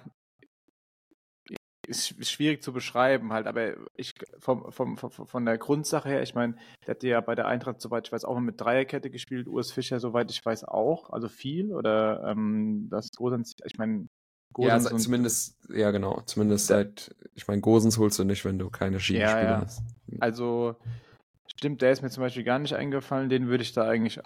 ist 1.89 2.29
schwierig 2.29 2.61
zu 2.61 2.71
beschreiben 2.71 3.33
halt, 3.33 3.47
aber 3.47 3.73
ich 3.95 4.13
vom, 4.37 4.71
vom, 4.71 4.95
vom 4.97 5.11
von 5.11 5.45
der 5.45 5.57
Grundsache 5.57 6.07
her, 6.07 6.21
ich 6.21 6.35
meine, 6.35 6.55
der 6.85 6.95
hat 6.95 7.03
ja 7.03 7.19
bei 7.19 7.35
der 7.35 7.47
Eintracht, 7.47 7.81
soweit 7.81 8.07
ich 8.07 8.13
weiß, 8.13 8.25
auch 8.25 8.35
mal 8.35 8.41
mit 8.41 8.61
Dreierkette 8.61 9.09
gespielt, 9.09 9.47
Urs 9.47 9.71
Fischer, 9.71 9.99
soweit 9.99 10.29
ich 10.31 10.45
weiß, 10.45 10.65
auch, 10.65 11.09
also 11.09 11.27
viel 11.27 11.73
oder 11.73 12.23
ähm, 12.27 12.87
das 12.91 13.09
Gosens, 13.11 13.55
ich 13.65 13.77
meine, 13.77 14.07
Gosens 14.53 14.89
ja, 14.89 14.97
zumindest, 14.97 15.57
ja 15.69 15.91
genau, 15.91 16.21
zumindest 16.25 16.67
seit, 16.67 17.15
ich 17.33 17.47
meine, 17.47 17.61
Gosens 17.61 17.97
holst 17.97 18.19
du 18.19 18.23
nicht, 18.23 18.45
wenn 18.45 18.59
du 18.59 18.69
keine 18.69 18.99
Schienenspieler 18.99 19.43
ja, 19.43 19.51
ja. 19.51 19.61
hast. 19.61 19.83
Also, 20.19 20.75
stimmt, 21.47 21.81
der 21.81 21.91
ist 21.91 22.01
mir 22.01 22.09
zum 22.09 22.21
Beispiel 22.21 22.43
gar 22.43 22.59
nicht 22.59 22.75
eingefallen, 22.75 23.29
den 23.29 23.47
würde 23.47 23.63
ich 23.63 23.73
da 23.73 23.87
eigentlich 23.87 24.19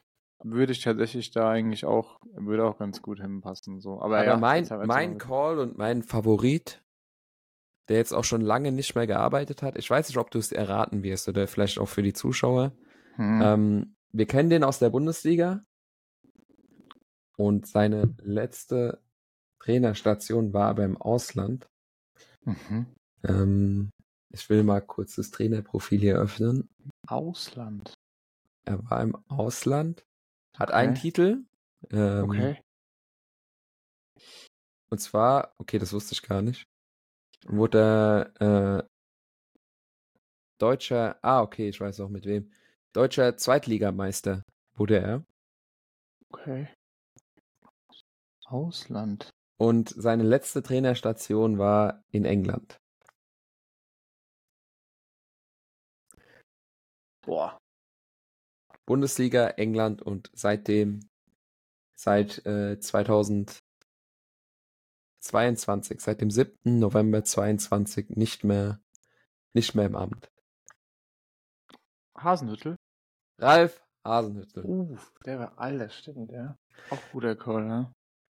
würde 0.46 0.74
ich 0.74 0.82
tatsächlich 0.82 1.32
da 1.32 1.50
eigentlich 1.50 1.86
auch, 1.86 2.20
würde 2.36 2.66
auch 2.66 2.78
ganz 2.78 3.02
gut 3.02 3.22
hinpassen. 3.22 3.80
So. 3.80 4.02
Aber, 4.02 4.18
Aber 4.18 4.26
ja, 4.26 4.38
mein, 4.38 4.68
mein 4.86 5.18
Call 5.18 5.58
und 5.60 5.78
mein 5.78 6.04
Favorit 6.04 6.83
der 7.90 7.98
jetzt 7.98 8.14
auch 8.14 8.24
schon 8.24 8.42
lange 8.42 8.72
nicht 8.72 8.96
mehr 8.96 9.08
gearbeitet 9.08 9.62
hat. 9.62 9.78
Ich 9.78 9.90
weiß 9.90 10.08
nicht, 10.08 10.18
ob 10.18 10.32
du 10.32 10.40
es 10.40 10.52
erraten 10.52 11.04
wirst 11.04 11.28
oder 11.28 11.48
vielleicht 11.48 11.80
auch 11.80 11.90
für 11.90 12.04
die 12.04 12.14
Zuschauer. 12.14 12.72
Hm. 13.16 13.42
Ähm, 13.42 13.96
wir 14.12 14.26
kennen 14.26 14.50
den 14.50 14.64
aus 14.64 14.80
der 14.80 14.90
Bundesliga 14.90 15.66
und 17.36 17.68
seine 17.68 18.16
letzte 18.22 19.02
Trainerstation 19.60 20.54
war 20.54 20.70
aber 20.70 20.86
im 20.86 20.98
Ausland. 20.98 21.68
Mhm. 22.44 22.86
Ähm, 23.24 23.90
ich 24.30 24.50
will 24.50 24.64
mal 24.64 24.82
kurz 24.82 25.16
das 25.16 25.32
Trainerprofil 25.32 26.00
hier 26.00 26.18
öffnen. 26.18 26.70
Ausland. 27.08 27.94
Er 28.66 28.84
war 28.90 29.02
im 29.02 29.16
Ausland, 29.28 30.06
hat 30.58 30.70
okay. 30.70 30.78
einen 30.78 30.96
Titel. 30.96 31.46
Ähm, 31.92 32.24
okay. 32.24 32.62
Und 34.90 35.00
zwar, 35.00 35.54
okay, 35.58 35.80
das 35.80 35.92
wusste 35.92 36.14
ich 36.14 36.22
gar 36.22 36.42
nicht 36.42 36.68
wurde 37.48 38.34
äh, 38.40 38.88
deutscher, 40.60 41.18
ah, 41.22 41.42
okay, 41.42 41.70
ich 41.70 41.80
weiß 41.80 42.00
auch 42.00 42.10
mit 42.10 42.26
wem. 42.26 42.52
Deutscher 42.94 43.38
Zweitligameister 43.38 44.44
wurde 44.76 45.00
er. 45.00 45.26
Okay. 46.30 46.68
Ausland. 48.46 49.30
Und 49.58 49.90
seine 49.90 50.24
letzte 50.24 50.62
Trainerstation 50.64 51.58
war 51.58 52.04
in 52.12 52.26
England. 52.26 52.80
Boah. 57.26 57.58
Bundesliga, 58.86 59.48
England 59.52 60.02
und 60.02 60.30
seitdem, 60.34 61.10
seit 61.96 62.46
äh, 62.46 62.80
2000, 62.80 63.63
22, 65.24 66.02
seit 66.02 66.22
dem 66.22 66.30
7. 66.30 66.80
November 66.80 67.24
22 67.24 68.12
nicht 68.12 68.44
mehr, 68.44 68.80
nicht 69.54 69.74
mehr 69.74 69.86
im 69.86 69.96
Amt. 69.96 70.32
Hasenhüttel? 72.18 72.76
Ralf 73.40 73.82
Hasenhüttel. 74.06 74.66
Uh, 74.66 74.98
der 75.26 75.40
war 75.40 75.58
alter, 75.58 75.90
stimmt, 75.90 76.32
ja. 76.32 76.58
Auch 76.90 77.00
guter 77.12 77.36
Call, 77.36 77.66
ne? 77.66 77.94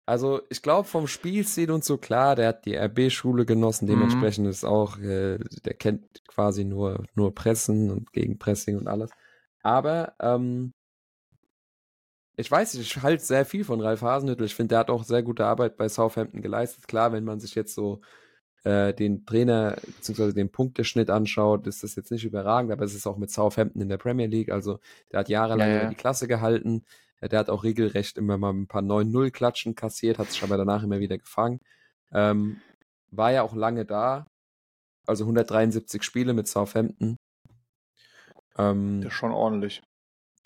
Also, 0.08 0.40
ich 0.50 0.62
glaube, 0.62 0.86
vom 0.86 1.08
Spielstil 1.08 1.72
und 1.72 1.84
so 1.84 1.98
klar, 1.98 2.36
der 2.36 2.48
hat 2.48 2.64
die 2.64 2.76
RB-Schule 2.76 3.44
genossen, 3.44 3.86
mhm. 3.86 3.90
dementsprechend 3.90 4.44
mhm. 4.44 4.50
ist 4.50 4.64
auch, 4.64 4.98
äh, 4.98 5.38
der 5.64 5.74
kennt 5.74 6.24
quasi 6.28 6.64
nur, 6.64 7.04
nur 7.14 7.34
Pressen 7.34 7.90
und 7.90 8.12
Gegenpressing 8.12 8.78
und 8.78 8.86
alles. 8.86 9.10
Aber, 9.62 10.14
ähm, 10.20 10.72
ich 12.36 12.50
weiß 12.50 12.74
nicht, 12.74 12.96
ich 12.96 13.02
halte 13.02 13.24
sehr 13.24 13.46
viel 13.46 13.64
von 13.64 13.80
Ralf 13.80 14.02
Hasenhüttl. 14.02 14.44
Ich 14.44 14.54
finde, 14.54 14.70
der 14.70 14.78
hat 14.80 14.90
auch 14.90 15.04
sehr 15.04 15.22
gute 15.22 15.46
Arbeit 15.46 15.76
bei 15.76 15.88
Southampton 15.88 16.42
geleistet. 16.42 16.86
Klar, 16.86 17.12
wenn 17.12 17.24
man 17.24 17.40
sich 17.40 17.54
jetzt 17.54 17.74
so 17.74 18.02
äh, 18.64 18.92
den 18.92 19.24
Trainer 19.24 19.76
bzw. 19.98 20.32
den 20.32 20.50
Punkteschnitt 20.50 21.08
anschaut, 21.08 21.66
ist 21.66 21.82
das 21.82 21.96
jetzt 21.96 22.10
nicht 22.10 22.24
überragend, 22.24 22.72
aber 22.72 22.84
es 22.84 22.94
ist 22.94 23.06
auch 23.06 23.16
mit 23.16 23.30
Southampton 23.30 23.80
in 23.80 23.88
der 23.88 23.96
Premier 23.96 24.26
League. 24.26 24.50
Also 24.50 24.80
der 25.12 25.20
hat 25.20 25.28
jahrelang 25.30 25.68
ja, 25.68 25.82
ja. 25.84 25.88
die 25.88 25.94
Klasse 25.94 26.28
gehalten. 26.28 26.84
Der 27.22 27.38
hat 27.38 27.48
auch 27.48 27.64
regelrecht 27.64 28.18
immer 28.18 28.36
mal 28.36 28.52
ein 28.52 28.66
paar 28.66 28.82
9-0-Klatschen 28.82 29.74
kassiert, 29.74 30.18
hat 30.18 30.30
sich 30.30 30.42
aber 30.42 30.58
danach 30.58 30.82
immer 30.82 31.00
wieder 31.00 31.16
gefangen. 31.16 31.60
Ähm, 32.12 32.60
war 33.10 33.32
ja 33.32 33.42
auch 33.42 33.54
lange 33.54 33.86
da. 33.86 34.26
Also 35.06 35.24
173 35.24 36.02
Spiele 36.02 36.34
mit 36.34 36.48
Southampton. 36.48 37.16
Ähm, 38.58 39.00
das 39.00 39.12
ist 39.12 39.18
schon 39.18 39.32
ordentlich. 39.32 39.82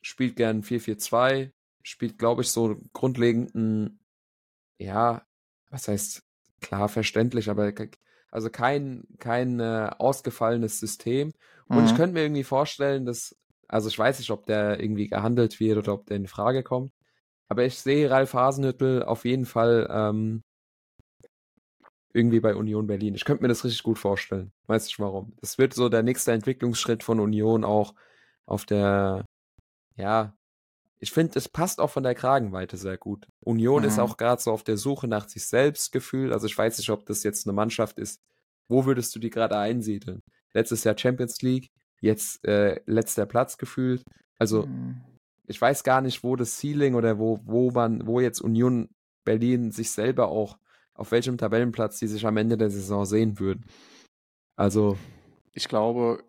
Spielt 0.03 0.37
gern 0.37 0.62
4-4-2. 0.62 1.50
Spielt, 1.82 2.18
glaube 2.18 2.42
ich, 2.42 2.50
so 2.50 2.76
grundlegenden, 2.92 4.00
ja, 4.78 5.22
was 5.70 5.88
heißt 5.88 6.22
klar 6.60 6.88
verständlich, 6.88 7.48
aber 7.48 7.72
also 8.30 8.50
kein, 8.50 9.04
kein 9.18 9.60
äh, 9.60 9.90
ausgefallenes 9.98 10.78
System. 10.78 11.32
Und 11.68 11.78
mhm. 11.78 11.84
ich 11.86 11.94
könnte 11.94 12.14
mir 12.14 12.22
irgendwie 12.22 12.44
vorstellen, 12.44 13.06
dass, 13.06 13.36
also 13.68 13.88
ich 13.88 13.98
weiß 13.98 14.18
nicht, 14.18 14.30
ob 14.30 14.46
der 14.46 14.80
irgendwie 14.80 15.08
gehandelt 15.08 15.58
wird 15.60 15.78
oder 15.78 15.94
ob 15.94 16.06
der 16.06 16.16
in 16.16 16.26
Frage 16.26 16.62
kommt. 16.62 16.92
Aber 17.48 17.64
ich 17.64 17.80
sehe 17.80 18.10
Ralf 18.10 18.34
Hasenhüttel 18.34 19.02
auf 19.02 19.24
jeden 19.24 19.46
Fall 19.46 19.88
ähm, 19.90 20.44
irgendwie 22.12 22.40
bei 22.40 22.54
Union 22.54 22.86
Berlin. 22.86 23.14
Ich 23.14 23.24
könnte 23.24 23.42
mir 23.42 23.48
das 23.48 23.64
richtig 23.64 23.82
gut 23.82 23.98
vorstellen. 23.98 24.52
Weiß 24.66 24.86
nicht 24.86 24.98
warum. 25.00 25.32
Das 25.40 25.58
wird 25.58 25.74
so 25.74 25.88
der 25.88 26.02
nächste 26.02 26.32
Entwicklungsschritt 26.32 27.02
von 27.02 27.20
Union 27.20 27.64
auch 27.64 27.94
auf 28.46 28.64
der, 28.66 29.24
ja, 29.96 30.34
ich 31.02 31.12
finde, 31.12 31.38
es 31.38 31.48
passt 31.48 31.80
auch 31.80 31.90
von 31.90 32.02
der 32.02 32.14
Kragenweite 32.14 32.76
sehr 32.76 32.98
gut. 32.98 33.26
Union 33.40 33.82
mhm. 33.82 33.88
ist 33.88 33.98
auch 33.98 34.18
gerade 34.18 34.40
so 34.40 34.52
auf 34.52 34.62
der 34.62 34.76
Suche 34.76 35.08
nach 35.08 35.28
sich 35.28 35.46
selbst 35.46 35.92
gefühlt. 35.92 36.32
Also 36.32 36.46
ich 36.46 36.56
weiß 36.56 36.76
nicht, 36.78 36.90
ob 36.90 37.06
das 37.06 37.22
jetzt 37.22 37.46
eine 37.46 37.54
Mannschaft 37.54 37.98
ist. 37.98 38.20
Wo 38.68 38.84
würdest 38.84 39.14
du 39.14 39.18
die 39.18 39.30
gerade 39.30 39.56
einsiedeln? 39.56 40.20
Letztes 40.52 40.84
Jahr 40.84 40.96
Champions 40.96 41.40
League, 41.40 41.70
jetzt 42.00 42.44
äh, 42.46 42.80
letzter 42.84 43.24
Platz 43.24 43.56
gefühlt. 43.56 44.02
Also 44.38 44.66
mhm. 44.66 45.00
ich 45.46 45.60
weiß 45.60 45.84
gar 45.84 46.02
nicht, 46.02 46.22
wo 46.22 46.36
das 46.36 46.58
Ceiling 46.58 46.94
oder 46.94 47.18
wo, 47.18 47.40
wo 47.44 47.70
man, 47.70 48.06
wo 48.06 48.20
jetzt 48.20 48.40
Union 48.40 48.90
Berlin 49.24 49.70
sich 49.70 49.90
selber 49.90 50.28
auch 50.28 50.58
auf 50.94 51.12
welchem 51.12 51.38
Tabellenplatz 51.38 51.98
die 51.98 52.08
sich 52.08 52.26
am 52.26 52.36
Ende 52.36 52.58
der 52.58 52.70
Saison 52.70 53.06
sehen 53.06 53.38
würden. 53.38 53.64
Also. 54.56 54.98
Ich 55.52 55.66
glaube, 55.66 56.22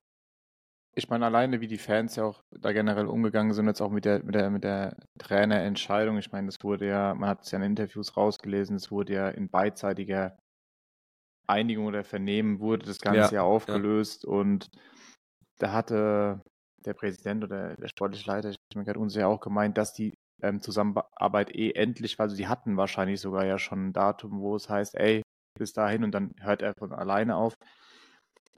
ich 0.94 1.10
meine, 1.10 1.26
alleine 1.26 1.62
wie 1.62 1.68
die 1.68 1.78
Fans 1.78 2.16
ja 2.16 2.26
auch 2.26 2.44
da 2.52 2.74
generell 2.74 3.08
umgegangen 3.08 3.54
sind, 3.54 3.68
jetzt 3.68 3.82
auch 3.82 3.92
mit 3.92 4.06
der, 4.06 4.24
mit 4.24 4.36
der, 4.36 4.50
mit 4.50 4.64
der 4.64 4.98
Trainerentscheidung. 5.20 6.18
Ich 6.18 6.32
meine, 6.32 6.48
das 6.48 6.58
wurde 6.64 6.88
ja, 6.88 7.14
man 7.14 7.30
hat 7.30 7.44
es 7.44 7.52
ja 7.52 7.60
in 7.60 7.64
Interviews 7.64 8.18
rausgelesen, 8.18 8.76
es 8.76 8.92
wurde 8.92 9.14
ja 9.14 9.30
in 9.30 9.50
beidseitiger 9.50 10.38
Einigung 11.48 11.86
oder 11.86 12.04
Vernehmen 12.04 12.60
wurde 12.60 12.86
das 12.86 13.00
Ganze 13.00 13.20
ja, 13.20 13.32
ja 13.32 13.44
aufgelöst 13.44 14.24
ja. 14.24 14.30
und 14.32 14.70
da 15.60 15.72
hatte 15.72 16.42
der 16.86 16.94
Präsident 16.94 17.44
oder 17.44 17.76
der 17.76 17.88
sportliche 17.88 18.30
Leiter, 18.30 18.50
ich 18.50 18.58
bin 18.72 18.80
mir 18.80 18.86
gerade 18.86 19.00
unsicher, 19.00 19.28
auch 19.28 19.40
gemeint, 19.40 19.78
dass 19.78 19.94
die 19.94 20.14
ähm, 20.42 20.62
Zusammenarbeit 20.62 21.54
eh 21.56 21.72
endlich, 21.72 22.18
weil 22.18 22.30
sie 22.30 22.48
hatten 22.48 22.78
wahrscheinlich 22.78 23.22
sogar 23.22 23.46
ja 23.46 23.60
schon 23.60 23.88
ein 23.88 23.94
Datum, 23.94 24.42
wo 24.42 24.56
es 24.56 24.70
heißt, 24.70 24.96
ey, 24.96 25.22
bis 25.58 25.74
dahin 25.74 26.04
und 26.04 26.12
dann 26.12 26.34
hört 26.40 26.62
er 26.62 26.74
von 26.74 26.92
alleine 26.94 27.36
auf. 27.36 27.54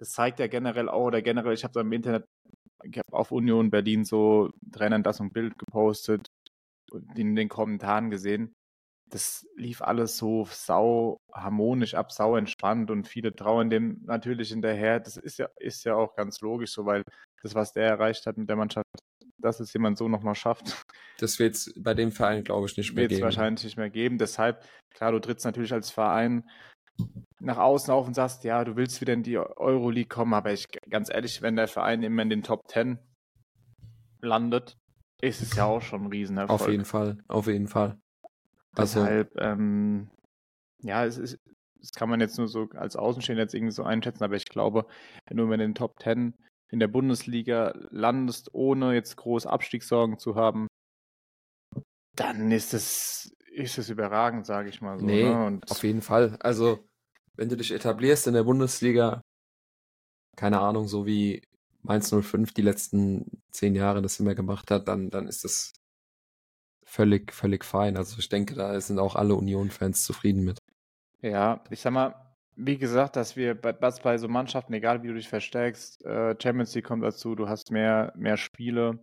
Das 0.04 0.12
zeigt 0.12 0.40
ja 0.40 0.48
generell 0.48 0.90
auch, 0.90 1.06
oder 1.06 1.22
generell, 1.22 1.54
ich 1.54 1.64
habe 1.64 1.72
da 1.72 1.80
im 1.80 1.94
Internet, 1.94 2.26
ich 2.84 2.98
habe 2.98 3.18
auf 3.18 3.32
Union 3.32 3.72
Berlin 3.72 4.04
so 4.04 4.50
Trainern 4.74 5.02
das 5.02 5.22
ein 5.22 5.32
Bild 5.32 5.58
gepostet, 5.58 6.28
in 7.16 7.38
den 7.38 7.48
Kommentaren 7.48 8.10
gesehen. 8.10 8.52
Das 9.10 9.48
lief 9.56 9.82
alles 9.82 10.18
so 10.18 10.46
sau 10.52 11.22
harmonisch 11.34 11.94
ab, 11.94 12.12
sau 12.12 12.36
entspannt 12.36 12.92
und 12.92 13.08
viele 13.08 13.34
trauen 13.34 13.70
dem 13.70 14.02
natürlich 14.04 14.50
hinterher. 14.50 15.00
Das 15.00 15.16
ist 15.16 15.40
ja, 15.40 15.48
ist 15.58 15.86
ja 15.86 15.96
auch 15.96 16.18
ganz 16.18 16.42
logisch 16.42 16.74
so, 16.74 16.86
weil 16.86 17.04
das, 17.42 17.56
was 17.56 17.72
der 17.72 17.88
erreicht 17.88 18.26
hat 18.26 18.36
mit 18.36 18.50
der 18.50 18.58
Mannschaft, 18.58 18.90
dass 19.38 19.62
es 19.62 19.72
jemand 19.72 19.98
so 19.98 20.10
nochmal 20.10 20.36
schafft. 20.36 20.84
Das 21.18 21.40
wird 21.40 21.56
es 21.56 21.74
bei 21.78 21.94
dem 21.94 22.12
Verein, 22.12 22.44
glaube 22.44 22.68
ich, 22.68 22.76
nicht 22.76 22.94
mehr 22.94 23.08
geben. 23.08 23.12
Wird 23.12 23.20
es 23.20 23.24
wahrscheinlich 23.38 23.64
nicht 23.64 23.78
mehr 23.78 23.90
geben. 23.90 24.18
Deshalb, 24.18 24.66
klar, 24.94 25.14
du 25.14 25.20
trittst 25.20 25.46
natürlich 25.46 25.72
als 25.72 25.92
Verein 25.92 26.44
nach 27.40 27.58
außen 27.58 27.94
auf 27.94 28.08
und 28.08 28.14
sagst, 28.14 28.44
ja, 28.44 28.64
du 28.64 28.76
willst 28.76 29.02
wieder 29.02 29.14
in 29.14 29.24
die 29.24 29.38
Euroleague 29.38 30.08
kommen, 30.08 30.34
aber 30.34 30.54
ich, 30.54 30.68
ganz 30.90 31.10
ehrlich, 31.10 31.42
wenn 31.42 31.56
der 31.56 31.68
Verein 31.68 32.04
immer 32.04 32.22
in 32.22 32.30
den 32.30 32.44
Top 32.44 32.68
Ten 32.68 33.00
landet, 34.22 34.78
ist 35.22 35.42
es 35.42 35.56
ja 35.56 35.66
auch 35.66 35.82
schon 35.82 36.04
ein 36.04 36.08
Riesenerfolg. 36.08 36.62
Auf 36.62 36.68
jeden 36.70 36.86
Fall, 36.86 37.18
auf 37.28 37.48
jeden 37.48 37.68
Fall. 37.68 38.00
Also 38.76 39.02
Deshalb, 39.02 39.36
ähm, 39.40 40.10
ja, 40.82 41.06
es 41.06 41.18
ist, 41.18 41.40
das 41.80 41.92
kann 41.92 42.10
man 42.10 42.22
jetzt 42.22 42.38
nur 42.38 42.48
so 42.48 42.70
als 42.76 42.96
Außenstehender 42.96 43.44
jetzt 43.44 43.54
irgendwie 43.54 43.74
so 43.74 43.84
einschätzen, 43.84 44.24
aber 44.24 44.36
ich 44.36 44.46
glaube, 44.46 44.86
wenn 45.28 45.38
du 45.38 45.52
in 45.52 45.60
den 45.60 45.76
Top 45.76 46.00
Ten 46.00 46.34
in 46.70 46.80
der 46.80 46.88
Bundesliga 46.88 47.74
landest, 47.92 48.54
ohne 48.54 48.94
jetzt 48.94 49.18
groß 49.18 49.46
Abstiegssorgen 49.46 50.18
zu 50.18 50.36
haben, 50.36 50.68
dann 52.16 52.52
ist 52.52 52.74
es, 52.74 53.36
ist 53.54 53.78
es 53.78 53.90
überragend, 53.90 54.46
sage 54.46 54.70
ich 54.70 54.82
mal 54.82 55.00
so. 55.00 55.06
Nee, 55.06 55.24
ne? 55.24 55.62
auf 55.70 55.84
jeden 55.84 56.02
Fall. 56.02 56.38
Also, 56.40 56.80
wenn 57.36 57.50
du 57.50 57.58
dich 57.58 57.72
etablierst 57.72 58.28
in 58.28 58.34
der 58.34 58.44
Bundesliga, 58.44 59.22
keine 60.36 60.60
Ahnung, 60.60 60.88
so 60.88 61.06
wie 61.06 61.42
Mainz 61.84 62.10
05 62.10 62.54
die 62.54 62.62
letzten 62.62 63.42
zehn 63.52 63.76
Jahre 63.76 64.02
das 64.02 64.20
immer 64.20 64.36
gemacht 64.36 64.72
hat, 64.72 64.88
dann, 64.88 65.10
dann 65.10 65.28
ist 65.28 65.44
das 65.44 65.74
völlig, 66.86 67.32
völlig 67.34 67.64
fein. 67.64 67.98
Also 67.98 68.18
ich 68.20 68.30
denke, 68.30 68.56
da 68.56 68.80
sind 68.80 69.00
auch 69.00 69.16
alle 69.16 69.36
Union-Fans 69.36 70.04
zufrieden 70.04 70.44
mit. 70.44 70.60
Ja, 71.22 71.64
ich 71.70 71.82
sag 71.82 71.94
mal, 71.94 72.16
wie 72.56 72.78
gesagt, 72.78 73.16
dass 73.16 73.36
wir 73.36 73.60
bei, 73.60 73.72
bei 73.74 74.18
so 74.18 74.28
Mannschaften, 74.28 74.74
egal 74.74 75.04
wie 75.04 75.08
du 75.08 75.16
dich 75.16 75.30
verstärkst, 75.30 76.06
äh, 76.06 76.36
Champions 76.42 76.74
League 76.76 76.86
kommt 76.86 77.04
dazu, 77.04 77.36
du 77.36 77.48
hast 77.48 77.72
mehr, 77.72 78.14
mehr 78.16 78.38
Spiele. 78.38 79.00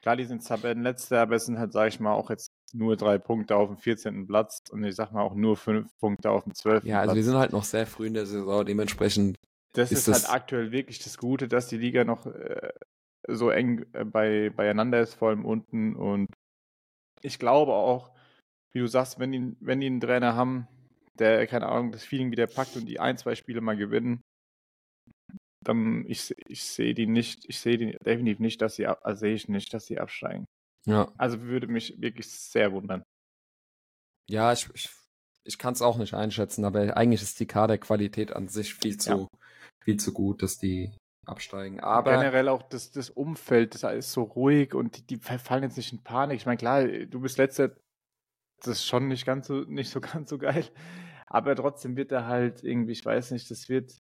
Klar, 0.00 0.16
die 0.16 0.24
sind 0.24 0.46
Tabellenletzte, 0.46 1.18
aber 1.18 1.36
es 1.36 1.46
sind 1.46 1.58
halt, 1.58 1.72
sag 1.72 1.88
ich 1.88 2.00
mal, 2.00 2.12
auch 2.12 2.30
jetzt 2.30 2.50
nur 2.72 2.96
drei 2.96 3.18
Punkte 3.18 3.56
auf 3.56 3.68
dem 3.68 3.76
14. 3.76 4.26
Platz 4.26 4.62
und 4.70 4.84
ich 4.84 4.94
sag 4.94 5.12
mal 5.12 5.22
auch 5.22 5.34
nur 5.34 5.56
fünf 5.56 5.96
Punkte 5.98 6.30
auf 6.30 6.44
dem 6.44 6.54
12. 6.54 6.84
Ja, 6.84 7.00
also 7.00 7.08
Platz. 7.08 7.16
wir 7.16 7.24
sind 7.24 7.36
halt 7.36 7.52
noch 7.52 7.64
sehr 7.64 7.86
früh 7.86 8.06
in 8.06 8.14
der 8.14 8.26
Saison, 8.26 8.64
dementsprechend. 8.64 9.36
Das 9.74 9.92
ist, 9.92 10.08
ist 10.08 10.28
halt 10.28 10.34
aktuell 10.34 10.72
wirklich 10.72 10.98
das 10.98 11.18
Gute, 11.18 11.48
dass 11.48 11.68
die 11.68 11.78
Liga 11.78 12.04
noch 12.04 12.26
äh, 12.26 12.72
so 13.28 13.50
eng 13.50 13.86
äh, 13.92 14.04
bei, 14.04 14.50
beieinander 14.50 15.00
ist, 15.00 15.14
vor 15.14 15.28
allem 15.28 15.44
unten. 15.44 15.96
Und 15.96 16.28
ich 17.22 17.38
glaube 17.38 17.72
auch, 17.72 18.10
wie 18.72 18.80
du 18.80 18.86
sagst, 18.86 19.18
wenn 19.18 19.32
die, 19.32 19.56
wenn 19.60 19.80
die 19.80 19.86
einen 19.86 20.00
Trainer 20.00 20.34
haben, 20.34 20.66
der, 21.18 21.46
keine 21.46 21.68
Ahnung, 21.68 21.92
das 21.92 22.04
Feeling 22.04 22.30
wieder 22.30 22.46
packt 22.46 22.76
und 22.76 22.86
die 22.86 23.00
ein, 23.00 23.18
zwei 23.18 23.34
Spiele 23.34 23.60
mal 23.60 23.76
gewinnen, 23.76 24.22
dann 25.64 26.04
ich, 26.06 26.34
ich 26.46 26.64
sehe 26.64 26.94
die 26.94 27.06
nicht, 27.06 27.44
ich 27.48 27.60
sehe 27.60 27.78
die 27.78 27.96
definitiv 28.04 28.40
nicht, 28.40 28.60
dass 28.60 28.76
sie 28.76 28.86
also 28.86 29.20
sehe 29.20 29.34
ich 29.34 29.48
nicht, 29.48 29.72
dass 29.72 29.86
sie 29.86 29.98
absteigen. 29.98 30.46
Ja. 30.86 31.12
Also 31.16 31.40
würde 31.42 31.66
mich 31.66 32.00
wirklich 32.00 32.28
sehr 32.30 32.72
wundern. 32.72 33.02
Ja, 34.28 34.52
ich, 34.52 34.68
ich, 34.74 34.90
ich 35.44 35.58
kann 35.58 35.74
es 35.74 35.82
auch 35.82 35.98
nicht 35.98 36.14
einschätzen, 36.14 36.64
aber 36.64 36.96
eigentlich 36.96 37.22
ist 37.22 37.40
die 37.40 37.46
Kaderqualität 37.46 38.32
an 38.32 38.48
sich 38.48 38.74
viel 38.74 38.96
zu, 38.96 39.10
ja. 39.10 39.38
viel 39.84 39.98
zu 39.98 40.12
gut, 40.12 40.42
dass 40.42 40.58
die 40.58 40.92
absteigen. 41.26 41.80
Aber 41.80 42.12
generell 42.12 42.48
auch 42.48 42.62
das, 42.62 42.90
das 42.90 43.10
Umfeld, 43.10 43.74
das 43.74 43.94
ist 43.94 44.12
so 44.12 44.22
ruhig 44.22 44.74
und 44.74 44.96
die, 44.96 45.06
die 45.06 45.18
fallen 45.18 45.62
jetzt 45.62 45.76
nicht 45.76 45.92
in 45.92 46.02
Panik. 46.02 46.36
Ich 46.36 46.46
meine, 46.46 46.58
klar, 46.58 46.84
du 46.84 47.20
bist 47.20 47.38
letzter 47.38 47.76
das 48.62 48.78
ist 48.78 48.86
schon 48.86 49.08
nicht 49.08 49.26
ganz 49.26 49.48
so, 49.48 49.60
nicht 49.62 49.90
so 49.90 50.00
ganz 50.00 50.30
so 50.30 50.38
geil. 50.38 50.68
Aber 51.26 51.54
trotzdem 51.56 51.96
wird 51.96 52.12
er 52.12 52.26
halt 52.26 52.62
irgendwie, 52.62 52.92
ich 52.92 53.04
weiß 53.04 53.30
nicht, 53.30 53.50
das 53.50 53.68
wird, 53.68 53.98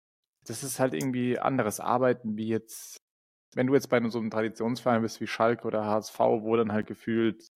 das 0.45 0.63
ist 0.63 0.79
halt 0.79 0.93
irgendwie 0.93 1.39
anderes 1.39 1.79
Arbeiten, 1.79 2.37
wie 2.37 2.47
jetzt, 2.47 2.97
wenn 3.55 3.67
du 3.67 3.73
jetzt 3.73 3.89
bei 3.89 4.01
so 4.09 4.19
einem 4.19 4.29
Traditionsverein 4.29 5.01
bist 5.01 5.21
wie 5.21 5.27
Schalke 5.27 5.67
oder 5.67 5.85
HSV, 5.85 6.19
wo 6.19 6.55
dann 6.55 6.71
halt 6.71 6.87
gefühlt. 6.87 7.47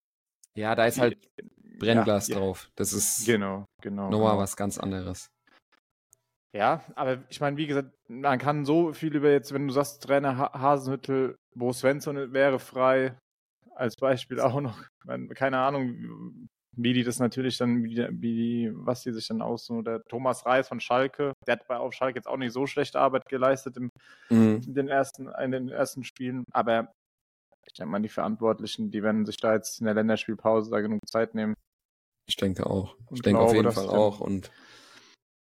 Ja, 0.56 0.76
da 0.76 0.86
ist 0.86 1.00
halt 1.00 1.18
Brennglas 1.80 2.28
ja, 2.28 2.38
drauf. 2.38 2.70
Das 2.76 2.94
ist 2.94 3.26
genau, 3.26 3.66
genau, 3.82 4.10
nochmal 4.10 4.32
genau. 4.32 4.42
was 4.42 4.56
ganz 4.56 4.78
anderes. 4.78 5.30
Ja, 6.54 6.84
aber 6.96 7.24
ich 7.30 7.40
meine, 7.40 7.56
wie 7.56 7.68
gesagt, 7.68 7.94
man 8.10 8.38
kann 8.38 8.66
so 8.66 8.92
viel 8.92 9.16
über 9.16 9.32
jetzt, 9.32 9.54
wenn 9.54 9.68
du 9.68 9.74
sagst, 9.74 10.04
Trainer 10.04 10.38
Hasenhüttel, 10.38 11.38
Bo 11.56 11.72
Svensson 11.72 12.34
wäre 12.34 12.60
frei, 12.60 13.18
als 13.76 13.96
Beispiel 13.96 14.40
auch 14.42 14.60
noch. 14.60 14.84
Keine 15.34 15.60
Ahnung, 15.60 16.50
wie 16.78 16.94
die 16.94 17.04
das 17.04 17.20
natürlich 17.20 17.58
dann, 17.58 17.84
wie, 17.84 18.08
wie 18.12 18.72
was 18.74 19.04
die 19.04 19.12
sich 19.12 19.28
dann 19.28 19.42
aussuchen. 19.42 19.84
Der 19.84 20.04
Thomas 20.06 20.46
Reis 20.46 20.68
von 20.68 20.80
Schalke, 20.80 21.34
der 21.46 21.54
hat 21.54 21.68
bei 21.68 21.78
auf 21.78 21.94
Schalke 21.94 22.20
jetzt 22.20 22.28
auch 22.28 22.38
nicht 22.38 22.54
so 22.54 22.66
schlechte 22.66 23.00
Arbeit 23.00 23.26
geleistet 23.28 23.78
im, 23.78 23.90
mhm. 24.30 24.62
in, 24.66 24.74
den 24.74 24.88
ersten, 24.88 25.28
in 25.28 25.52
den 25.52 25.70
ersten 25.70 26.04
Spielen, 26.04 26.46
aber 26.52 26.92
ich 27.66 27.74
denke 27.74 27.92
mal, 27.92 28.02
die 28.02 28.10
Verantwortlichen, 28.10 28.92
die 28.92 29.04
werden 29.04 29.26
sich 29.26 29.38
da 29.38 29.54
jetzt 29.54 29.80
in 29.80 29.86
der 29.86 29.94
Länderspielpause 29.94 30.72
da 30.72 30.82
genug 30.82 31.00
Zeit 31.08 31.36
nehmen. 31.36 31.54
Ich 32.28 32.36
denke 32.36 32.66
auch. 32.66 32.96
Ich 33.12 33.22
denke 33.22 33.40
auf 33.40 33.54
jeden 33.54 33.72
Fall 33.72 33.90
auch. 33.90 34.20
Und 34.20 34.52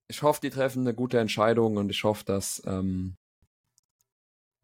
ich 0.09 0.23
hoffe, 0.23 0.41
die 0.43 0.51
treffen 0.51 0.83
eine 0.83 0.95
gute 0.95 1.19
Entscheidung 1.19 1.77
und 1.77 1.91
ich 1.91 2.05
hoffe, 2.05 2.25
dass 2.25 2.63
ähm, 2.67 3.15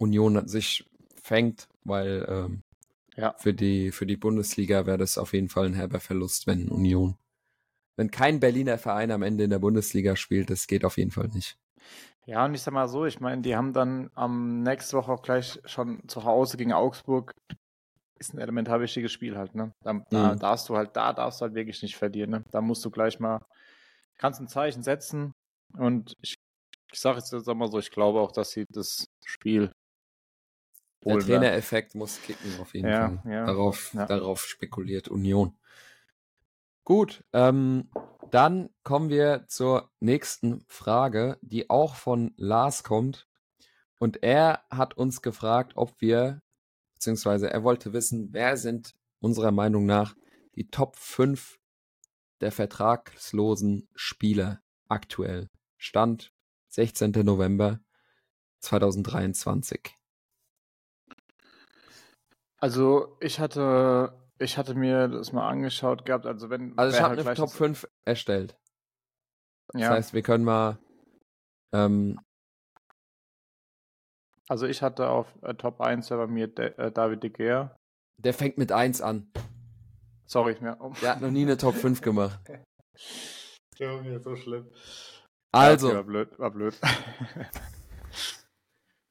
Union 0.00 0.48
sich 0.48 0.84
fängt, 1.22 1.68
weil 1.84 2.26
ähm, 2.28 2.60
ja. 3.18 3.34
Für 3.38 3.52
die, 3.52 3.90
für 3.90 4.06
die 4.06 4.16
Bundesliga 4.16 4.86
wäre 4.86 4.98
das 4.98 5.18
auf 5.18 5.32
jeden 5.32 5.48
Fall 5.48 5.66
ein 5.66 5.74
herber 5.74 6.00
Verlust, 6.00 6.46
wenn 6.46 6.68
Union. 6.68 7.16
Wenn 7.96 8.10
kein 8.10 8.38
Berliner 8.38 8.78
Verein 8.78 9.10
am 9.10 9.22
Ende 9.22 9.44
in 9.44 9.50
der 9.50 9.58
Bundesliga 9.58 10.14
spielt, 10.14 10.50
das 10.50 10.68
geht 10.68 10.84
auf 10.84 10.98
jeden 10.98 11.10
Fall 11.10 11.28
nicht. 11.28 11.58
Ja, 12.26 12.44
und 12.44 12.54
ich 12.54 12.62
sag 12.62 12.74
mal 12.74 12.88
so, 12.88 13.06
ich 13.06 13.20
meine, 13.20 13.42
die 13.42 13.56
haben 13.56 13.72
dann 13.72 14.10
am 14.14 14.62
nächste 14.62 14.96
Woche 14.96 15.10
auch 15.10 15.22
gleich 15.22 15.60
schon 15.64 16.06
zu 16.08 16.24
Hause 16.24 16.56
gegen 16.56 16.72
Augsburg. 16.72 17.34
Ist 18.18 18.34
ein 18.34 18.38
elementar 18.38 18.80
wichtiges 18.80 19.12
Spiel 19.12 19.36
halt, 19.36 19.54
ne? 19.54 19.72
Da, 19.82 19.94
mhm. 19.94 20.04
da 20.10 20.34
darfst 20.34 20.68
du 20.68 20.76
halt, 20.76 20.94
da 20.94 21.12
darfst 21.12 21.40
du 21.40 21.44
halt 21.44 21.54
wirklich 21.54 21.82
nicht 21.82 21.96
verlieren, 21.96 22.30
ne? 22.30 22.44
Da 22.50 22.60
musst 22.60 22.84
du 22.84 22.90
gleich 22.90 23.18
mal 23.18 23.40
kannst 24.18 24.40
ein 24.40 24.48
Zeichen 24.48 24.82
setzen 24.82 25.32
und 25.76 26.14
ich, 26.20 26.34
ich 26.92 27.00
sage 27.00 27.18
jetzt 27.18 27.32
mal 27.32 27.70
so, 27.70 27.78
ich 27.78 27.90
glaube 27.90 28.20
auch, 28.20 28.32
dass 28.32 28.50
sie 28.50 28.66
das 28.68 29.06
Spiel 29.24 29.72
der 31.04 31.18
Trainereffekt 31.18 31.94
muss 31.94 32.20
kicken 32.22 32.60
auf 32.60 32.74
jeden 32.74 32.88
ja, 32.88 33.08
Fall. 33.08 33.32
Ja, 33.32 33.46
darauf, 33.46 33.94
ja. 33.94 34.06
darauf 34.06 34.44
spekuliert 34.44 35.08
Union. 35.08 35.56
Gut, 36.84 37.22
ähm, 37.32 37.90
dann 38.30 38.70
kommen 38.82 39.10
wir 39.10 39.46
zur 39.46 39.90
nächsten 40.00 40.64
Frage, 40.68 41.38
die 41.42 41.70
auch 41.70 41.94
von 41.94 42.32
Lars 42.36 42.82
kommt. 42.82 43.28
Und 43.98 44.22
er 44.22 44.64
hat 44.70 44.96
uns 44.96 45.22
gefragt, 45.22 45.72
ob 45.74 46.00
wir, 46.00 46.40
beziehungsweise 46.94 47.50
er 47.50 47.62
wollte 47.62 47.92
wissen, 47.92 48.28
wer 48.32 48.56
sind 48.56 48.94
unserer 49.20 49.50
Meinung 49.50 49.86
nach 49.86 50.14
die 50.54 50.70
Top 50.70 50.96
5 50.96 51.58
der 52.40 52.52
vertragslosen 52.52 53.88
Spieler 53.94 54.62
aktuell. 54.88 55.50
Stand 55.76 56.32
16. 56.68 57.10
November 57.24 57.80
2023. 58.60 59.97
Also 62.60 63.16
ich 63.20 63.38
hatte, 63.40 64.12
ich 64.38 64.58
hatte 64.58 64.74
mir 64.74 65.08
das 65.08 65.32
mal 65.32 65.48
angeschaut 65.48 66.04
gehabt, 66.04 66.26
also 66.26 66.50
wenn. 66.50 66.76
Also 66.78 66.96
ich 66.96 67.02
habe 67.02 67.16
halt 67.16 67.26
eine 67.26 67.36
Top 67.36 67.48
das- 67.50 67.56
5 67.56 67.88
erstellt. 68.04 68.56
Das 69.72 69.82
Ja, 69.82 69.90
heißt, 69.90 70.14
wir 70.14 70.22
können 70.22 70.44
mal 70.44 70.78
ähm, 71.74 72.18
also 74.48 74.66
ich 74.66 74.80
hatte 74.82 75.08
auf 75.10 75.26
äh, 75.42 75.54
Top 75.54 75.80
1 75.82 76.08
ja 76.08 76.16
bei 76.16 76.26
mir 76.26 76.48
De 76.48 76.74
äh, 76.78 76.90
David 76.90 77.22
de 77.22 77.30
Gea. 77.30 77.76
der 78.16 78.32
fängt 78.34 78.56
mit 78.56 78.72
1 78.72 79.02
an. 79.02 79.30
Sorry, 80.26 80.52
ich 80.52 80.60
mir. 80.60 80.76
Oh. 80.80 80.92
Der 81.02 81.10
hat 81.12 81.20
noch 81.20 81.30
nie 81.30 81.42
eine 81.42 81.56
Top 81.58 81.74
5 81.74 82.00
gemacht. 82.00 82.40
Junge, 83.78 84.20
so 84.20 84.34
schlimm. 84.36 84.70
Also, 85.52 85.90
Ja, 85.90 85.96
war 85.96 86.04
blöd, 86.04 86.38
war 86.38 86.50
blöd. 86.50 86.74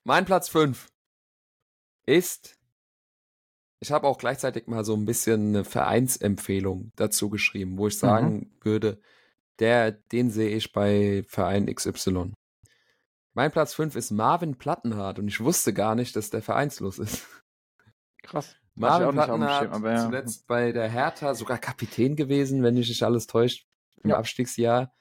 mein 0.04 0.26
Platz 0.26 0.50
5 0.50 0.88
ist. 2.08 2.57
Ich 3.80 3.92
habe 3.92 4.08
auch 4.08 4.18
gleichzeitig 4.18 4.68
mal 4.68 4.84
so 4.84 4.96
ein 4.96 5.06
bisschen 5.06 5.50
eine 5.50 5.64
Vereinsempfehlung 5.64 6.92
dazu 6.96 7.30
geschrieben, 7.30 7.78
wo 7.78 7.88
ich 7.88 7.98
sagen 8.00 8.52
würde, 8.62 9.00
der, 9.60 9.92
den 9.92 10.32
sehe 10.32 10.56
ich 10.56 10.72
bei 10.72 11.24
Verein 11.28 11.68
XY. 11.74 12.34
Mein 13.34 13.52
Platz 13.52 13.76
5 13.76 13.96
ist 13.96 14.12
Marvin 14.12 14.58
Plattenhardt 14.58 15.20
und 15.20 15.28
ich 15.28 15.40
wusste 15.40 15.74
gar 15.74 15.94
nicht, 15.94 16.16
dass 16.16 16.32
der 16.32 16.42
vereinslos 16.42 16.98
ist. 16.98 17.28
Krass. 18.24 18.56
Marvin 18.76 19.12
Plattenhardt, 19.12 19.84
ja. 19.84 20.06
zuletzt 20.06 20.48
bei 20.48 20.72
der 20.72 20.90
Hertha 20.90 21.34
sogar 21.34 21.58
Kapitän 21.58 22.16
gewesen, 22.16 22.62
wenn 22.64 22.76
mich 22.76 22.90
nicht 22.90 23.04
alles 23.04 23.26
täuscht, 23.26 23.68
im 24.04 24.12
Ja. 24.12 24.18
Abstiegsjahr. 24.18 24.94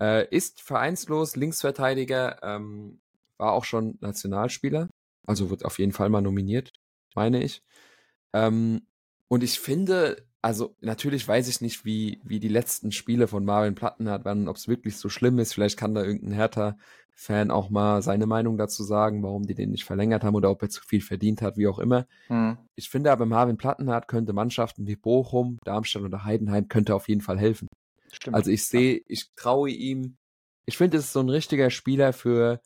Äh, 0.00 0.28
ist 0.34 0.60
vereinslos, 0.60 1.36
Linksverteidiger, 1.36 2.42
ähm, 2.42 3.00
war 3.38 3.52
auch 3.52 3.64
schon 3.64 3.98
Nationalspieler, 4.00 4.88
also 5.26 5.50
wird 5.50 5.64
auf 5.64 5.78
jeden 5.78 5.92
Fall 5.92 6.08
mal 6.08 6.20
nominiert, 6.20 6.72
meine 7.14 7.42
ich. 7.42 7.62
Ähm, 8.32 8.82
und 9.28 9.42
ich 9.42 9.58
finde, 9.58 10.26
also 10.42 10.76
natürlich 10.80 11.26
weiß 11.26 11.48
ich 11.48 11.60
nicht, 11.60 11.84
wie, 11.84 12.20
wie 12.22 12.38
die 12.38 12.48
letzten 12.48 12.92
Spiele 12.92 13.26
von 13.26 13.44
Marvin 13.44 13.74
Plattenhardt 13.74 14.24
waren, 14.24 14.48
ob 14.48 14.56
es 14.56 14.68
wirklich 14.68 14.96
so 14.96 15.08
schlimm 15.08 15.38
ist. 15.38 15.52
Vielleicht 15.52 15.76
kann 15.76 15.94
da 15.94 16.04
irgendein 16.04 16.32
Hertha-Fan 16.32 17.50
auch 17.50 17.68
mal 17.68 18.00
seine 18.02 18.26
Meinung 18.26 18.56
dazu 18.56 18.84
sagen, 18.84 19.22
warum 19.24 19.46
die 19.46 19.54
den 19.54 19.70
nicht 19.70 19.84
verlängert 19.84 20.22
haben 20.22 20.36
oder 20.36 20.50
ob 20.50 20.62
er 20.62 20.68
zu 20.68 20.82
viel 20.82 21.00
verdient 21.00 21.42
hat, 21.42 21.56
wie 21.56 21.66
auch 21.66 21.80
immer. 21.80 22.06
Hm. 22.28 22.58
Ich 22.76 22.90
finde 22.90 23.10
aber, 23.10 23.26
Marvin 23.26 23.56
Plattenhardt 23.56 24.06
könnte 24.06 24.32
Mannschaften 24.32 24.86
wie 24.86 24.96
Bochum, 24.96 25.58
Darmstadt 25.64 26.02
oder 26.02 26.24
Heidenheim 26.24 26.68
könnte 26.68 26.94
auf 26.94 27.08
jeden 27.08 27.22
Fall 27.22 27.38
helfen. 27.38 27.66
Stimmt. 28.12 28.36
Also 28.36 28.50
ich 28.50 28.66
sehe, 28.66 29.02
ich 29.08 29.32
traue 29.34 29.70
ihm. 29.70 30.16
Ich 30.64 30.76
finde, 30.76 30.98
es 30.98 31.06
ist 31.06 31.12
so 31.12 31.20
ein 31.20 31.28
richtiger 31.28 31.70
Spieler 31.70 32.12
für 32.12 32.60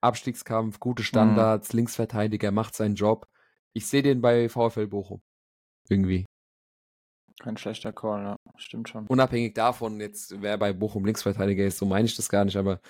Abstiegskampf, 0.00 0.80
gute 0.80 1.04
Standards, 1.04 1.72
Linksverteidiger, 1.72 2.50
macht 2.50 2.74
seinen 2.74 2.96
Job. 2.96 3.28
Ich 3.74 3.86
sehe 3.86 4.02
den 4.02 4.20
bei 4.20 4.48
VfL 4.48 4.86
Bochum. 4.86 5.20
Irgendwie. 5.88 6.26
Kein 7.40 7.56
schlechter 7.56 7.92
Call, 7.92 8.22
ja. 8.22 8.36
Stimmt 8.56 8.88
schon. 8.88 9.06
Unabhängig 9.06 9.54
davon, 9.54 10.00
jetzt 10.00 10.40
wer 10.42 10.58
bei 10.58 10.72
Bochum 10.72 11.04
Linksverteidiger 11.04 11.64
ist, 11.64 11.78
so 11.78 11.86
meine 11.86 12.04
ich 12.04 12.16
das 12.16 12.28
gar 12.28 12.44
nicht, 12.44 12.56
aber 12.56 12.80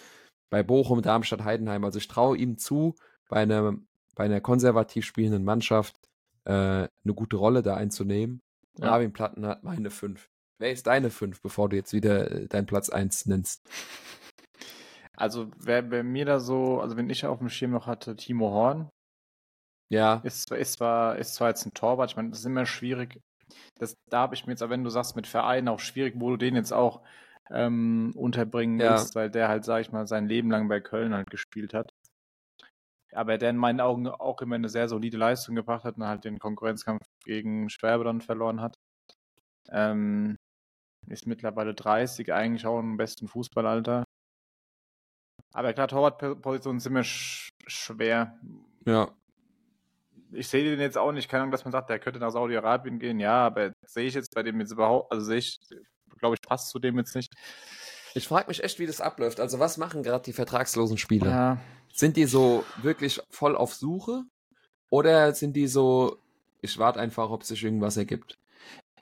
bei 0.50 0.62
Bochum, 0.62 1.00
Darmstadt, 1.00 1.44
Heidenheim, 1.44 1.84
also 1.84 1.98
ich 1.98 2.08
traue 2.08 2.36
ihm 2.36 2.58
zu, 2.58 2.94
bei 3.28 3.36
einer, 3.36 3.74
bei 4.14 4.24
einer 4.24 4.40
konservativ 4.40 5.06
spielenden 5.06 5.44
Mannschaft 5.44 5.96
äh, 6.44 6.52
eine 6.52 7.14
gute 7.14 7.36
Rolle 7.36 7.62
da 7.62 7.76
einzunehmen. 7.76 8.42
Ja. 8.78 8.90
Marvin 8.90 9.12
Platten 9.12 9.46
hat 9.46 9.62
meine 9.62 9.90
5. 9.90 10.28
Wer 10.58 10.72
ist 10.72 10.86
deine 10.86 11.10
5, 11.10 11.40
bevor 11.40 11.68
du 11.68 11.76
jetzt 11.76 11.92
wieder 11.92 12.30
äh, 12.30 12.48
deinen 12.48 12.66
Platz 12.66 12.90
1 12.90 13.26
nennst? 13.26 13.62
Also 15.16 15.50
wer 15.56 15.82
bei 15.82 16.02
mir 16.02 16.24
da 16.24 16.40
so, 16.40 16.80
also 16.80 16.96
wenn 16.96 17.08
ich 17.10 17.24
auf 17.24 17.38
dem 17.38 17.48
Schirm 17.48 17.70
noch 17.70 17.86
hatte, 17.86 18.16
Timo 18.16 18.50
Horn, 18.50 18.90
Ja, 19.92 20.20
ist, 20.24 20.48
zwar- 20.48 20.58
ist, 20.58 20.72
zwar, 20.72 21.16
ist 21.18 21.34
zwar 21.34 21.48
jetzt 21.48 21.66
ein 21.66 21.74
Torwart, 21.74 22.10
ich 22.10 22.16
meine, 22.16 22.30
das 22.30 22.38
ist 22.40 22.46
immer 22.46 22.64
schwierig. 22.64 23.20
Das, 23.78 23.94
da 24.08 24.20
habe 24.20 24.34
ich 24.34 24.46
mir 24.46 24.52
jetzt, 24.52 24.62
aber 24.62 24.70
wenn 24.72 24.84
du 24.84 24.90
sagst, 24.90 25.16
mit 25.16 25.26
Vereinen 25.26 25.68
auch 25.68 25.80
schwierig, 25.80 26.14
wo 26.16 26.30
du 26.30 26.36
den 26.38 26.56
jetzt 26.56 26.72
auch 26.72 27.02
ähm, 27.50 28.12
unterbringen 28.16 28.80
Ja. 28.80 28.92
willst, 28.92 29.14
weil 29.14 29.30
der 29.30 29.48
halt, 29.48 29.64
sag 29.64 29.82
ich 29.82 29.92
mal, 29.92 30.06
sein 30.06 30.26
Leben 30.28 30.50
lang 30.50 30.68
bei 30.68 30.80
Köln 30.80 31.12
halt 31.12 31.28
gespielt 31.30 31.74
hat. 31.74 31.92
Aber 33.14 33.36
der 33.36 33.50
in 33.50 33.58
meinen 33.58 33.82
Augen 33.82 34.08
auch 34.08 34.40
immer 34.40 34.54
eine 34.54 34.70
sehr 34.70 34.88
solide 34.88 35.18
Leistung 35.18 35.54
gebracht 35.54 35.84
hat 35.84 35.96
und 35.98 36.06
halt 36.06 36.24
den 36.24 36.38
Konkurrenzkampf 36.38 37.04
gegen 37.24 37.68
Schwerbe 37.68 38.04
dann 38.04 38.22
verloren 38.22 38.62
hat. 38.62 38.76
Ähm, 39.70 40.36
ist 41.08 41.26
mittlerweile 41.26 41.74
30, 41.74 42.32
eigentlich 42.32 42.64
auch 42.64 42.78
im 42.80 42.96
besten 42.96 43.28
Fußballalter. 43.28 44.04
Aber 45.52 45.74
klar, 45.74 45.88
Torwartpositionen 45.88 46.80
sind 46.80 46.94
mir 46.94 47.04
sch 47.04 47.50
schwer. 47.66 48.40
ja. 48.86 49.14
Ich 50.32 50.48
sehe 50.48 50.64
den 50.64 50.80
jetzt 50.80 50.98
auch 50.98 51.12
nicht, 51.12 51.28
keine 51.28 51.42
Ahnung, 51.42 51.52
dass 51.52 51.64
man 51.64 51.72
sagt, 51.72 51.90
der 51.90 51.98
könnte 51.98 52.18
nach 52.18 52.30
Saudi-Arabien 52.30 52.98
gehen. 52.98 53.20
Ja, 53.20 53.46
aber 53.46 53.72
sehe 53.86 54.06
ich 54.06 54.14
jetzt 54.14 54.34
bei 54.34 54.42
dem 54.42 54.60
jetzt 54.60 54.72
überhaupt, 54.72 55.12
also 55.12 55.24
sehe 55.24 55.38
ich, 55.38 55.60
glaube 56.18 56.34
ich, 56.34 56.42
passt 56.42 56.70
zu 56.70 56.78
dem 56.78 56.96
jetzt 56.98 57.14
nicht. 57.14 57.32
Ich 58.14 58.28
frage 58.28 58.48
mich 58.48 58.62
echt, 58.62 58.78
wie 58.78 58.86
das 58.86 59.00
abläuft. 59.00 59.40
Also 59.40 59.58
was 59.58 59.78
machen 59.78 60.02
gerade 60.02 60.24
die 60.24 60.32
vertragslosen 60.32 60.98
Spieler? 60.98 61.30
Ja, 61.30 61.58
Sind 61.92 62.16
die 62.16 62.26
so 62.26 62.64
wirklich 62.82 63.20
voll 63.30 63.56
auf 63.56 63.74
Suche? 63.74 64.24
Oder 64.90 65.34
sind 65.34 65.54
die 65.54 65.66
so, 65.66 66.18
ich 66.60 66.78
warte 66.78 67.00
einfach, 67.00 67.30
ob 67.30 67.44
sich 67.44 67.64
irgendwas 67.64 67.96
ergibt? 67.96 68.38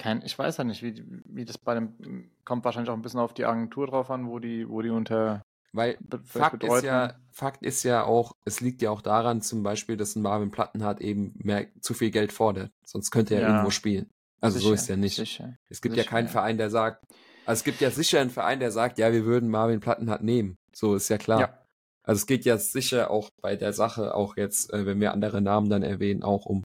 kein, 0.01 0.23
ich 0.25 0.37
weiß 0.39 0.57
ja 0.57 0.65
nicht, 0.65 0.83
wie, 0.83 1.05
wie 1.27 1.45
das 1.45 1.59
bei 1.59 1.75
dem, 1.75 2.31
kommt 2.45 2.65
wahrscheinlich 2.65 2.91
auch 2.91 2.95
ein 2.95 3.03
bisschen 3.03 3.21
auf 3.21 3.35
die 3.35 3.45
Agentur 3.45 3.87
drauf 3.87 4.11
an, 4.11 4.27
wo 4.29 4.39
die, 4.39 4.69
wo 4.69 4.81
die 4.81 4.89
unter 4.89 5.43
Weil 5.73 5.99
Fakt 6.25 6.65
ist 6.65 6.83
ja. 6.83 7.15
Fakt 7.33 7.63
ist 7.63 7.85
ja 7.85 8.05
auch, 8.05 8.33
es 8.45 8.61
liegt 8.61 8.83
ja 8.83 8.91
auch 8.91 9.03
daran, 9.03 9.41
zum 9.41 9.63
Beispiel, 9.63 9.97
dass 9.97 10.17
ein 10.17 10.23
Marvin 10.23 10.51
Plattenhardt 10.51 11.01
eben 11.01 11.33
mehr 11.37 11.69
zu 11.81 11.95
viel 11.95 12.11
Geld 12.11 12.33
fordert. 12.33 12.71
Sonst 12.85 13.11
könnte 13.13 13.35
er 13.37 13.43
Ja. 13.43 13.49
irgendwo 13.51 13.71
spielen. 13.71 14.11
Also 14.41 14.59
so 14.59 14.71
Sicher, 14.71 14.75
ist 14.75 14.89
ja 14.89 14.97
nicht. 14.97 15.17
Sicher. 15.17 15.57
Es 15.69 15.81
gibt 15.81 15.97
ja 15.97 16.03
sicher, 16.03 16.11
keinen 16.11 16.27
ja. 16.27 16.33
Verein, 16.33 16.59
der 16.59 16.71
sagt, 16.71 17.05
also 17.47 17.61
es 17.61 17.65
gibt 17.65 17.81
ja 17.81 17.91
sicher 17.91 18.21
einen 18.21 18.31
Verein, 18.31 18.59
der 18.59 18.73
sagt, 18.73 18.99
ja, 18.99 19.13
wir 19.13 19.25
würden 19.25 19.49
Marvin 19.49 19.81
Plattenhardt 19.81 20.23
nehmen. 20.23 20.57
So 20.75 20.95
ist 20.97 21.09
ja 21.09 21.19
klar. 21.19 21.41
Ja, 21.41 21.59
Also 22.03 22.21
es 22.21 22.27
geht 22.27 22.45
ja 22.45 22.59
sicher 22.59 23.11
auch 23.11 23.31
bei 23.41 23.55
der 23.57 23.73
Sache, 23.73 24.15
auch 24.15 24.37
jetzt, 24.37 24.73
äh, 24.73 24.87
wenn 24.87 25.01
wir 25.01 25.13
andere 25.13 25.41
Namen 25.41 25.71
dann 25.71 25.83
erwähnen, 25.83 26.23
auch 26.23 26.47
um 26.47 26.63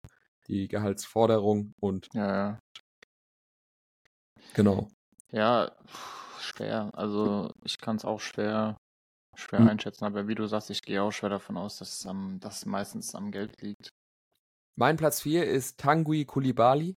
die 0.47 0.67
Gehaltsforderung 0.67 1.73
und 1.79 2.07
ja, 2.13 2.35
ja. 2.35 2.59
genau. 4.53 4.89
Ja, 5.31 5.71
schwer. 6.39 6.89
Also 6.93 7.51
ich 7.63 7.79
kann 7.79 7.97
es 7.97 8.05
auch 8.05 8.19
schwer, 8.21 8.77
schwer 9.37 9.59
Hm. 9.59 9.69
einschätzen, 9.69 10.05
aber 10.05 10.27
wie 10.27 10.35
du 10.35 10.45
sagst, 10.47 10.69
ich 10.69 10.81
gehe 10.81 11.01
auch 11.01 11.11
schwer 11.11 11.29
davon 11.29 11.57
aus, 11.57 11.77
dass 11.77 12.07
dass 12.39 12.57
es 12.57 12.65
meistens 12.65 13.15
am 13.15 13.31
Geld 13.31 13.61
liegt. 13.61 13.93
Mein 14.75 14.97
Platz 14.97 15.21
4 15.21 15.45
ist 15.45 15.79
Tanguy 15.79 16.25
Kulibali 16.25 16.95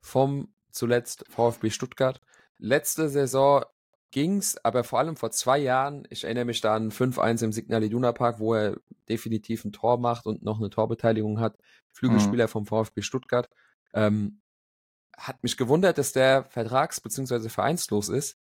vom 0.00 0.52
zuletzt 0.70 1.24
VfB 1.28 1.70
Stuttgart. 1.70 2.20
Letzte 2.58 3.08
Saison 3.08 3.64
ging's, 4.10 4.56
aber 4.64 4.84
vor 4.84 4.98
allem 5.00 5.16
vor 5.16 5.30
zwei 5.30 5.58
Jahren, 5.58 6.06
ich 6.10 6.24
erinnere 6.24 6.44
mich 6.44 6.60
da 6.60 6.74
an 6.74 6.90
5-1 6.90 7.44
im 7.44 7.52
Signal 7.52 7.82
Iduna 7.82 8.12
Park, 8.12 8.38
wo 8.38 8.54
er 8.54 8.76
definitiv 9.08 9.64
ein 9.64 9.72
Tor 9.72 9.98
macht 9.98 10.26
und 10.26 10.42
noch 10.42 10.58
eine 10.58 10.70
Torbeteiligung 10.70 11.40
hat. 11.40 11.58
Flügelspieler 11.92 12.48
vom 12.48 12.66
VfB 12.66 13.02
Stuttgart. 13.02 13.48
Ähm, 13.92 14.40
hat 15.16 15.42
mich 15.42 15.56
gewundert, 15.56 15.98
dass 15.98 16.12
der 16.12 16.44
vertrags- 16.44 17.00
bzw. 17.00 17.48
vereinslos 17.48 18.08
ist. 18.08 18.38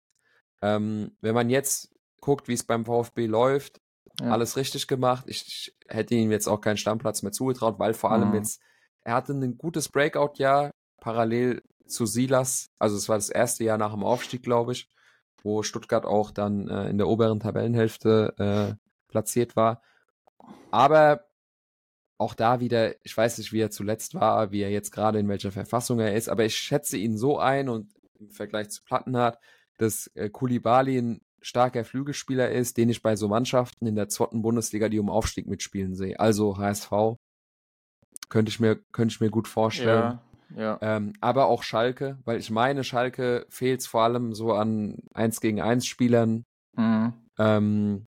Ähm, 0.62 1.18
wenn 1.22 1.34
man 1.34 1.50
jetzt 1.50 1.90
guckt, 2.28 2.50
wie 2.50 2.54
es 2.54 2.66
beim 2.66 2.84
VfB 2.84 3.26
läuft, 3.26 3.80
Ja. 4.20 4.32
alles 4.32 4.58
richtig 4.58 4.88
gemacht. 4.88 5.24
Ich, 5.28 5.48
ich 5.48 5.76
hätte 5.88 6.14
ihm 6.16 6.30
jetzt 6.30 6.48
auch 6.48 6.60
keinen 6.60 6.76
Stammplatz 6.76 7.22
mehr 7.24 7.32
zugetraut, 7.32 7.80
weil 7.80 7.94
vor 7.94 8.12
allem 8.12 8.30
Mhm. 8.30 8.36
jetzt, 8.36 8.60
er 9.06 9.14
hatte 9.14 9.32
ein 9.32 9.58
gutes 9.58 9.88
Breakout-Jahr, 9.88 10.72
parallel 11.00 11.62
zu 11.86 12.06
Silas. 12.06 12.70
Also 12.80 12.98
es 12.98 13.08
war 13.08 13.16
das 13.16 13.30
erste 13.30 13.64
Jahr 13.64 13.78
nach 13.78 13.94
dem 13.94 14.04
Aufstieg, 14.04 14.44
glaube 14.44 14.74
ich, 14.74 14.90
wo 15.42 15.64
Stuttgart 15.64 16.06
auch 16.06 16.32
dann 16.32 16.68
äh, 16.68 16.90
in 16.90 16.98
der 16.98 17.08
oberen 17.08 17.40
Tabellenhälfte 17.40 18.34
äh, 18.38 18.76
platziert 19.08 19.56
war. 19.56 19.82
Aber 20.70 21.22
auch 22.18 22.34
da 22.34 22.60
wieder, 22.60 22.94
ich 23.06 23.16
weiß 23.16 23.38
nicht, 23.38 23.54
wie 23.54 23.62
er 23.62 23.72
zuletzt 23.72 24.16
war, 24.16 24.52
wie 24.52 24.64
er 24.64 24.72
jetzt 24.72 24.92
gerade 24.92 25.20
in 25.20 25.30
welcher 25.30 25.54
Verfassung 25.54 26.00
er 26.02 26.14
ist, 26.16 26.28
aber 26.28 26.44
ich 26.44 26.58
schätze 26.58 26.98
ihn 26.98 27.18
so 27.18 27.38
ein 27.40 27.70
und 27.70 27.94
im 28.20 28.32
Vergleich 28.32 28.70
zu 28.70 28.84
Plattenhardt, 28.84 29.40
dass 29.78 30.08
äh, 30.16 30.30
Kulibali 30.30 30.98
ein 30.98 31.22
starker 31.42 31.86
Flügelspieler 31.86 32.50
ist, 32.50 32.78
den 32.78 32.90
ich 32.90 33.02
bei 33.02 33.16
so 33.16 33.28
Mannschaften 33.28 33.86
in 33.88 33.96
der 33.96 34.10
zweiten 34.10 34.42
Bundesliga, 34.42 34.90
die 34.90 35.00
um 35.00 35.10
Aufstieg 35.10 35.48
mitspielen 35.48 35.96
sehe. 35.96 36.20
Also 36.20 36.58
HSV 36.58 37.18
könnte 38.30 38.50
ich 38.50 38.60
mir, 38.60 38.76
könnte 38.92 39.14
ich 39.14 39.22
mir 39.22 39.30
gut 39.30 39.48
vorstellen. 39.48 40.20
Ja, 40.56 40.62
ja. 40.62 40.80
Ähm, 40.82 41.14
aber 41.22 41.48
auch 41.48 41.64
Schalke, 41.64 42.18
weil 42.26 42.40
ich 42.40 42.50
meine, 42.50 42.84
Schalke 42.84 43.46
fehlt 43.50 43.84
vor 43.84 44.04
allem 44.04 44.34
so 44.34 44.54
an 44.54 44.98
1 45.14 45.42
gegen 45.42 45.62
1 45.62 45.86
Spielern. 45.86 46.44
Mhm. 46.76 47.14
Ähm, 47.38 48.06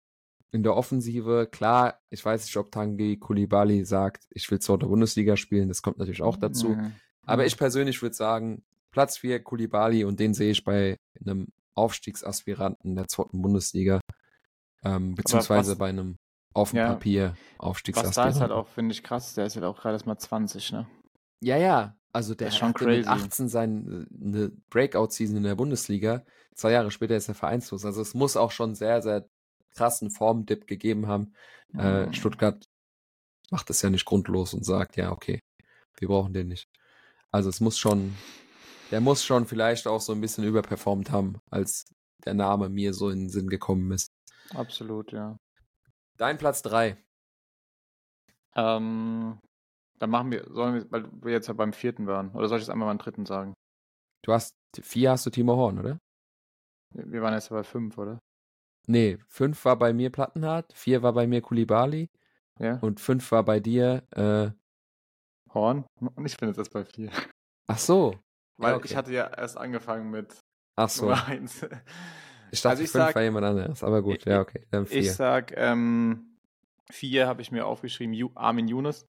in 0.52 0.64
der 0.64 0.76
Offensive, 0.76 1.48
klar, 1.52 2.00
ich 2.10 2.26
weiß 2.26 2.46
nicht, 2.46 2.58
ob 2.58 2.72
Tangi 2.72 3.18
Kulibali 3.18 3.86
sagt, 3.86 4.26
ich 4.32 4.50
will 4.50 4.60
zweite 4.60 4.88
Bundesliga 4.88 5.38
spielen, 5.38 5.68
das 5.68 5.84
kommt 5.84 6.00
natürlich 6.00 6.24
auch 6.24 6.38
dazu. 6.38 6.70
Mhm. 6.70 6.94
Aber 7.26 7.46
ich 7.46 7.56
persönlich 7.58 8.02
würde 8.02 8.16
sagen, 8.16 8.64
Platz 8.92 9.18
4 9.18 9.44
Kulibali 9.44 10.04
und 10.04 10.20
den 10.20 10.34
sehe 10.34 10.52
ich 10.52 10.64
bei 10.64 10.98
einem 11.22 11.50
Aufstiegsaspiranten 11.80 12.96
der 12.96 13.08
zweiten 13.08 13.42
Bundesliga, 13.42 14.00
ähm, 14.84 15.16
beziehungsweise 15.16 15.72
was- 15.72 15.78
bei 15.78 15.90
einem 15.90 16.18
auf 16.54 16.72
dem 16.72 16.78
Ja. 16.78 16.88
Papier 16.94 17.24
Was 17.24 17.34
da 17.38 17.38
ist 17.54 17.60
Aufstiegsaspiranten. 17.60 18.42
halt 18.42 18.52
auch, 18.52 18.68
finde 18.68 18.92
ich, 18.94 19.04
krass, 19.04 19.34
der 19.36 19.46
ist 19.46 19.56
halt 19.56 19.66
auch 19.66 19.80
gerade 19.80 19.96
erst 19.96 20.06
mal 20.08 20.18
20, 20.18 20.72
ne? 20.72 20.88
Ja, 21.42 21.58
ja. 21.58 21.96
Also 22.12 22.34
der 22.34 22.50
hatte 22.52 22.66
mit 22.66 22.76
crazy. 22.76 23.08
18 23.08 23.50
seine 23.50 24.08
eine 24.12 24.52
Breakout-Season 24.72 25.38
in 25.38 25.44
der 25.44 25.56
Bundesliga. 25.56 26.24
Zwei 26.56 26.72
Jahre 26.72 26.90
später 26.90 27.16
ist 27.16 27.28
er 27.30 27.36
vereinslos. 27.36 27.86
Also 27.86 28.02
es 28.02 28.16
muss 28.16 28.36
auch 28.36 28.50
schon 28.52 28.74
sehr, 28.74 29.02
sehr 29.04 29.30
krassen 29.76 30.10
Formdip 30.10 30.66
gegeben 30.66 31.08
haben. 31.08 31.34
Äh, 31.78 32.08
Mhm. 32.08 32.14
Stuttgart 32.14 32.66
macht 33.52 33.70
es 33.70 33.84
ja 33.84 33.92
nicht 33.92 34.06
grundlos 34.06 34.56
und 34.56 34.66
sagt, 34.66 34.98
ja, 34.98 35.12
okay, 35.12 35.40
wir 36.00 36.08
brauchen 36.08 36.34
den 36.34 36.48
nicht. 36.48 36.68
Also 37.32 37.48
es 37.50 37.60
muss 37.62 37.78
schon, 37.78 38.16
der 38.92 39.02
muss 39.02 39.24
schon 39.24 39.46
vielleicht 39.46 39.88
auch 39.88 40.02
so 40.02 40.14
ein 40.14 40.22
bisschen 40.22 40.44
überperformt 40.44 41.12
haben, 41.12 41.40
als 41.50 41.86
der 42.26 42.34
Name 42.34 42.70
mir 42.70 42.94
so 42.94 43.10
in 43.10 43.20
den 43.20 43.30
Sinn 43.30 43.48
gekommen 43.50 43.92
ist. 43.92 44.12
Absolut, 44.54 45.12
ja. 45.12 45.38
Dein 46.18 46.38
Platz 46.38 46.62
drei. 46.62 46.98
Ähm, 48.56 49.40
dann 50.00 50.10
machen 50.10 50.32
wir, 50.32 50.46
sollen 50.52 50.76
wir, 50.76 50.92
weil 50.92 51.10
wir 51.24 51.32
jetzt 51.32 51.48
ja 51.48 51.54
beim 51.54 51.74
vierten 51.74 52.08
waren, 52.08 52.32
oder 52.32 52.48
soll 52.48 52.58
ich 52.58 52.64
jetzt 52.64 52.72
einmal 52.72 52.88
beim 52.90 52.98
dritten 52.98 53.26
sagen? 53.26 53.54
Du 54.24 54.34
hast, 54.34 54.56
vier 54.82 55.12
hast 55.12 55.26
du 55.26 55.30
Timo 55.30 55.56
Horn, 55.56 55.80
oder? 55.80 56.00
Wir 56.92 57.22
waren 57.22 57.34
jetzt 57.34 57.50
ja 57.50 57.56
bei 57.56 57.64
fünf, 57.64 57.98
oder? 57.98 58.20
Nee, 58.88 59.20
fünf 59.28 59.64
war 59.66 59.78
bei 59.78 59.94
mir 59.94 60.12
Plattenhardt, 60.12 60.74
vier 60.74 61.04
war 61.04 61.14
bei 61.14 61.28
mir 61.28 61.42
Kulibali 61.42 62.10
Ja. 62.58 62.80
und 62.80 63.00
fünf 63.00 63.32
war 63.32 63.44
bei 63.44 63.60
dir, 63.60 64.04
äh, 64.12 64.52
Horn? 65.54 65.86
Und 66.00 66.26
ich 66.26 66.38
bin 66.38 66.50
jetzt 66.50 66.58
erst 66.58 66.74
bei 66.74 66.86
vier. 66.86 67.12
ach 67.68 67.78
so. 67.78 68.16
Weil 68.60 68.72
Ja, 68.72 68.78
okay. 68.78 68.88
ich 68.90 68.96
hatte 68.96 69.12
ja 69.14 69.26
erst 69.28 69.58
angefangen 69.58 70.10
mit 70.12 70.36
Ach 70.76 70.90
so. 70.90 71.06
Nummer 71.06 71.26
eins. 71.28 71.66
Ich 72.52 72.62
dachte, 72.64 72.72
Also 72.72 72.84
ich 72.84 72.90
fünf 72.90 73.06
sag- 73.06 73.16
war 73.16 73.22
jemand 73.22 73.46
anderes, 73.46 73.84
aber 73.84 74.02
gut, 74.02 74.18
Ich- 74.18 74.26
ja, 74.26 74.40
okay, 74.42 74.66
dann 74.72 74.88
vier. 74.88 74.98
Ich 75.02 75.14
sag, 75.14 75.54
ähm, 75.56 76.36
vier 76.90 77.28
habe 77.28 77.44
ich 77.44 77.52
mir 77.52 77.68
aufgeschrieben, 77.68 78.12
Ju 78.14 78.32
Armin 78.34 78.68
Younes. 78.68 79.06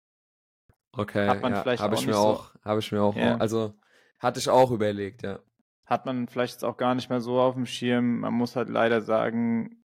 okay, 0.93 1.27
hat 1.27 1.41
man 1.41 1.55
ja, 1.55 1.63
vielleicht 1.63 1.83
habe 1.83 1.95
ich 1.95 2.03
so- 2.03 2.13
auch, 2.13 2.55
habe 2.63 2.81
ich 2.81 2.93
mir 2.93 3.01
auch, 3.03 3.17
Ja. 3.17 3.39
also 3.39 3.73
hatte 4.19 4.41
ich 4.41 4.51
auch 4.51 4.71
überlegt, 4.71 5.23
ja. 5.23 5.39
Hat 5.87 6.05
man 6.05 6.29
vielleicht 6.29 6.53
jetzt 6.53 6.65
auch 6.65 6.77
gar 6.77 6.95
nicht 6.95 7.09
mehr 7.09 7.23
so 7.23 7.41
auf 7.41 7.55
dem 7.55 7.65
Schirm. 7.65 8.21
Man 8.21 8.35
muss 8.35 8.57
halt 8.57 8.69
leider 8.69 9.01
sagen, 9.01 9.83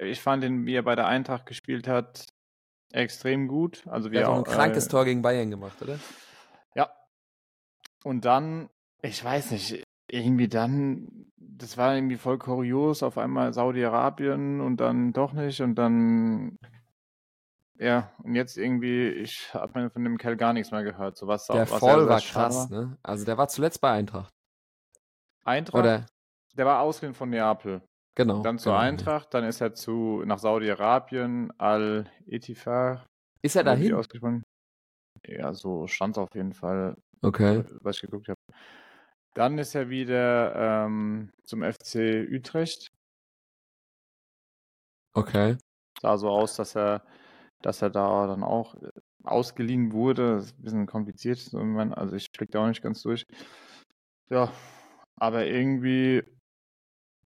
ich 0.00 0.20
fand 0.20 0.42
ihn, 0.42 0.66
wie 0.66 0.74
er 0.74 0.82
bei 0.82 0.96
der 0.96 1.06
Eintracht 1.06 1.46
gespielt 1.46 1.86
hat, 1.86 2.26
extrem 2.92 3.46
gut. 3.46 3.86
Also 3.86 4.10
wie 4.10 4.16
er 4.16 4.22
hat 4.26 4.30
auch 4.32 4.38
ein 4.38 4.44
krankes 4.44 4.86
äh, 4.86 4.90
Tor 4.90 5.04
gegen 5.04 5.22
Bayern 5.22 5.48
gemacht, 5.50 5.80
oder? 5.80 6.00
Ja. 6.74 6.90
Und 8.02 8.24
dann, 8.24 8.68
ich 9.02 9.22
weiß 9.22 9.52
nicht, 9.52 9.82
irgendwie 10.10 10.48
dann, 10.48 11.26
das 11.36 11.76
war 11.76 11.94
irgendwie 11.94 12.16
voll 12.16 12.38
kurios, 12.38 13.02
auf 13.02 13.18
einmal 13.18 13.52
Saudi-Arabien 13.52 14.60
und 14.60 14.78
dann 14.78 15.12
doch 15.12 15.32
nicht 15.32 15.60
und 15.60 15.74
dann, 15.74 16.56
ja, 17.78 18.12
und 18.22 18.34
jetzt 18.34 18.56
irgendwie, 18.56 19.08
ich 19.08 19.52
habe 19.52 19.90
von 19.90 20.04
dem 20.04 20.18
Kerl 20.18 20.36
gar 20.36 20.52
nichts 20.52 20.70
mehr 20.70 20.82
gehört. 20.82 21.16
So 21.16 21.26
was, 21.26 21.46
Der 21.46 21.70
was 21.70 21.80
sehr 21.80 22.08
war 22.08 22.20
krass, 22.20 22.70
ne? 22.70 22.96
Also 23.02 23.24
der 23.24 23.36
war 23.36 23.48
zuletzt 23.48 23.80
bei 23.80 23.90
Eintracht, 23.90 24.32
Eintracht, 25.44 25.80
oder? 25.80 26.06
der 26.56 26.66
war 26.66 26.80
ausgeliehen 26.80 27.14
von 27.14 27.30
Neapel. 27.30 27.82
Genau. 28.16 28.42
Dann 28.42 28.58
zur 28.58 28.72
genau. 28.72 28.82
Eintracht, 28.82 29.34
dann 29.34 29.44
ist 29.44 29.60
er 29.60 29.74
zu 29.74 30.22
nach 30.24 30.38
Saudi-Arabien, 30.38 31.52
Al-Etifar. 31.58 33.06
Ist 33.42 33.56
er 33.56 33.64
dahin? 33.64 33.94
Ja, 35.26 35.52
so 35.52 35.86
stand 35.86 36.16
auf 36.16 36.34
jeden 36.34 36.54
Fall, 36.54 36.96
Okay. 37.22 37.64
was 37.82 37.96
ich 37.96 38.02
geguckt 38.02 38.28
habe. 38.28 38.38
Dann 39.36 39.58
ist 39.58 39.74
er 39.74 39.90
wieder 39.90 40.86
ähm, 40.86 41.30
zum 41.44 41.62
FC 41.62 42.26
Utrecht. 42.32 42.90
Okay. 45.12 45.58
Sah 46.00 46.16
so 46.16 46.30
aus, 46.30 46.56
dass 46.56 46.74
er, 46.74 47.04
dass 47.60 47.82
er 47.82 47.90
da 47.90 48.26
dann 48.28 48.42
auch 48.42 48.74
äh, 48.76 48.88
ausgeliehen 49.24 49.92
wurde. 49.92 50.36
Das 50.36 50.46
ist 50.46 50.58
ein 50.58 50.62
bisschen 50.62 50.86
kompliziert. 50.86 51.54
Also 51.54 52.16
ich 52.16 52.32
blick 52.32 52.50
da 52.50 52.62
auch 52.62 52.68
nicht 52.68 52.80
ganz 52.80 53.02
durch. 53.02 53.26
Ja, 54.30 54.50
aber 55.20 55.44
irgendwie, 55.44 56.22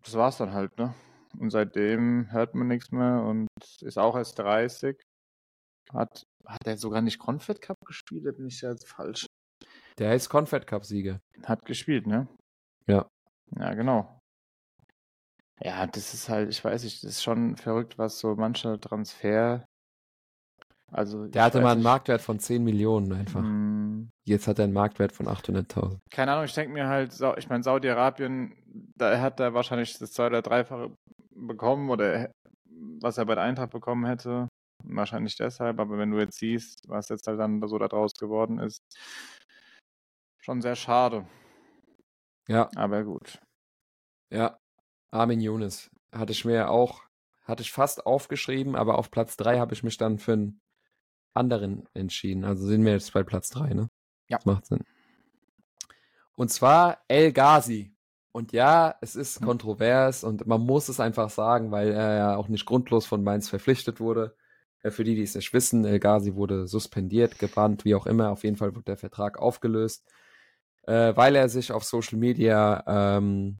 das 0.03 0.15
war's 0.15 0.39
dann 0.39 0.53
halt, 0.53 0.77
ne? 0.79 0.93
Und 1.39 1.51
seitdem 1.51 2.33
hört 2.33 2.57
man 2.57 2.67
nichts 2.67 2.91
mehr 2.91 3.23
und 3.23 3.47
ist 3.83 3.99
auch 3.99 4.17
erst 4.17 4.37
30. 4.41 5.01
Hat, 5.93 6.25
hat 6.45 6.67
er 6.67 6.77
sogar 6.77 7.03
nicht 7.03 7.21
Confed 7.21 7.63
Cup 7.63 7.79
gespielt? 7.87 8.27
Da 8.27 8.33
bin 8.33 8.49
ich 8.49 8.63
ja 8.63 8.71
jetzt 8.71 8.89
falsch. 8.89 9.27
Der 9.99 10.15
ist 10.15 10.29
Confed 10.29 10.67
Cup 10.67 10.85
Sieger. 10.85 11.21
Hat 11.45 11.65
gespielt, 11.65 12.07
ne? 12.07 12.27
Ja. 12.87 13.07
Ja, 13.59 13.75
genau. 13.75 14.19
Ja, 15.63 15.87
das 15.87 16.15
ist 16.15 16.29
halt, 16.29 16.49
ich 16.49 16.65
weiß 16.65 16.85
nicht, 16.85 17.03
das 17.05 17.11
ist 17.11 17.23
schon 17.23 17.57
verrückt, 17.57 17.99
was 17.99 18.19
so 18.19 18.35
mancher 18.35 18.81
Transfer. 18.81 19.67
Also, 20.93 21.27
Der 21.29 21.45
hatte 21.45 21.61
mal 21.61 21.69
einen 21.73 21.81
nicht, 21.81 21.85
Marktwert 21.85 22.21
von 22.21 22.41
10 22.41 22.65
Millionen 22.65 23.13
einfach. 23.13 23.43
hm, 23.43 24.11
Jetzt 24.27 24.49
hat 24.49 24.59
er 24.59 24.65
einen 24.65 24.73
Marktwert 24.73 25.13
von 25.13 25.27
800.000. 25.29 25.99
keine 26.11 26.33
Ahnung, 26.33 26.45
ich 26.47 26.55
denke 26.55 26.73
mir 26.73 26.89
halt, 26.89 27.13
ich 27.37 27.49
meine, 27.49 27.63
Saudi-Arabien, 27.63 28.57
da 28.97 29.21
hat 29.21 29.39
er 29.39 29.55
wahrscheinlich 29.55 29.97
das 29.99 30.13
zwei- 30.13 30.27
oder 30.27 30.43
dreifache 30.43 30.93
bekommen 31.31 31.91
oder 31.91 32.31
was 33.01 33.19
er 33.19 33.27
bei 33.27 33.35
der 33.35 33.45
Eintracht 33.45 33.71
bekommen 33.71 34.05
hätte. 34.07 34.49
Wahrscheinlich 34.83 35.37
deshalb, 35.37 35.79
aber 35.79 35.99
wenn 35.99 36.11
du 36.11 36.19
jetzt 36.19 36.39
siehst, 36.39 36.89
was 36.89 37.09
jetzt 37.11 37.27
halt 37.27 37.39
dann 37.39 37.61
so 37.69 37.79
da 37.79 37.87
draus 37.87 38.13
geworden 38.15 38.59
ist, 38.59 38.81
schon 40.41 40.61
sehr 40.63 40.77
schade. 40.77 41.27
Ja, 42.49 42.69
Aber 42.77 43.05
gut. 43.05 43.41
ja. 44.31 44.59
Armin 45.13 45.41
Younes. 45.41 45.91
Hatte 46.13 46.33
ich 46.33 46.45
mir 46.45 46.71
auch, 46.71 47.03
hatte 47.45 47.63
ich 47.63 47.73
fast 47.73 48.07
aufgeschrieben, 48.07 48.77
aber 48.77 48.97
auf 48.99 49.11
Platz 49.11 49.37
3 49.37 49.59
habe 49.59 49.75
ich 49.75 49.83
mich 49.83 49.97
dann 49.97 50.19
für 50.19 50.33
einen 50.35 50.61
anderen 51.35 51.89
entschieden. 51.95 52.45
Also 52.45 52.67
sind 52.67 52.85
wir 52.85 52.93
jetzt 52.93 53.13
bei 53.13 53.23
Platz 53.25 53.51
3, 53.51 53.75
ne? 53.75 53.89
Ja. 54.29 54.39
Das 54.39 54.47
macht 54.47 54.67
Sinn. 54.67 54.85
Und 56.37 56.51
zwar 56.51 56.99
El 57.09 57.33
Ghazi. 57.33 57.93
Und 58.33 58.53
ja, 58.53 58.95
es 59.01 59.17
ist 59.17 59.41
Hm. 59.41 59.47
kontrovers 59.47 60.23
und 60.23 60.47
man 60.47 60.61
muss 60.61 60.89
es 60.89 61.01
einfach 61.01 61.31
sagen, 61.31 61.73
weil 61.73 61.91
er 61.91 62.17
ja 62.17 62.37
auch 62.37 62.47
nicht 62.49 62.65
grundlos 62.67 63.05
von 63.07 63.25
Mainz 63.25 63.49
verpflichtet 63.49 63.99
wurde. 63.99 64.37
Für 64.83 65.03
die, 65.05 65.17
die 65.17 65.23
es 65.25 65.35
nicht 65.35 65.53
wissen, 65.53 65.85
El 65.85 65.99
Ghazi 65.99 66.37
wurde 66.37 66.69
suspendiert, 66.69 67.39
gebannt, 67.41 67.85
wie 67.85 67.97
auch 67.97 68.07
immer. 68.07 68.31
Auf 68.31 68.45
jeden 68.45 68.57
Fall 68.57 68.75
wurde 68.75 68.85
der 68.85 68.97
Vertrag 68.97 69.39
aufgelöst, 69.39 70.09
äh, 70.83 71.15
weil 71.17 71.37
er 71.37 71.49
sich 71.49 71.73
auf 71.73 71.85
Social 71.85 72.19
Media 72.19 72.85
ähm, 72.87 73.59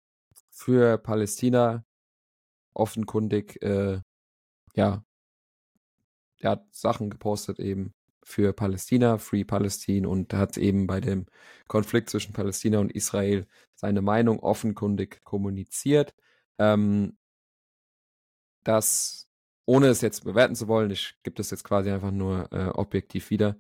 für 0.51 0.99
Palästina 0.99 1.85
offenkundig, 2.75 3.63
äh, 3.63 4.01
ja, 4.75 5.05
er 6.39 6.51
hat 6.51 6.75
Sachen 6.75 7.11
gepostet 7.11 7.59
eben 7.61 7.95
für 8.23 8.53
Palästina, 8.53 9.19
Free 9.19 9.45
Palestine 9.45 10.09
und 10.09 10.33
hat 10.35 10.57
eben 10.57 10.87
bei 10.87 11.01
dem 11.01 11.27
Konflikt 11.69 12.11
zwischen 12.11 12.33
Palästina 12.33 12.79
und 12.79 12.93
Israel 12.93 13.47
seine 13.75 14.03
Meinung 14.03 14.41
offenkundig 14.41 15.23
kommuniziert. 15.25 16.15
Ähm, 16.59 17.17
das, 18.65 19.29
ohne 19.67 19.89
es 19.89 20.01
jetzt 20.01 20.25
bewerten 20.25 20.55
zu 20.55 20.69
wollen, 20.69 20.91
ich 20.91 21.17
gebe 21.23 21.37
das 21.37 21.51
jetzt 21.51 21.65
quasi 21.65 21.91
einfach 21.91 22.11
nur 22.11 22.53
äh, 22.53 22.69
objektiv 22.69 23.31
wieder, 23.31 23.57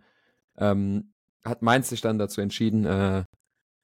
ähm, 0.56 1.12
hat 1.44 1.62
Mainz 1.62 1.88
sich 1.88 2.00
dann 2.00 2.18
dazu 2.18 2.40
entschieden, 2.40 2.84
äh, 2.84 3.24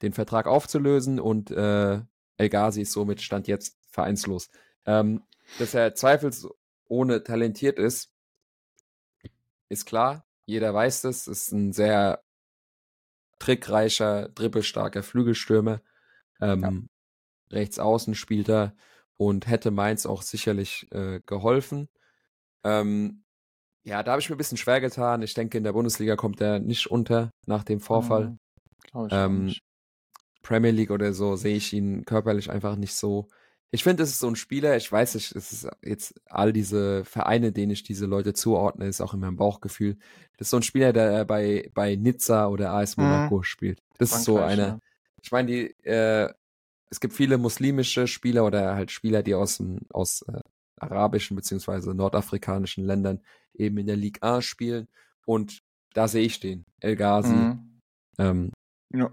den 0.03 0.13
Vertrag 0.13 0.47
aufzulösen 0.47 1.21
und 1.21 1.51
äh, 1.51 2.01
El 2.39 2.49
Ghazi 2.51 2.83
ist 2.83 2.93
somit 2.93 3.23
Stand 3.23 3.49
jetzt 3.49 3.79
vereinslos. 3.89 4.51
Ähm, 4.85 5.23
dass 5.59 5.75
er 5.75 5.95
zweifelsohne 5.95 7.23
talentiert 7.25 7.79
ist, 7.79 8.13
ist 9.69 9.87
klar. 9.87 10.27
Jeder 10.45 10.73
weiß 10.75 11.03
das. 11.03 11.27
Ist 11.27 11.53
ein 11.53 11.73
sehr 11.73 12.23
trickreicher, 13.39 14.29
dribbelstarker 14.29 15.03
Flügelstürmer. 15.03 15.81
Ähm, 16.41 16.89
Rechts 17.51 17.79
außen 17.79 18.15
spielt 18.15 18.49
er 18.49 18.75
und 19.17 19.47
hätte 19.47 19.71
Mainz 19.71 20.05
auch 20.05 20.23
sicherlich 20.23 20.89
äh, 20.93 21.21
geholfen. 21.27 21.89
Ähm, 22.65 23.23
ja, 23.85 24.03
da 24.03 24.13
habe 24.13 24.21
ich 24.21 24.29
mir 24.29 24.35
ein 24.35 24.39
bisschen 24.39 24.59
schwer 24.59 24.81
getan. 24.81 25.23
Ich 25.23 25.35
denke, 25.35 25.57
in 25.59 25.65
der 25.65 25.73
Bundesliga 25.73 26.17
kommt 26.17 26.41
er 26.41 26.59
nicht 26.59 26.89
unter 26.89 27.31
nach 27.47 27.63
dem 27.63 27.81
Vorfall. 27.81 28.27
Hm, 28.27 28.39
auch 28.93 29.09
Ähm, 29.11 29.45
nicht. 29.47 29.63
Premier 30.47 30.71
League 30.71 30.93
oder 30.93 31.13
so 31.13 31.35
sehe 31.35 31.57
ich 31.57 31.73
ihn 31.73 32.05
körperlich 32.05 32.51
einfach 32.51 32.77
nicht 32.77 32.95
so. 32.95 33.29
Ich 33.73 33.83
finde, 33.83 34.05
es 34.05 34.11
ist 34.11 34.21
so 34.21 34.29
ein 34.29 34.37
Spieler, 34.37 34.77
ich 34.77 34.91
weiß 34.91 35.17
nicht, 35.17 35.35
es 35.35 35.53
ist 35.53 35.69
jetzt 35.83 36.15
all 36.27 36.53
diese 36.53 37.05
Vereine, 37.05 37.51
denen 37.51 37.73
ich 37.73 37.83
diese 37.83 38.07
Leute 38.07 38.33
zuordne, 38.33 38.87
ist 38.87 39.01
auch 39.01 39.13
in 39.13 39.21
meinem 39.21 39.37
Bauchgefühl. 39.37 39.99
Das 40.39 40.47
ist 40.47 40.51
so 40.51 40.59
ein 40.59 40.63
Spieler, 40.63 40.93
der 40.93 41.25
bei, 41.25 41.69
bei 41.75 41.97
Nizza 41.97 42.47
oder 42.47 42.73
AS 42.73 42.97
mhm. 42.97 43.05
Monaco 43.05 43.39
mhm. 43.39 43.43
spielt. 43.43 43.83
Das 43.99 44.11
Frankreich, 44.11 44.21
ist 44.21 44.25
so 44.25 44.39
eine, 44.39 44.63
ja. 44.63 44.79
ich 45.21 45.33
meine, 45.33 45.49
die, 45.49 45.85
äh, 45.85 46.33
es 46.91 47.01
gibt 47.01 47.15
viele 47.15 47.39
muslimische 47.39 48.07
Spieler 48.07 48.47
oder 48.47 48.77
halt 48.77 48.93
Spieler, 48.93 49.25
die 49.25 49.35
aus, 49.35 49.61
aus 49.91 50.23
äh, 50.29 50.41
arabischen 50.77 51.35
beziehungsweise 51.35 51.93
nordafrikanischen 51.93 52.85
Ländern 52.85 53.21
eben 53.53 53.79
in 53.79 53.89
der 53.89 53.97
Ligue 53.97 54.23
1 54.23 54.45
spielen. 54.45 54.87
Und 55.27 55.59
da 55.93 56.07
sehe 56.07 56.25
ich 56.25 56.39
den, 56.39 56.65
El 56.79 56.95
Ghazi, 56.95 57.35
mhm. 57.35 57.81
ähm, 58.19 58.53
ja. 58.95 59.11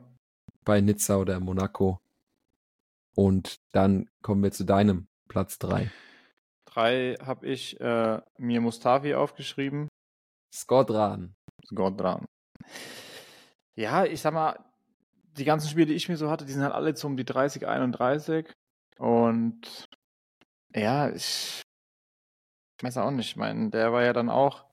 Bei 0.63 0.81
Nizza 0.81 1.17
oder 1.17 1.39
Monaco. 1.39 1.99
Und 3.15 3.59
dann 3.71 4.09
kommen 4.21 4.43
wir 4.43 4.51
zu 4.51 4.63
deinem 4.63 5.07
Platz 5.27 5.59
3. 5.59 5.91
Drei 6.65 7.15
habe 7.23 7.47
ich 7.47 7.79
äh, 7.79 8.19
mir 8.37 8.61
Mustafi 8.61 9.13
aufgeschrieben. 9.13 9.87
Skodran. 10.51 11.35
Skodran. 11.65 12.25
Ja, 13.75 14.05
ich 14.05 14.21
sag 14.21 14.33
mal, 14.33 14.59
die 15.37 15.45
ganzen 15.45 15.69
Spiele, 15.69 15.87
die 15.87 15.93
ich 15.93 16.09
mir 16.09 16.17
so 16.17 16.29
hatte, 16.29 16.45
die 16.45 16.51
sind 16.51 16.63
halt 16.63 16.73
alle 16.73 16.95
so 16.95 17.07
um 17.07 17.17
die 17.17 17.25
30, 17.25 17.67
31. 17.67 18.51
Und 18.97 19.85
ja, 20.75 21.09
ich, 21.09 21.61
ich 22.77 22.83
weiß 22.83 22.97
auch 22.97 23.11
nicht. 23.11 23.29
Ich 23.29 23.35
meine, 23.35 23.69
der 23.69 23.91
war 23.91 24.03
ja 24.03 24.13
dann 24.13 24.29
auch 24.29 24.65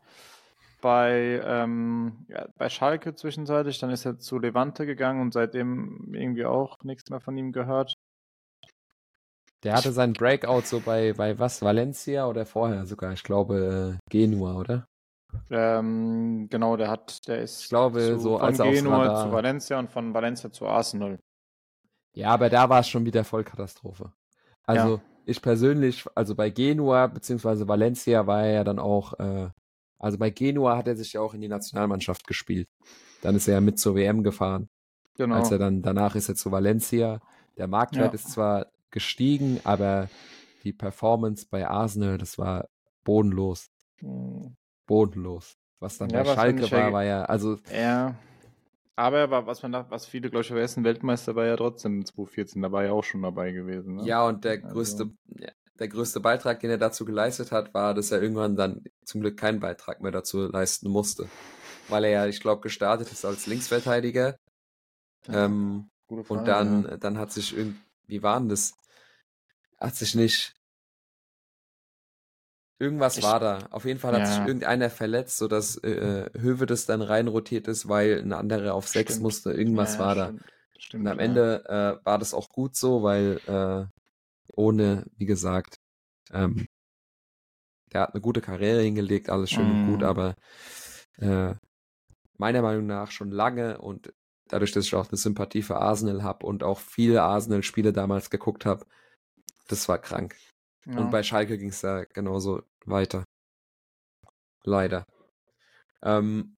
bei, 0.80 1.40
ähm, 1.44 2.26
ja, 2.28 2.46
bei 2.56 2.68
Schalke 2.68 3.14
zwischenzeitlich, 3.14 3.78
dann 3.78 3.90
ist 3.90 4.04
er 4.04 4.18
zu 4.18 4.38
Levante 4.38 4.86
gegangen 4.86 5.20
und 5.20 5.32
seitdem 5.32 6.12
irgendwie 6.14 6.44
auch 6.44 6.76
nichts 6.82 7.10
mehr 7.10 7.20
von 7.20 7.36
ihm 7.36 7.52
gehört. 7.52 7.94
Der 9.62 9.74
hatte 9.74 9.92
seinen 9.92 10.14
Breakout 10.14 10.62
so 10.62 10.80
bei, 10.80 11.12
bei 11.12 11.38
was? 11.38 11.60
Valencia 11.60 12.26
oder 12.26 12.46
vorher 12.46 12.86
sogar? 12.86 13.12
Ich 13.12 13.22
glaube 13.22 13.98
äh, 13.98 14.10
Genua, 14.10 14.54
oder? 14.54 14.86
Ähm, 15.50 16.48
genau, 16.50 16.76
der 16.76 16.90
hat, 16.90 17.26
der 17.28 17.42
ist 17.42 17.62
ich 17.62 17.68
glaube, 17.68 18.00
zu, 18.00 18.18
so 18.18 18.38
von 18.38 18.54
Genua 18.54 19.24
zu 19.24 19.32
Valencia 19.32 19.78
und 19.78 19.90
von 19.90 20.14
Valencia 20.14 20.50
zu 20.50 20.66
Arsenal. 20.66 21.18
Ja, 22.14 22.30
aber 22.30 22.48
da 22.48 22.68
war 22.68 22.80
es 22.80 22.88
schon 22.88 23.04
wieder 23.04 23.22
Vollkatastrophe. 23.22 24.12
Also 24.64 24.96
ja. 24.96 25.02
ich 25.26 25.40
persönlich, 25.40 26.04
also 26.14 26.34
bei 26.34 26.50
Genua 26.50 27.06
beziehungsweise 27.06 27.68
Valencia 27.68 28.26
war 28.26 28.44
er 28.44 28.52
ja 28.52 28.64
dann 28.64 28.78
auch, 28.78 29.18
äh, 29.18 29.50
also 30.00 30.18
bei 30.18 30.30
Genua 30.30 30.76
hat 30.76 30.88
er 30.88 30.96
sich 30.96 31.12
ja 31.12 31.20
auch 31.20 31.34
in 31.34 31.42
die 31.42 31.48
Nationalmannschaft 31.48 32.26
gespielt. 32.26 32.68
Dann 33.22 33.36
ist 33.36 33.46
er 33.46 33.54
ja 33.54 33.60
mit 33.60 33.78
zur 33.78 33.94
WM 33.94 34.22
gefahren. 34.22 34.68
Genau. 35.16 35.36
Als 35.36 35.50
er 35.50 35.58
dann, 35.58 35.82
danach 35.82 36.14
ist 36.14 36.30
er 36.30 36.34
zu 36.34 36.50
Valencia. 36.50 37.20
Der 37.58 37.66
Marktwert 37.66 38.08
ja. 38.08 38.14
ist 38.14 38.30
zwar 38.30 38.66
gestiegen, 38.90 39.60
aber 39.64 40.08
die 40.64 40.72
Performance 40.72 41.46
bei 41.48 41.68
Arsenal, 41.68 42.16
das 42.16 42.38
war 42.38 42.68
bodenlos. 43.04 43.68
Hm. 43.98 44.56
Bodenlos. 44.86 45.56
Was 45.78 45.98
dann 45.98 46.08
ja, 46.10 46.22
bei 46.22 46.34
Schalke 46.34 46.70
war, 46.70 46.92
war 46.92 47.04
ja, 47.04 47.24
also. 47.24 47.58
Ja. 47.72 48.14
Aber 48.96 49.46
was 49.46 49.62
man 49.62 49.72
da, 49.72 49.86
was 49.90 50.06
viele, 50.06 50.28
glaube 50.28 50.42
ich, 50.42 50.48
vergessen, 50.48 50.84
Weltmeister 50.84 51.34
war 51.34 51.46
ja 51.46 51.56
trotzdem 51.56 52.04
2014, 52.04 52.60
da 52.60 52.72
war 52.72 52.84
ja 52.84 52.92
auch 52.92 53.04
schon 53.04 53.22
dabei 53.22 53.52
gewesen. 53.52 53.96
Ne? 53.96 54.04
Ja, 54.04 54.26
und 54.26 54.44
der 54.44 54.62
also 54.62 54.68
größte, 54.68 55.10
der 55.80 55.88
größte 55.88 56.20
Beitrag, 56.20 56.60
den 56.60 56.70
er 56.70 56.78
dazu 56.78 57.06
geleistet 57.06 57.52
hat, 57.52 57.72
war, 57.72 57.94
dass 57.94 58.12
er 58.12 58.22
irgendwann 58.22 58.54
dann 58.54 58.84
zum 59.02 59.22
Glück 59.22 59.38
keinen 59.38 59.60
Beitrag 59.60 60.02
mehr 60.02 60.12
dazu 60.12 60.46
leisten 60.46 60.90
musste. 60.90 61.28
Weil 61.88 62.04
er 62.04 62.10
ja, 62.10 62.26
ich 62.26 62.40
glaube, 62.40 62.60
gestartet 62.60 63.10
ist 63.10 63.24
als 63.24 63.46
Linksverteidiger. 63.46 64.36
Ja, 65.26 65.46
ähm, 65.46 65.90
Frage, 66.06 66.22
und 66.28 66.44
dann, 66.46 66.82
ja. 66.84 66.96
dann 66.98 67.18
hat 67.18 67.32
sich 67.32 67.56
irgendwie, 67.56 67.80
wie 68.06 68.22
war 68.22 68.38
denn 68.38 68.50
das? 68.50 68.74
Hat 69.78 69.96
sich 69.96 70.14
nicht. 70.14 70.54
Irgendwas 72.78 73.16
ich, 73.16 73.24
war 73.24 73.40
da. 73.40 73.66
Auf 73.70 73.86
jeden 73.86 74.00
Fall 74.00 74.12
hat 74.12 74.20
ja. 74.20 74.26
sich 74.26 74.38
irgendeiner 74.40 74.90
verletzt, 74.90 75.38
sodass 75.38 75.76
äh, 75.78 76.28
Höwe 76.38 76.66
das 76.66 76.84
dann 76.84 77.02
reinrotiert 77.02 77.68
ist, 77.68 77.88
weil 77.88 78.20
ein 78.20 78.32
anderer 78.32 78.74
auf 78.74 78.88
sechs 78.88 79.18
musste. 79.18 79.52
Irgendwas 79.52 79.98
war 79.98 80.14
stimmt. 80.14 80.40
da. 80.40 80.44
Stimmt, 80.78 81.04
und 81.04 81.08
am 81.08 81.18
Ende 81.18 81.64
äh, 81.66 82.04
war 82.04 82.18
das 82.18 82.32
auch 82.32 82.50
gut 82.50 82.76
so, 82.76 83.02
weil 83.02 83.40
äh, 83.46 83.99
ohne, 84.54 85.06
wie 85.16 85.26
gesagt, 85.26 85.76
ähm, 86.32 86.66
der 87.92 88.02
hat 88.02 88.14
eine 88.14 88.20
gute 88.20 88.40
Karriere 88.40 88.82
hingelegt, 88.82 89.30
alles 89.30 89.50
schön 89.50 89.66
mm. 89.66 89.70
und 89.70 89.86
gut, 89.90 90.00
mhm. 90.00 90.06
aber 90.06 90.36
äh, 91.18 91.54
meiner 92.38 92.62
Meinung 92.62 92.86
nach 92.86 93.10
schon 93.10 93.30
lange 93.30 93.78
und 93.78 94.12
dadurch, 94.48 94.72
dass 94.72 94.86
ich 94.86 94.94
auch 94.94 95.08
eine 95.08 95.16
Sympathie 95.16 95.62
für 95.62 95.76
Arsenal 95.76 96.22
habe 96.22 96.46
und 96.46 96.62
auch 96.62 96.78
viele 96.78 97.22
Arsenal-Spiele 97.22 97.92
damals 97.92 98.30
geguckt 98.30 98.66
habe, 98.66 98.86
das 99.68 99.88
war 99.88 99.98
krank. 99.98 100.36
Ja. 100.86 100.98
Und 100.98 101.10
bei 101.10 101.22
Schalke 101.22 101.58
ging 101.58 101.68
es 101.68 101.80
da 101.80 102.04
genauso 102.04 102.62
weiter. 102.84 103.24
Leider. 104.64 105.06
Ähm, 106.02 106.56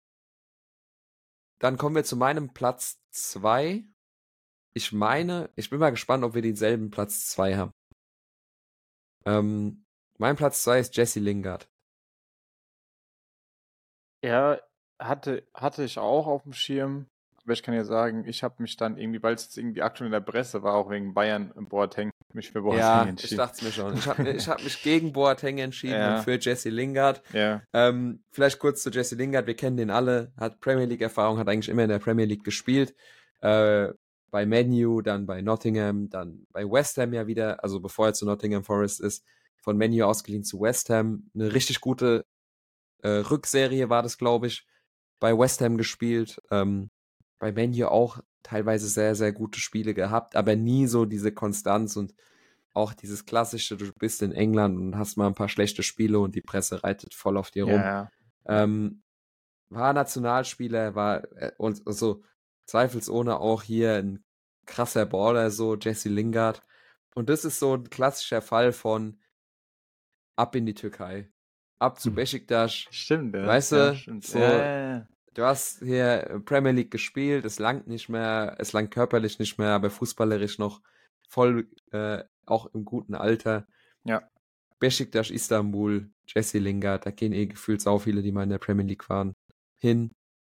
dann 1.58 1.76
kommen 1.76 1.94
wir 1.94 2.04
zu 2.04 2.16
meinem 2.16 2.52
Platz 2.52 2.98
2. 3.10 3.84
Ich 4.74 4.92
meine, 4.92 5.50
ich 5.54 5.70
bin 5.70 5.78
mal 5.78 5.90
gespannt, 5.90 6.24
ob 6.24 6.34
wir 6.34 6.42
denselben 6.42 6.90
Platz 6.90 7.26
2 7.28 7.56
haben. 7.56 7.72
Ähm, 9.26 9.84
mein 10.18 10.36
Platz 10.36 10.62
2 10.62 10.80
ist 10.80 10.96
Jesse 10.96 11.20
Lingard. 11.20 11.68
Ja, 14.24 14.60
hatte, 14.98 15.46
hatte 15.54 15.84
ich 15.84 15.98
auch 15.98 16.26
auf 16.26 16.44
dem 16.44 16.52
Schirm. 16.52 17.06
Aber 17.44 17.54
ich 17.54 17.62
kann 17.64 17.74
ja 17.74 17.82
sagen, 17.82 18.24
ich 18.24 18.44
habe 18.44 18.54
mich 18.58 18.76
dann 18.76 18.96
irgendwie, 18.96 19.20
weil 19.20 19.34
es 19.34 19.44
jetzt 19.44 19.58
irgendwie 19.58 19.82
aktuell 19.82 20.06
in 20.06 20.12
der 20.12 20.20
Presse 20.20 20.62
war, 20.62 20.74
auch 20.74 20.90
wegen 20.90 21.12
Bayern 21.12 21.52
im 21.56 21.68
Boateng, 21.68 22.12
mich 22.32 22.52
für 22.52 22.62
Boateng 22.62 22.78
ja, 22.78 23.02
entschieden. 23.02 23.36
Ja, 23.36 23.44
ich 23.44 23.50
dachte 23.50 23.64
mir 23.64 23.72
schon. 23.72 23.94
Ich 23.94 24.06
habe 24.06 24.38
hab 24.38 24.62
mich 24.62 24.82
gegen 24.84 25.12
Boateng 25.12 25.58
entschieden 25.58 25.94
ja. 25.94 26.16
und 26.16 26.22
für 26.22 26.38
Jesse 26.38 26.70
Lingard. 26.70 27.20
Ja. 27.32 27.62
Ähm, 27.72 28.22
vielleicht 28.30 28.60
kurz 28.60 28.84
zu 28.84 28.90
Jesse 28.90 29.16
Lingard. 29.16 29.48
Wir 29.48 29.56
kennen 29.56 29.76
den 29.76 29.90
alle, 29.90 30.32
hat 30.38 30.60
Premier 30.60 30.84
League 30.84 31.00
Erfahrung, 31.00 31.38
hat 31.38 31.48
eigentlich 31.48 31.68
immer 31.68 31.82
in 31.82 31.88
der 31.88 31.98
Premier 31.98 32.26
League 32.26 32.44
gespielt. 32.44 32.94
Äh, 33.40 33.88
bei 34.32 34.46
Menu, 34.46 35.02
dann 35.02 35.26
bei 35.26 35.42
Nottingham, 35.42 36.08
dann 36.08 36.46
bei 36.52 36.64
West 36.64 36.96
Ham 36.96 37.12
ja 37.12 37.26
wieder, 37.26 37.62
also 37.62 37.80
bevor 37.80 38.06
er 38.06 38.14
zu 38.14 38.24
Nottingham 38.24 38.64
Forest 38.64 39.00
ist, 39.02 39.24
von 39.60 39.76
Menu 39.76 40.04
ausgeliehen 40.04 40.42
zu 40.42 40.58
West 40.58 40.88
Ham. 40.88 41.30
Eine 41.34 41.52
richtig 41.52 41.82
gute 41.82 42.24
äh, 43.02 43.08
Rückserie 43.08 43.90
war 43.90 44.02
das, 44.02 44.16
glaube 44.16 44.46
ich, 44.46 44.66
bei 45.20 45.38
West 45.38 45.60
Ham 45.60 45.76
gespielt. 45.76 46.40
Ähm, 46.50 46.90
bei 47.38 47.52
Menu 47.52 47.86
auch 47.86 48.20
teilweise 48.42 48.88
sehr, 48.88 49.14
sehr 49.14 49.32
gute 49.32 49.60
Spiele 49.60 49.92
gehabt, 49.92 50.34
aber 50.34 50.56
nie 50.56 50.86
so 50.86 51.04
diese 51.04 51.30
Konstanz 51.30 51.96
und 51.96 52.14
auch 52.72 52.94
dieses 52.94 53.26
klassische, 53.26 53.76
du 53.76 53.92
bist 53.92 54.22
in 54.22 54.32
England 54.32 54.78
und 54.78 54.96
hast 54.96 55.18
mal 55.18 55.26
ein 55.26 55.34
paar 55.34 55.50
schlechte 55.50 55.82
Spiele 55.82 56.18
und 56.18 56.34
die 56.34 56.40
Presse 56.40 56.82
reitet 56.82 57.12
voll 57.12 57.36
auf 57.36 57.50
dir 57.50 57.64
rum. 57.64 57.74
Ja. 57.74 58.10
Ähm, 58.46 59.02
war 59.68 59.92
Nationalspieler, 59.92 60.94
war 60.94 61.30
äh, 61.36 61.52
und 61.58 61.82
so 61.84 62.22
zweifelsohne 62.66 63.40
auch 63.40 63.62
hier 63.62 63.94
ein 63.94 64.24
krasser 64.66 65.06
Baller, 65.06 65.50
so 65.50 65.76
Jesse 65.76 66.08
Lingard. 66.08 66.62
Und 67.14 67.28
das 67.28 67.44
ist 67.44 67.58
so 67.58 67.74
ein 67.74 67.90
klassischer 67.90 68.42
Fall 68.42 68.72
von 68.72 69.18
ab 70.36 70.56
in 70.56 70.66
die 70.66 70.74
Türkei. 70.74 71.30
Ab 71.78 72.00
zu 72.00 72.10
hm. 72.10 72.14
Besiktas. 72.16 72.72
Stimmt, 72.90 73.34
ja. 73.34 73.46
Weißt 73.46 73.72
du, 73.72 73.96
stimmt. 73.96 74.24
so, 74.24 74.38
ja, 74.38 74.92
ja, 74.94 75.08
du 75.34 75.42
hast 75.42 75.80
hier 75.80 76.40
Premier 76.44 76.72
League 76.72 76.90
gespielt, 76.90 77.44
es 77.44 77.58
langt 77.58 77.86
nicht 77.86 78.08
mehr, 78.08 78.56
es 78.58 78.72
langt 78.72 78.92
körperlich 78.92 79.38
nicht 79.38 79.58
mehr, 79.58 79.70
aber 79.70 79.90
fußballerisch 79.90 80.58
noch 80.58 80.80
voll, 81.28 81.68
äh, 81.90 82.22
auch 82.46 82.66
im 82.66 82.84
guten 82.84 83.14
Alter. 83.14 83.66
Ja. 84.04 84.22
Besiktas 84.78 85.30
Istanbul, 85.30 86.10
Jesse 86.26 86.58
Lingard, 86.58 87.06
da 87.06 87.10
gehen 87.10 87.32
eh 87.32 87.46
gefühlt 87.46 87.80
sau 87.80 87.98
viele, 87.98 88.22
die 88.22 88.32
mal 88.32 88.42
in 88.42 88.50
der 88.50 88.58
Premier 88.58 88.86
League 88.86 89.08
waren, 89.08 89.34
hin 89.76 90.12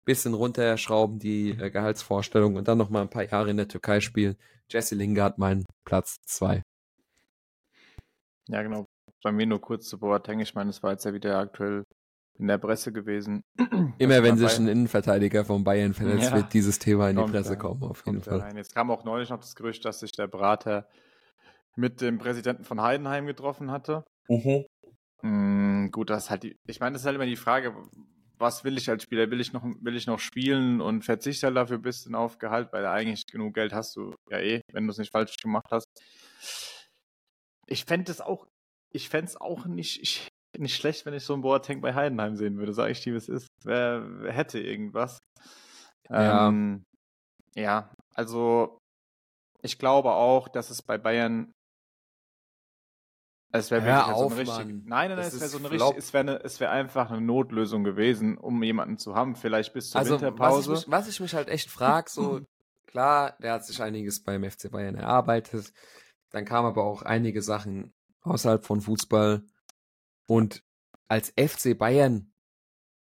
bisschen 0.05 0.33
runterschrauben, 0.33 1.19
die 1.19 1.51
äh, 1.51 1.69
Gehaltsvorstellung 1.69 2.55
und 2.55 2.67
dann 2.67 2.77
noch 2.77 2.89
mal 2.89 3.01
ein 3.01 3.09
paar 3.09 3.23
Jahre 3.23 3.49
in 3.49 3.57
der 3.57 3.67
Türkei 3.67 3.99
spielen. 3.99 4.35
Jesse 4.69 4.95
Lingard, 4.95 5.37
mein 5.37 5.65
Platz 5.83 6.17
zwei. 6.25 6.61
Ja, 8.47 8.61
genau. 8.61 8.85
Bei 9.23 9.31
mir 9.31 9.47
nur 9.47 9.59
kurz 9.59 9.87
zu 9.87 9.99
Boateng. 9.99 10.39
Ich 10.39 10.53
meine, 10.53 10.69
es 10.69 10.83
war 10.83 10.91
jetzt 10.91 11.05
ja 11.05 11.13
wieder 11.13 11.37
aktuell 11.39 11.83
in 12.37 12.47
der 12.47 12.57
Presse 12.57 12.91
gewesen. 12.91 13.43
Immer 13.97 14.23
wenn 14.23 14.37
sich 14.37 14.57
ein 14.57 14.67
Innenverteidiger 14.67 15.45
von 15.45 15.63
Bayern 15.63 15.93
verletzt, 15.93 16.29
ja, 16.29 16.35
wird 16.35 16.53
dieses 16.53 16.79
Thema 16.79 17.09
in 17.09 17.17
die 17.17 17.23
Presse 17.23 17.53
da, 17.53 17.55
kommen, 17.55 17.83
auf 17.83 18.05
jeden 18.05 18.21
Fall. 18.21 18.39
Rein. 18.39 18.57
Jetzt 18.57 18.73
kam 18.75 18.91
auch 18.91 19.03
neulich 19.03 19.29
noch 19.29 19.39
das 19.39 19.55
Gerücht, 19.55 19.85
dass 19.85 20.01
sich 20.01 20.11
der 20.11 20.27
Berater 20.27 20.87
mit 21.75 22.01
dem 22.01 22.17
Präsidenten 22.17 22.63
von 22.63 22.81
Heidenheim 22.81 23.25
getroffen 23.25 23.71
hatte. 23.71 24.03
Mhm. 24.27 24.65
Mm, 25.21 25.91
gut, 25.91 26.09
das 26.09 26.25
ist 26.25 26.29
halt 26.29 26.43
die, 26.43 26.57
ich 26.67 26.79
meine, 26.79 26.93
das 26.93 27.01
ist 27.01 27.05
halt 27.05 27.15
immer 27.15 27.25
die 27.25 27.35
Frage, 27.35 27.73
was 28.37 28.63
will 28.63 28.77
ich 28.77 28.89
als 28.89 29.03
Spieler? 29.03 29.29
Will 29.31 29.41
ich 29.41 29.53
noch, 29.53 29.63
will 29.63 29.95
ich 29.95 30.07
noch 30.07 30.19
spielen 30.19 30.81
und 30.81 31.03
verzichte 31.03 31.47
halt 31.47 31.57
dafür 31.57 31.77
ein 31.77 31.83
bisschen 31.83 32.15
auf 32.15 32.37
Gehalt, 32.37 32.71
weil 32.71 32.85
eigentlich 32.85 33.25
genug 33.27 33.53
Geld 33.53 33.73
hast 33.73 33.95
du 33.95 34.13
ja 34.29 34.39
eh, 34.39 34.61
wenn 34.71 34.85
du 34.85 34.91
es 34.91 34.97
nicht 34.97 35.11
falsch 35.11 35.37
gemacht 35.37 35.67
hast. 35.71 35.87
Ich 37.67 37.85
fände 37.85 38.11
es 38.11 38.21
auch, 38.21 38.47
ich 38.93 39.09
fände 39.09 39.27
es 39.27 39.39
auch 39.39 39.65
nicht, 39.65 40.01
ich, 40.01 40.27
nicht 40.57 40.75
schlecht, 40.75 41.05
wenn 41.05 41.13
ich 41.13 41.23
so 41.23 41.33
ein 41.33 41.41
Boateng 41.41 41.81
bei 41.81 41.93
Heidenheim 41.93 42.35
sehen 42.35 42.57
würde, 42.57 42.73
sage 42.73 42.91
ich 42.91 43.01
dir, 43.01 43.13
wie 43.13 43.17
es 43.17 43.29
ist. 43.29 43.47
Wer, 43.63 44.05
wer 44.21 44.33
hätte 44.33 44.59
irgendwas? 44.59 45.19
Ja. 46.09 46.47
Ähm, 46.47 46.83
ja, 47.55 47.93
also 48.13 48.77
ich 49.61 49.79
glaube 49.79 50.11
auch, 50.11 50.47
dass 50.47 50.69
es 50.69 50.81
bei 50.81 50.97
Bayern 50.97 51.51
Es 53.51 53.71
wäre 53.71 53.83
wirklich 53.83 54.05
halt 54.05 54.17
so 54.17 54.23
auf, 54.23 54.31
eine 54.31 54.41
richtige. 54.41 54.65
Mann. 54.65 54.83
Nein, 54.85 55.09
nein, 55.09 55.17
nein, 55.17 55.27
es 55.27 55.39
wäre 55.39 55.49
so 55.49 55.57
eine 55.59 55.69
Flop. 55.69 55.81
richtige. 55.81 55.99
Es 55.99 56.13
wäre 56.13 56.21
eine, 56.21 56.43
es 56.43 56.59
wäre 56.59 56.71
einfach 56.71 57.09
eine 57.09 57.21
Notlösung 57.21 57.83
gewesen, 57.83 58.37
um 58.37 58.61
jemanden 58.63 58.97
zu 58.97 59.15
haben, 59.15 59.35
vielleicht 59.35 59.73
bis 59.73 59.91
zur 59.91 59.99
Also, 59.99 60.15
was 60.15 60.21
ich, 60.21 60.27
Winterpause. 60.27 60.71
mich, 60.71 60.85
was 60.87 61.07
ich 61.07 61.19
mich 61.21 61.33
halt 61.35 61.47
echt 61.47 61.69
frage, 61.69 62.09
so, 62.09 62.41
klar, 62.87 63.35
der 63.41 63.53
hat 63.53 63.65
sich 63.65 63.81
einiges 63.81 64.23
beim 64.23 64.43
FC 64.49 64.69
Bayern 64.71 64.95
erarbeitet. 64.95 65.71
Dann 66.31 66.43
kamen 66.43 66.67
aber 66.67 66.83
auch 66.83 67.01
einige 67.03 67.41
Sachen 67.41 67.93
außerhalb 68.21 68.65
von 68.65 68.81
Fußball. 68.81 69.43
Und 70.27 70.63
als 71.07 71.29
FC 71.39 71.77
Bayern, 71.77 72.33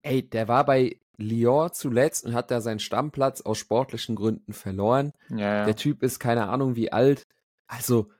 ey, 0.02 0.28
der 0.28 0.46
war 0.48 0.64
bei 0.64 1.00
Lyon 1.16 1.72
zuletzt 1.72 2.24
und 2.24 2.34
hat 2.34 2.50
da 2.50 2.60
seinen 2.60 2.78
Stammplatz 2.78 3.40
aus 3.40 3.58
sportlichen 3.58 4.14
Gründen 4.16 4.52
verloren. 4.52 5.12
ja, 5.30 5.38
ja. 5.38 5.64
Der 5.64 5.74
Typ 5.76 6.02
ist 6.02 6.20
keine 6.20 6.48
Ahnung 6.48 6.76
wie 6.76 6.92
alt. 6.92 7.26
Also, 7.66 8.10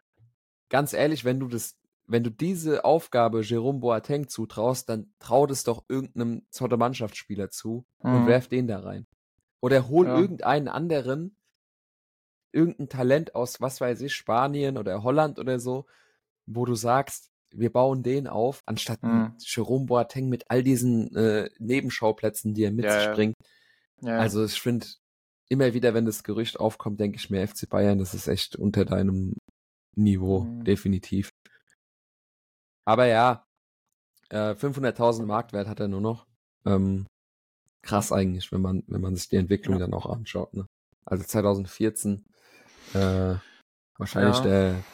ganz 0.71 0.93
ehrlich, 0.95 1.25
wenn 1.25 1.39
du 1.39 1.47
das, 1.47 1.77
wenn 2.07 2.23
du 2.25 2.31
diese 2.31 2.85
Aufgabe 2.85 3.43
Jerome 3.43 3.81
Boateng 3.81 4.29
zutraust, 4.29 4.89
dann 4.89 5.13
trau 5.19 5.47
das 5.47 5.65
doch 5.65 5.85
irgendeinem 5.89 6.43
zweiten 6.51 6.79
Mannschaftsspieler 6.79 7.51
zu 7.51 7.85
und 8.01 8.23
Mhm. 8.23 8.27
werf 8.27 8.49
den 8.49 8.67
da 8.67 8.81
rein. 8.81 9.07
Oder 9.61 9.89
hol 9.89 10.07
Ja. 10.07 10.17
irgendeinen 10.17 10.69
anderen, 10.69 11.37
irgendein 12.53 12.89
Talent 12.89 13.35
aus, 13.35 13.61
was 13.61 13.81
weiß 13.81 14.01
ich, 14.03 14.15
Spanien 14.15 14.79
oder 14.79 15.03
Holland 15.03 15.39
oder 15.39 15.59
so, 15.59 15.87
wo 16.47 16.65
du 16.65 16.75
sagst, 16.75 17.31
wir 17.51 17.73
bauen 17.73 18.03
den 18.03 18.27
auf, 18.27 18.63
anstatt 18.67 19.03
Mhm. 19.03 19.33
Jerome 19.41 19.87
Boateng 19.87 20.29
mit 20.29 20.51
all 20.51 20.63
diesen 20.63 21.15
äh, 21.17 21.49
Nebenschauplätzen, 21.59 22.55
die 22.55 22.65
er 22.65 22.73
mit 22.73 22.85
Ja, 22.87 22.99
sich 22.99 23.11
bringt. 23.11 23.35
ja. 24.03 24.19
Also 24.19 24.45
ich 24.45 24.61
finde, 24.61 24.87
immer 25.49 25.75
wieder, 25.75 25.95
wenn 25.95 26.05
das 26.07 26.23
Gerücht 26.25 26.59
aufkommt, 26.59 27.01
denke 27.01 27.17
ich 27.19 27.31
mir, 27.31 27.47
FC 27.47 27.69
Bayern, 27.69 27.99
das 27.99 28.15
ist 28.15 28.27
echt 28.29 28.57
unter 28.57 28.85
deinem 28.85 29.35
Niveau, 29.97 30.41
Mhm. 30.41 30.65
definitiv. 30.65 31.31
Aber 32.87 33.07
ja, 33.07 33.45
äh, 34.31 34.55
500.000 34.55 35.27
Marktwert 35.27 35.69
hat 35.69 35.81
er 35.81 35.89
nur 35.89 36.01
noch. 36.01 36.27
Ähm, 36.65 37.07
krass 37.83 38.13
eigentlich, 38.13 38.51
wenn 38.53 38.61
man, 38.61 38.83
wenn 38.87 39.01
man 39.01 39.15
sich 39.15 39.29
die 39.29 39.37
Entwicklung 39.37 39.75
Ja. 39.75 39.81
dann 39.81 39.95
auch 39.95 40.07
anschaut. 40.07 40.55
Ne? 40.55 40.67
Also 41.05 41.25
2014 41.25 42.25
äh, 42.95 43.35
wahrscheinlich 43.99 44.37
Ja. 44.39 44.43
der, 44.43 44.85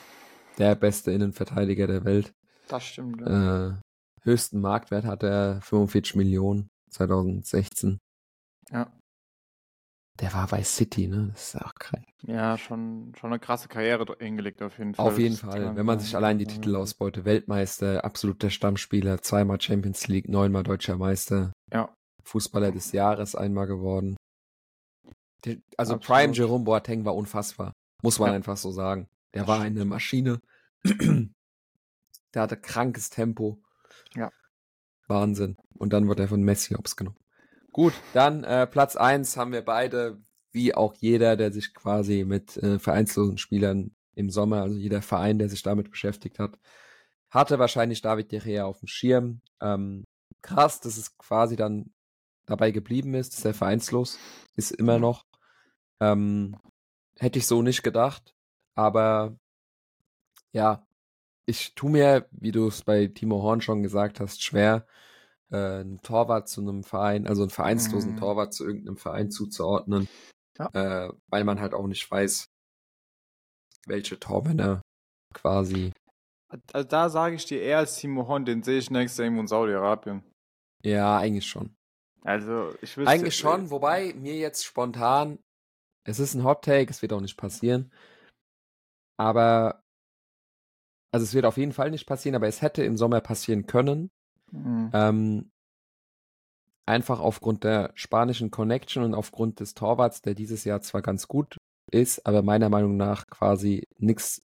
der 0.58 0.74
beste 0.74 1.12
Innenverteidiger 1.12 1.86
der 1.86 2.04
Welt. 2.04 2.32
das 2.68 2.84
stimmt. 2.84 3.20
Ja. 3.20 3.68
Äh, 3.68 3.80
höchsten 4.22 4.60
Marktwert 4.60 5.04
hat 5.04 5.22
er 5.22 5.60
45 5.62 6.14
Millionen 6.16 6.68
2016. 6.90 7.98
Ja. 8.70 8.90
Der 10.20 10.32
war 10.34 10.46
bei 10.46 10.62
City, 10.62 11.08
ne? 11.08 11.30
Das 11.32 11.54
ist 11.54 11.62
auch 11.62 11.74
krank. 11.74 12.04
ja, 12.22 12.58
schon, 12.58 13.12
schon 13.18 13.30
eine 13.30 13.40
krasse 13.40 13.68
Karriere 13.68 14.14
hingelegt 14.20 14.60
auf 14.62 14.78
jeden 14.78 14.94
Fall. 14.94 15.06
Auf 15.06 15.18
jeden 15.18 15.36
Fall. 15.36 15.74
Wenn 15.74 15.86
man 15.86 15.98
sich 16.00 16.14
allein 16.14 16.38
die 16.38 16.46
Titelausbeute, 16.46 17.24
Weltmeister, 17.24 18.04
absoluter 18.04 18.50
Stammspieler, 18.50 19.22
zweimal 19.22 19.60
Champions 19.60 20.06
League, 20.08 20.28
neunmal 20.28 20.62
deutscher 20.64 20.96
Meister, 20.98 21.52
Ja. 21.72 21.94
Fußballer 22.24 22.70
des 22.72 22.92
Jahres 22.92 23.34
einmal 23.34 23.66
geworden. 23.66 24.16
Also 25.76 25.94
Absolut. 25.94 26.02
Prime 26.04 26.32
Jerome 26.34 26.64
Boateng 26.64 27.04
war 27.04 27.16
unfassbar. 27.16 27.72
Muss 28.02 28.18
man 28.18 28.28
Ja. 28.30 28.36
einfach 28.36 28.56
so 28.56 28.70
sagen. 28.70 29.08
Der 29.34 29.42
Das 29.42 29.48
war 29.48 29.60
stimmt. 29.62 29.76
eine 29.76 29.84
Maschine. 29.86 30.40
Der 32.34 32.42
hatte 32.42 32.56
krankes 32.56 33.10
Tempo. 33.10 33.60
Ja. 34.14 34.30
Wahnsinn. 35.08 35.56
Und 35.78 35.92
dann 35.92 36.06
wurde 36.06 36.22
er 36.22 36.28
von 36.28 36.42
Messi 36.42 36.74
hops 36.74 36.96
genommen. 36.96 37.16
Gut, 37.72 37.94
dann 38.12 38.44
äh, 38.44 38.66
Platz 38.66 38.96
eins 38.96 39.36
haben 39.36 39.52
wir 39.52 39.64
beide, 39.64 40.22
wie 40.52 40.74
auch 40.74 40.94
jeder, 40.94 41.36
der 41.36 41.52
sich 41.52 41.74
quasi 41.74 42.24
mit 42.24 42.56
äh, 42.58 42.78
vereinslosen 42.78 43.38
Spielern 43.38 43.96
im 44.14 44.28
Sommer, 44.28 44.62
also 44.62 44.76
jeder 44.76 45.00
Verein, 45.00 45.38
der 45.38 45.48
sich 45.48 45.62
damit 45.62 45.90
beschäftigt 45.90 46.38
hat, 46.38 46.58
hatte 47.30 47.58
wahrscheinlich 47.58 48.02
David 48.02 48.30
De 48.30 48.40
Gea 48.40 48.66
auf 48.66 48.80
dem 48.80 48.88
Schirm. 48.88 49.40
Ähm, 49.62 50.04
krass, 50.42 50.80
dass 50.80 50.98
es 50.98 51.16
quasi 51.16 51.56
dann 51.56 51.92
dabei 52.44 52.72
geblieben 52.72 53.14
ist, 53.14 53.34
dass 53.34 53.44
er 53.46 53.54
vereinslos 53.54 54.18
ist 54.54 54.72
immer 54.72 54.98
noch. 54.98 55.24
Ähm, 56.00 56.56
hätte 57.18 57.38
ich 57.38 57.46
so 57.46 57.62
nicht 57.62 57.82
gedacht, 57.82 58.34
aber 58.74 59.38
ja, 60.52 60.86
ich 61.46 61.74
tu 61.74 61.88
mir, 61.88 62.28
wie 62.32 62.52
du 62.52 62.68
es 62.68 62.82
bei 62.82 63.06
Timo 63.06 63.42
Horn 63.42 63.62
schon 63.62 63.82
gesagt 63.82 64.20
hast, 64.20 64.42
schwer, 64.42 64.86
äh, 65.52 65.80
einen 65.80 66.00
Torwart 66.02 66.48
zu 66.48 66.60
einem 66.60 66.82
Verein, 66.82 67.26
also 67.26 67.42
einen 67.42 67.50
vereinslosen 67.50 68.12
Mhm. 68.12 68.16
Torwart 68.16 68.52
zu 68.54 68.64
irgendeinem 68.64 68.96
Verein 68.96 69.30
zuzuordnen, 69.30 70.06
Ja. 70.58 70.70
äh, 70.72 71.12
weil 71.30 71.44
man 71.44 71.60
halt 71.60 71.74
auch 71.74 71.86
nicht 71.86 72.10
weiß, 72.10 72.46
welche 73.86 74.18
Tormänner 74.18 74.80
quasi, 75.34 75.92
Also 76.72 76.86
da 76.88 77.08
sage 77.08 77.36
ich 77.36 77.44
dir 77.46 77.60
eher 77.62 77.78
als 77.78 77.96
Timo 77.96 78.28
Horn, 78.28 78.44
den 78.44 78.62
sehe 78.62 78.78
ich 78.78 78.90
nächstes 78.90 79.18
Jahr 79.18 79.24
irgendwo 79.26 79.40
in 79.42 79.48
Saudi-Arabien. 79.48 80.22
ja, 80.84 81.16
eigentlich 81.18 81.46
schon. 81.46 81.74
Also 82.22 82.72
ich 82.82 82.96
wüsste, 82.96 83.10
Eigentlich 83.10 83.36
schon, 83.36 83.70
wobei 83.70 84.12
mir 84.14 84.36
jetzt 84.36 84.64
spontan, 84.64 85.38
es 86.04 86.18
ist 86.20 86.34
ein 86.34 86.44
Hot 86.44 86.64
Take, 86.64 86.90
es 86.90 87.02
wird 87.02 87.12
auch 87.12 87.20
nicht 87.20 87.36
passieren, 87.36 87.92
aber, 89.18 89.82
also 91.12 91.24
es 91.24 91.34
wird 91.34 91.44
auf 91.44 91.56
jeden 91.56 91.72
Fall 91.72 91.90
nicht 91.90 92.06
passieren, 92.06 92.36
aber 92.36 92.46
es 92.48 92.62
hätte 92.62 92.84
im 92.84 92.96
Sommer 92.96 93.20
passieren 93.20 93.66
können, 93.66 94.10
Mhm. 94.52 94.90
ähm, 94.92 95.50
einfach 96.86 97.20
aufgrund 97.20 97.64
der 97.64 97.92
spanischen 97.94 98.50
Connection 98.50 99.04
und 99.04 99.14
aufgrund 99.14 99.60
des 99.60 99.74
Torwarts, 99.74 100.22
der 100.22 100.34
dieses 100.34 100.64
Jahr 100.64 100.80
zwar 100.82 101.02
ganz 101.02 101.28
gut 101.28 101.56
ist, 101.90 102.26
aber 102.26 102.42
meiner 102.42 102.68
Meinung 102.68 102.96
nach 102.96 103.26
quasi 103.26 103.86
nix, 103.98 104.42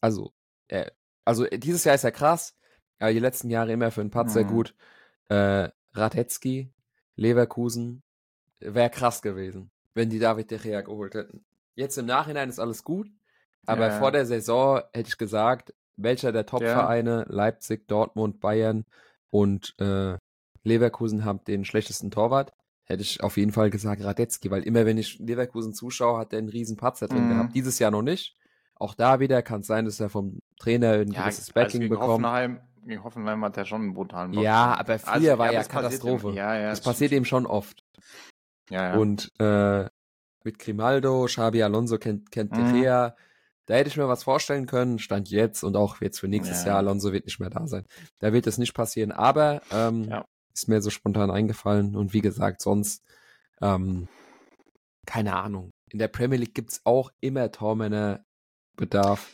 also, 0.00 0.32
äh, 0.68 0.90
also 1.24 1.44
äh, 1.46 1.58
dieses 1.58 1.84
Jahr 1.84 1.94
ist 1.94 2.04
er 2.04 2.12
krass, 2.12 2.56
aber 2.98 3.12
die 3.12 3.18
letzten 3.18 3.50
Jahre 3.50 3.72
immer 3.72 3.90
für 3.90 4.00
einen 4.00 4.10
Patzer 4.10 4.44
Mhm. 4.44 4.48
gut. 4.48 4.74
Äh, 5.28 5.70
Radetzky, 5.92 6.72
Leverkusen, 7.16 8.02
wäre 8.60 8.90
krass 8.90 9.22
gewesen, 9.22 9.70
wenn 9.94 10.10
die 10.10 10.18
David 10.18 10.50
De 10.50 10.58
Gea 10.58 10.80
geholt 10.82 11.14
hätten. 11.14 11.44
Jetzt 11.76 11.98
im 11.98 12.06
Nachhinein 12.06 12.48
ist 12.48 12.58
alles 12.58 12.84
gut, 12.84 13.08
aber 13.66 13.86
Ja. 13.86 13.90
vor 13.90 14.12
der 14.12 14.26
Saison 14.26 14.82
hätte 14.92 15.08
ich 15.08 15.18
gesagt, 15.18 15.74
welcher 15.96 16.32
der 16.32 16.46
Top-Vereine, 16.46 17.24
Leipzig, 17.28 17.86
Dortmund, 17.88 18.40
Bayern 18.40 18.84
und 19.30 19.74
äh, 19.80 20.16
Leverkusen 20.62 21.24
haben 21.24 21.42
den 21.44 21.64
schlechtesten 21.64 22.10
Torwart, 22.10 22.52
hätte 22.84 23.02
ich 23.02 23.22
auf 23.22 23.36
jeden 23.36 23.52
Fall 23.52 23.70
gesagt 23.70 24.02
Radetzky, 24.02 24.50
weil 24.50 24.62
immer 24.62 24.86
wenn 24.86 24.98
ich 24.98 25.18
Leverkusen 25.18 25.74
zuschaue, 25.74 26.18
hat 26.18 26.32
der 26.32 26.38
einen 26.40 26.48
riesen 26.48 26.76
Patzer 26.76 27.06
drin 27.08 27.26
Mhm. 27.26 27.28
gehabt. 27.30 27.54
Dieses 27.54 27.78
Jahr 27.78 27.90
noch 27.90 28.02
nicht. 28.02 28.36
Auch 28.76 28.94
da 28.94 29.20
wieder 29.20 29.42
kann 29.42 29.60
es 29.60 29.66
sein, 29.66 29.84
dass 29.84 30.00
er 30.00 30.08
vom 30.10 30.40
Trainer 30.58 30.92
ein 30.92 31.08
Ja, 31.12 31.22
gewisses 31.22 31.48
also 31.48 31.52
Backing 31.54 31.80
gegen 31.82 31.90
bekommt. 31.94 32.24
Hoffenheim, 32.24 32.60
gegen 32.84 33.04
Hoffenheim 33.04 33.44
hat 33.44 33.56
er 33.56 33.64
schon 33.64 33.82
einen 33.82 33.94
brutalen 33.94 34.32
Bock. 34.32 34.42
Ja, 34.42 34.74
aber 34.78 34.98
früher 34.98 35.12
Also, 35.12 35.38
war 35.38 35.52
ja 35.52 35.60
es 35.60 35.68
passiert 35.68 36.02
Katastrophe. 36.02 36.28
ihm- 36.30 36.34
Ja, 36.34 36.58
ja. 36.58 36.70
das 36.70 36.80
passiert 36.80 37.12
ihm 37.12 37.24
schon 37.24 37.46
oft. 37.46 37.84
Ja, 38.70 38.94
ja. 38.94 38.96
Und 38.98 39.30
äh, 39.38 39.84
mit 40.42 40.58
Grimaldo, 40.58 41.24
Xabi 41.26 41.62
Alonso 41.62 41.98
kennt, 41.98 42.30
kennt 42.30 42.52
Mhm. 42.52 42.72
Gea. 42.82 43.14
Da 43.66 43.74
hätte 43.74 43.88
ich 43.88 43.96
mir 43.96 44.08
was 44.08 44.24
vorstellen 44.24 44.66
können, 44.66 44.98
stand 44.98 45.30
jetzt 45.30 45.62
und 45.62 45.76
auch 45.76 46.00
jetzt 46.00 46.20
für 46.20 46.28
nächstes 46.28 46.62
Ja. 46.62 46.68
Jahr. 46.68 46.78
Alonso 46.78 47.12
wird 47.12 47.24
nicht 47.24 47.40
mehr 47.40 47.50
da 47.50 47.66
sein. 47.66 47.86
Da 48.18 48.32
wird 48.32 48.46
es 48.46 48.58
nicht 48.58 48.74
passieren, 48.74 49.10
aber 49.12 49.62
ähm, 49.70 50.04
Ja. 50.04 50.24
ist 50.52 50.68
mir 50.68 50.82
so 50.82 50.90
spontan 50.90 51.30
eingefallen. 51.30 51.96
Und 51.96 52.12
wie 52.12 52.20
gesagt, 52.20 52.60
sonst, 52.60 53.02
ähm, 53.62 54.08
keine 55.06 55.36
Ahnung. 55.36 55.70
In 55.90 55.98
der 55.98 56.08
Premier 56.08 56.38
League 56.38 56.54
gibt's 56.54 56.80
auch 56.84 57.10
immer 57.20 57.50
Tormännerbedarf. 57.52 59.30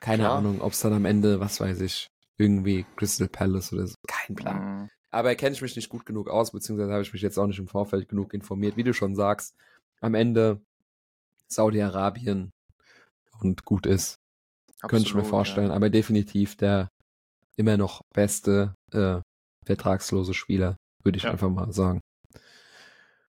Keine 0.00 0.24
Klar. 0.24 0.38
Ahnung, 0.38 0.60
ob 0.60 0.72
es 0.72 0.80
dann 0.80 0.92
am 0.92 1.04
Ende, 1.04 1.40
was 1.40 1.60
weiß 1.60 1.80
ich, 1.80 2.06
irgendwie 2.38 2.84
Crystal 2.96 3.28
Palace 3.28 3.72
oder 3.72 3.86
so. 3.86 3.94
Kein 4.06 4.36
Plan. 4.36 4.82
Mhm. 4.82 4.88
Aber 5.10 5.34
kenne 5.34 5.54
ich 5.54 5.62
mich 5.62 5.76
nicht 5.76 5.88
gut 5.88 6.04
genug 6.04 6.28
aus, 6.28 6.52
beziehungsweise 6.52 6.92
habe 6.92 7.02
ich 7.02 7.12
mich 7.12 7.22
jetzt 7.22 7.38
auch 7.38 7.46
nicht 7.46 7.58
im 7.58 7.68
Vorfeld 7.68 8.08
genug 8.08 8.34
informiert. 8.34 8.76
Wie 8.76 8.82
du 8.84 8.92
schon 8.92 9.14
sagst, 9.14 9.54
am 10.00 10.14
Ende 10.14 10.60
Saudi-Arabien 11.48 12.50
und 13.40 13.64
gut 13.64 13.86
ist, 13.86 14.16
könnte 14.80 15.06
ich 15.06 15.14
mir 15.14 15.20
Absolut, 15.20 15.26
vorstellen. 15.26 15.70
Aber 15.70 15.90
definitiv 15.90 16.56
der 16.56 16.88
immer 17.56 17.76
noch 17.76 18.02
beste 18.14 18.74
äh, 18.92 19.20
vertragslose 19.64 20.34
Spieler, 20.34 20.76
würde 21.02 21.18
ich 21.18 21.24
Ja. 21.24 21.30
einfach 21.30 21.50
mal 21.50 21.72
sagen. 21.72 22.00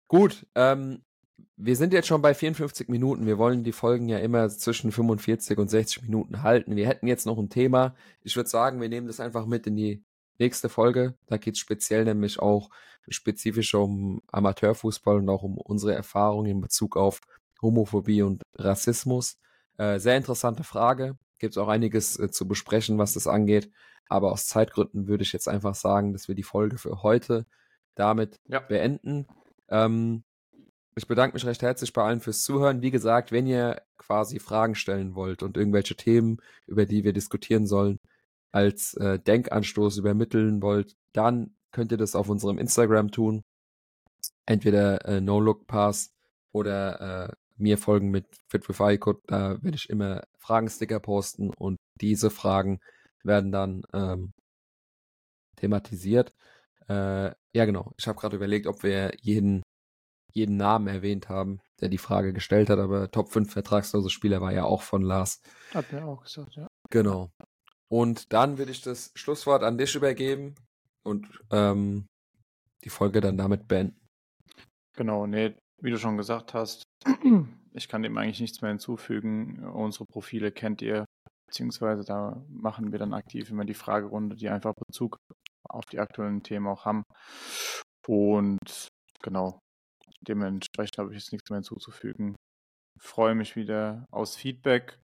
Gut, 0.09 0.47
ähm, 0.55 1.03
wir 1.57 1.77
sind 1.77 1.93
jetzt 1.93 2.09
schon 2.09 2.23
bei 2.23 2.35
54 2.35 2.89
Minuten. 2.89 3.27
Wir 3.27 3.39
wollen 3.39 3.65
die 3.65 3.73
Folgen 3.73 4.09
ja 4.09 4.19
immer 4.19 4.49
zwischen 4.49 4.93
45 4.93 5.59
und 5.59 5.69
60 5.69 6.03
Minuten 6.03 6.43
halten. 6.43 6.77
Wir 6.77 6.87
hätten 6.89 7.07
jetzt 7.07 7.27
noch 7.27 7.39
ein 7.39 7.51
Thema. 7.51 7.95
Ich 8.23 8.37
würde 8.37 8.49
sagen, 8.49 8.81
wir 8.81 8.89
nehmen 8.89 9.07
das 9.07 9.21
einfach 9.21 9.47
mit 9.47 9.67
in 9.67 9.77
die 9.77 10.03
nächste 10.39 10.69
Folge. 10.69 11.15
Da 11.27 11.37
geht 11.37 11.55
es 11.55 11.61
speziell 11.61 12.05
nämlich 12.05 12.39
auch 12.39 12.71
spezifisch 13.09 13.75
um 13.75 14.23
Amateurfußball 14.33 15.19
und 15.19 15.29
auch 15.29 15.43
um 15.43 15.59
unsere 15.59 15.95
Erfahrungen 15.95 16.51
in 16.51 16.61
Bezug 16.61 16.97
auf 16.97 17.21
Homophobie 17.61 18.23
und 18.23 18.43
Rassismus. 18.57 19.37
Äh, 19.81 19.99
sehr 19.99 20.19
interessante 20.19 20.63
Frage. 20.63 21.17
Gibt 21.39 21.55
es 21.55 21.59
auch 21.59 21.69
einiges 21.69 22.19
äh, 22.19 22.31
zu 22.31 22.47
besprechen, 22.47 22.99
was 22.99 23.15
das 23.15 23.27
angeht. 23.27 23.71
Aber 24.11 24.31
aus 24.31 24.47
Zeitgründen 24.47 25.09
würde 25.09 25.23
ich 25.23 25.33
jetzt 25.33 25.49
einfach 25.49 25.75
sagen, 25.75 26.13
dass 26.13 26.29
wir 26.29 26.35
die 26.35 26.43
Folge 26.43 26.77
für 26.77 27.03
heute 27.03 27.47
damit 27.95 28.39
Ja. 28.47 28.61
beenden. 28.61 29.27
Ähm, 29.69 30.23
ich 30.97 31.07
bedanke 31.07 31.35
mich 31.35 31.47
recht 31.47 31.63
herzlich 31.63 31.95
bei 31.95 32.03
allen 32.03 32.21
fürs 32.21 32.43
Zuhören. 32.43 32.83
Wie 32.83 32.91
gesagt, 32.91 33.33
wenn 33.33 33.47
ihr 33.47 33.81
quasi 33.97 34.39
Fragen 34.39 34.75
stellen 34.75 35.15
wollt 35.15 35.43
und 35.43 35.57
irgendwelche 35.57 35.97
Themen, 35.97 36.43
über 36.67 36.85
die 36.85 37.03
wir 37.03 37.15
diskutieren 37.15 37.67
sollen, 37.67 37.99
als 38.53 38.93
äh, 38.95 39.19
Denkanstoß 39.19 39.97
übermitteln 39.97 40.61
wollt, 40.61 40.95
dann 41.15 41.57
könnt 41.73 41.91
ihr 41.93 41.99
das 41.99 42.15
auf 42.15 42.29
unserem 42.29 42.59
Instagram 42.59 43.13
tun. 43.13 43.45
Entweder 44.45 45.07
äh, 45.07 45.23
No 45.23 45.41
Look 45.41 45.67
Pass 45.67 46.13
oder 46.53 47.31
äh, 47.31 47.37
mir 47.61 47.79
folgen 47.79 48.11
mit 48.11 48.27
Fit 48.51 48.69
with 48.69 48.81
iCode. 48.81 49.21
Da 49.27 49.63
werde 49.63 49.77
ich 49.77 49.91
immer 49.91 50.23
Fragensticker 50.39 51.01
posten 51.01 51.51
und 51.51 51.77
diese 52.01 52.31
Fragen 52.31 52.81
werden 53.23 53.53
dann 53.53 53.83
ähm, 53.93 54.33
thematisiert. 55.57 56.33
Äh, 56.89 57.33
ja, 57.55 57.65
genau. 57.65 57.93
Ich 57.99 58.09
habe 58.09 58.19
gerade 58.19 58.37
überlegt, 58.37 58.67
ob 58.67 58.83
wir 58.83 59.13
jeden, 59.21 59.63
jeden 60.33 60.57
Namen 60.57 60.89
erwähnt 60.89 61.29
haben, 61.29 61.61
der 61.81 61.89
die 61.89 61.99
Frage 61.99 62.33
gestellt 62.33 62.71
hat, 62.71 62.79
aber 62.79 63.11
Top 63.11 63.31
5 63.31 63.53
vertragslose 63.53 64.11
Spieler 64.11 64.41
war 64.41 64.53
ja 64.53 64.65
auch 64.65 64.83
von 64.83 65.03
Lars. 65.03 65.41
Hat 65.75 65.93
mir 65.93 66.05
auch 66.05 66.23
gesagt, 66.23 66.57
ja. 66.57 66.67
Genau. 66.91 67.31
Und 67.89 68.33
dann 68.33 68.59
will 68.59 68.71
ich 68.71 68.83
das 68.83 69.13
Schlusswort 69.15 69.63
an 69.63 69.79
dich 69.79 69.95
übergeben 69.95 70.55
und 71.05 71.29
ähm, 71.51 72.07
die 72.85 72.91
Folge 72.91 73.21
dann 73.21 73.37
damit 73.37 73.69
beenden. 73.69 74.01
Genau, 74.97 75.27
nee, 75.27 75.55
wie 75.81 75.91
du 75.91 75.99
schon 75.99 76.17
gesagt 76.17 76.55
hast, 76.55 76.83
ich 77.73 77.89
kann 77.89 78.03
dem 78.03 78.17
eigentlich 78.19 78.41
nichts 78.41 78.61
mehr 78.63 78.71
hinzufügen. 78.71 79.65
Unsere 79.65 80.05
Profile 80.07 80.53
kennt 80.53 80.83
ihr, 80.83 81.05
beziehungsweise 81.47 82.05
da 82.05 82.43
machen 82.49 82.93
wir 82.93 82.99
dann 82.99 83.15
aktiv 83.15 83.51
immer 83.51 83.65
die 83.65 83.75
Fragerunde, 83.75 84.37
die 84.37 84.49
einfach 84.49 84.75
Bezug 84.87 85.17
auf 85.69 85.85
die 85.87 85.99
aktuellen 85.99 86.43
Themen 86.43 86.67
auch 86.67 86.85
haben. 86.85 87.03
Und 88.07 88.89
genau, 89.23 89.59
dementsprechend 90.23 90.99
habe 90.99 91.11
ich 91.11 91.23
jetzt 91.23 91.33
nichts 91.33 91.51
mehr 91.51 91.59
hinzuzufügen. 91.59 92.37
Freue 92.99 93.35
mich 93.35 93.57
wieder 93.57 94.07
aus 94.11 94.37
Feedback. 94.37 94.99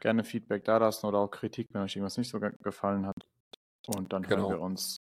Gerne 0.00 0.22
Feedback 0.22 0.64
da 0.64 0.78
lassen 0.78 1.06
oder 1.06 1.18
auch 1.18 1.30
Kritik, 1.30 1.68
wenn 1.72 1.82
euch 1.82 1.96
irgendwas 1.96 2.18
nicht 2.18 2.30
so 2.30 2.38
gefallen 2.38 3.06
hat. 3.06 3.26
Und 3.86 4.12
dann 4.12 4.22
genau. 4.22 4.42
hören 4.42 4.50
wir 4.50 4.60
uns 4.60 4.98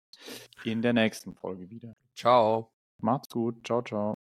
in 0.64 0.82
der 0.82 0.94
nächsten 0.94 1.34
Folge 1.36 1.70
wieder. 1.70 1.94
Ciao. 2.16 2.70
Macht's 3.02 3.30
gut. 3.30 3.66
Ciao, 3.66 3.82
ciao. 3.82 4.16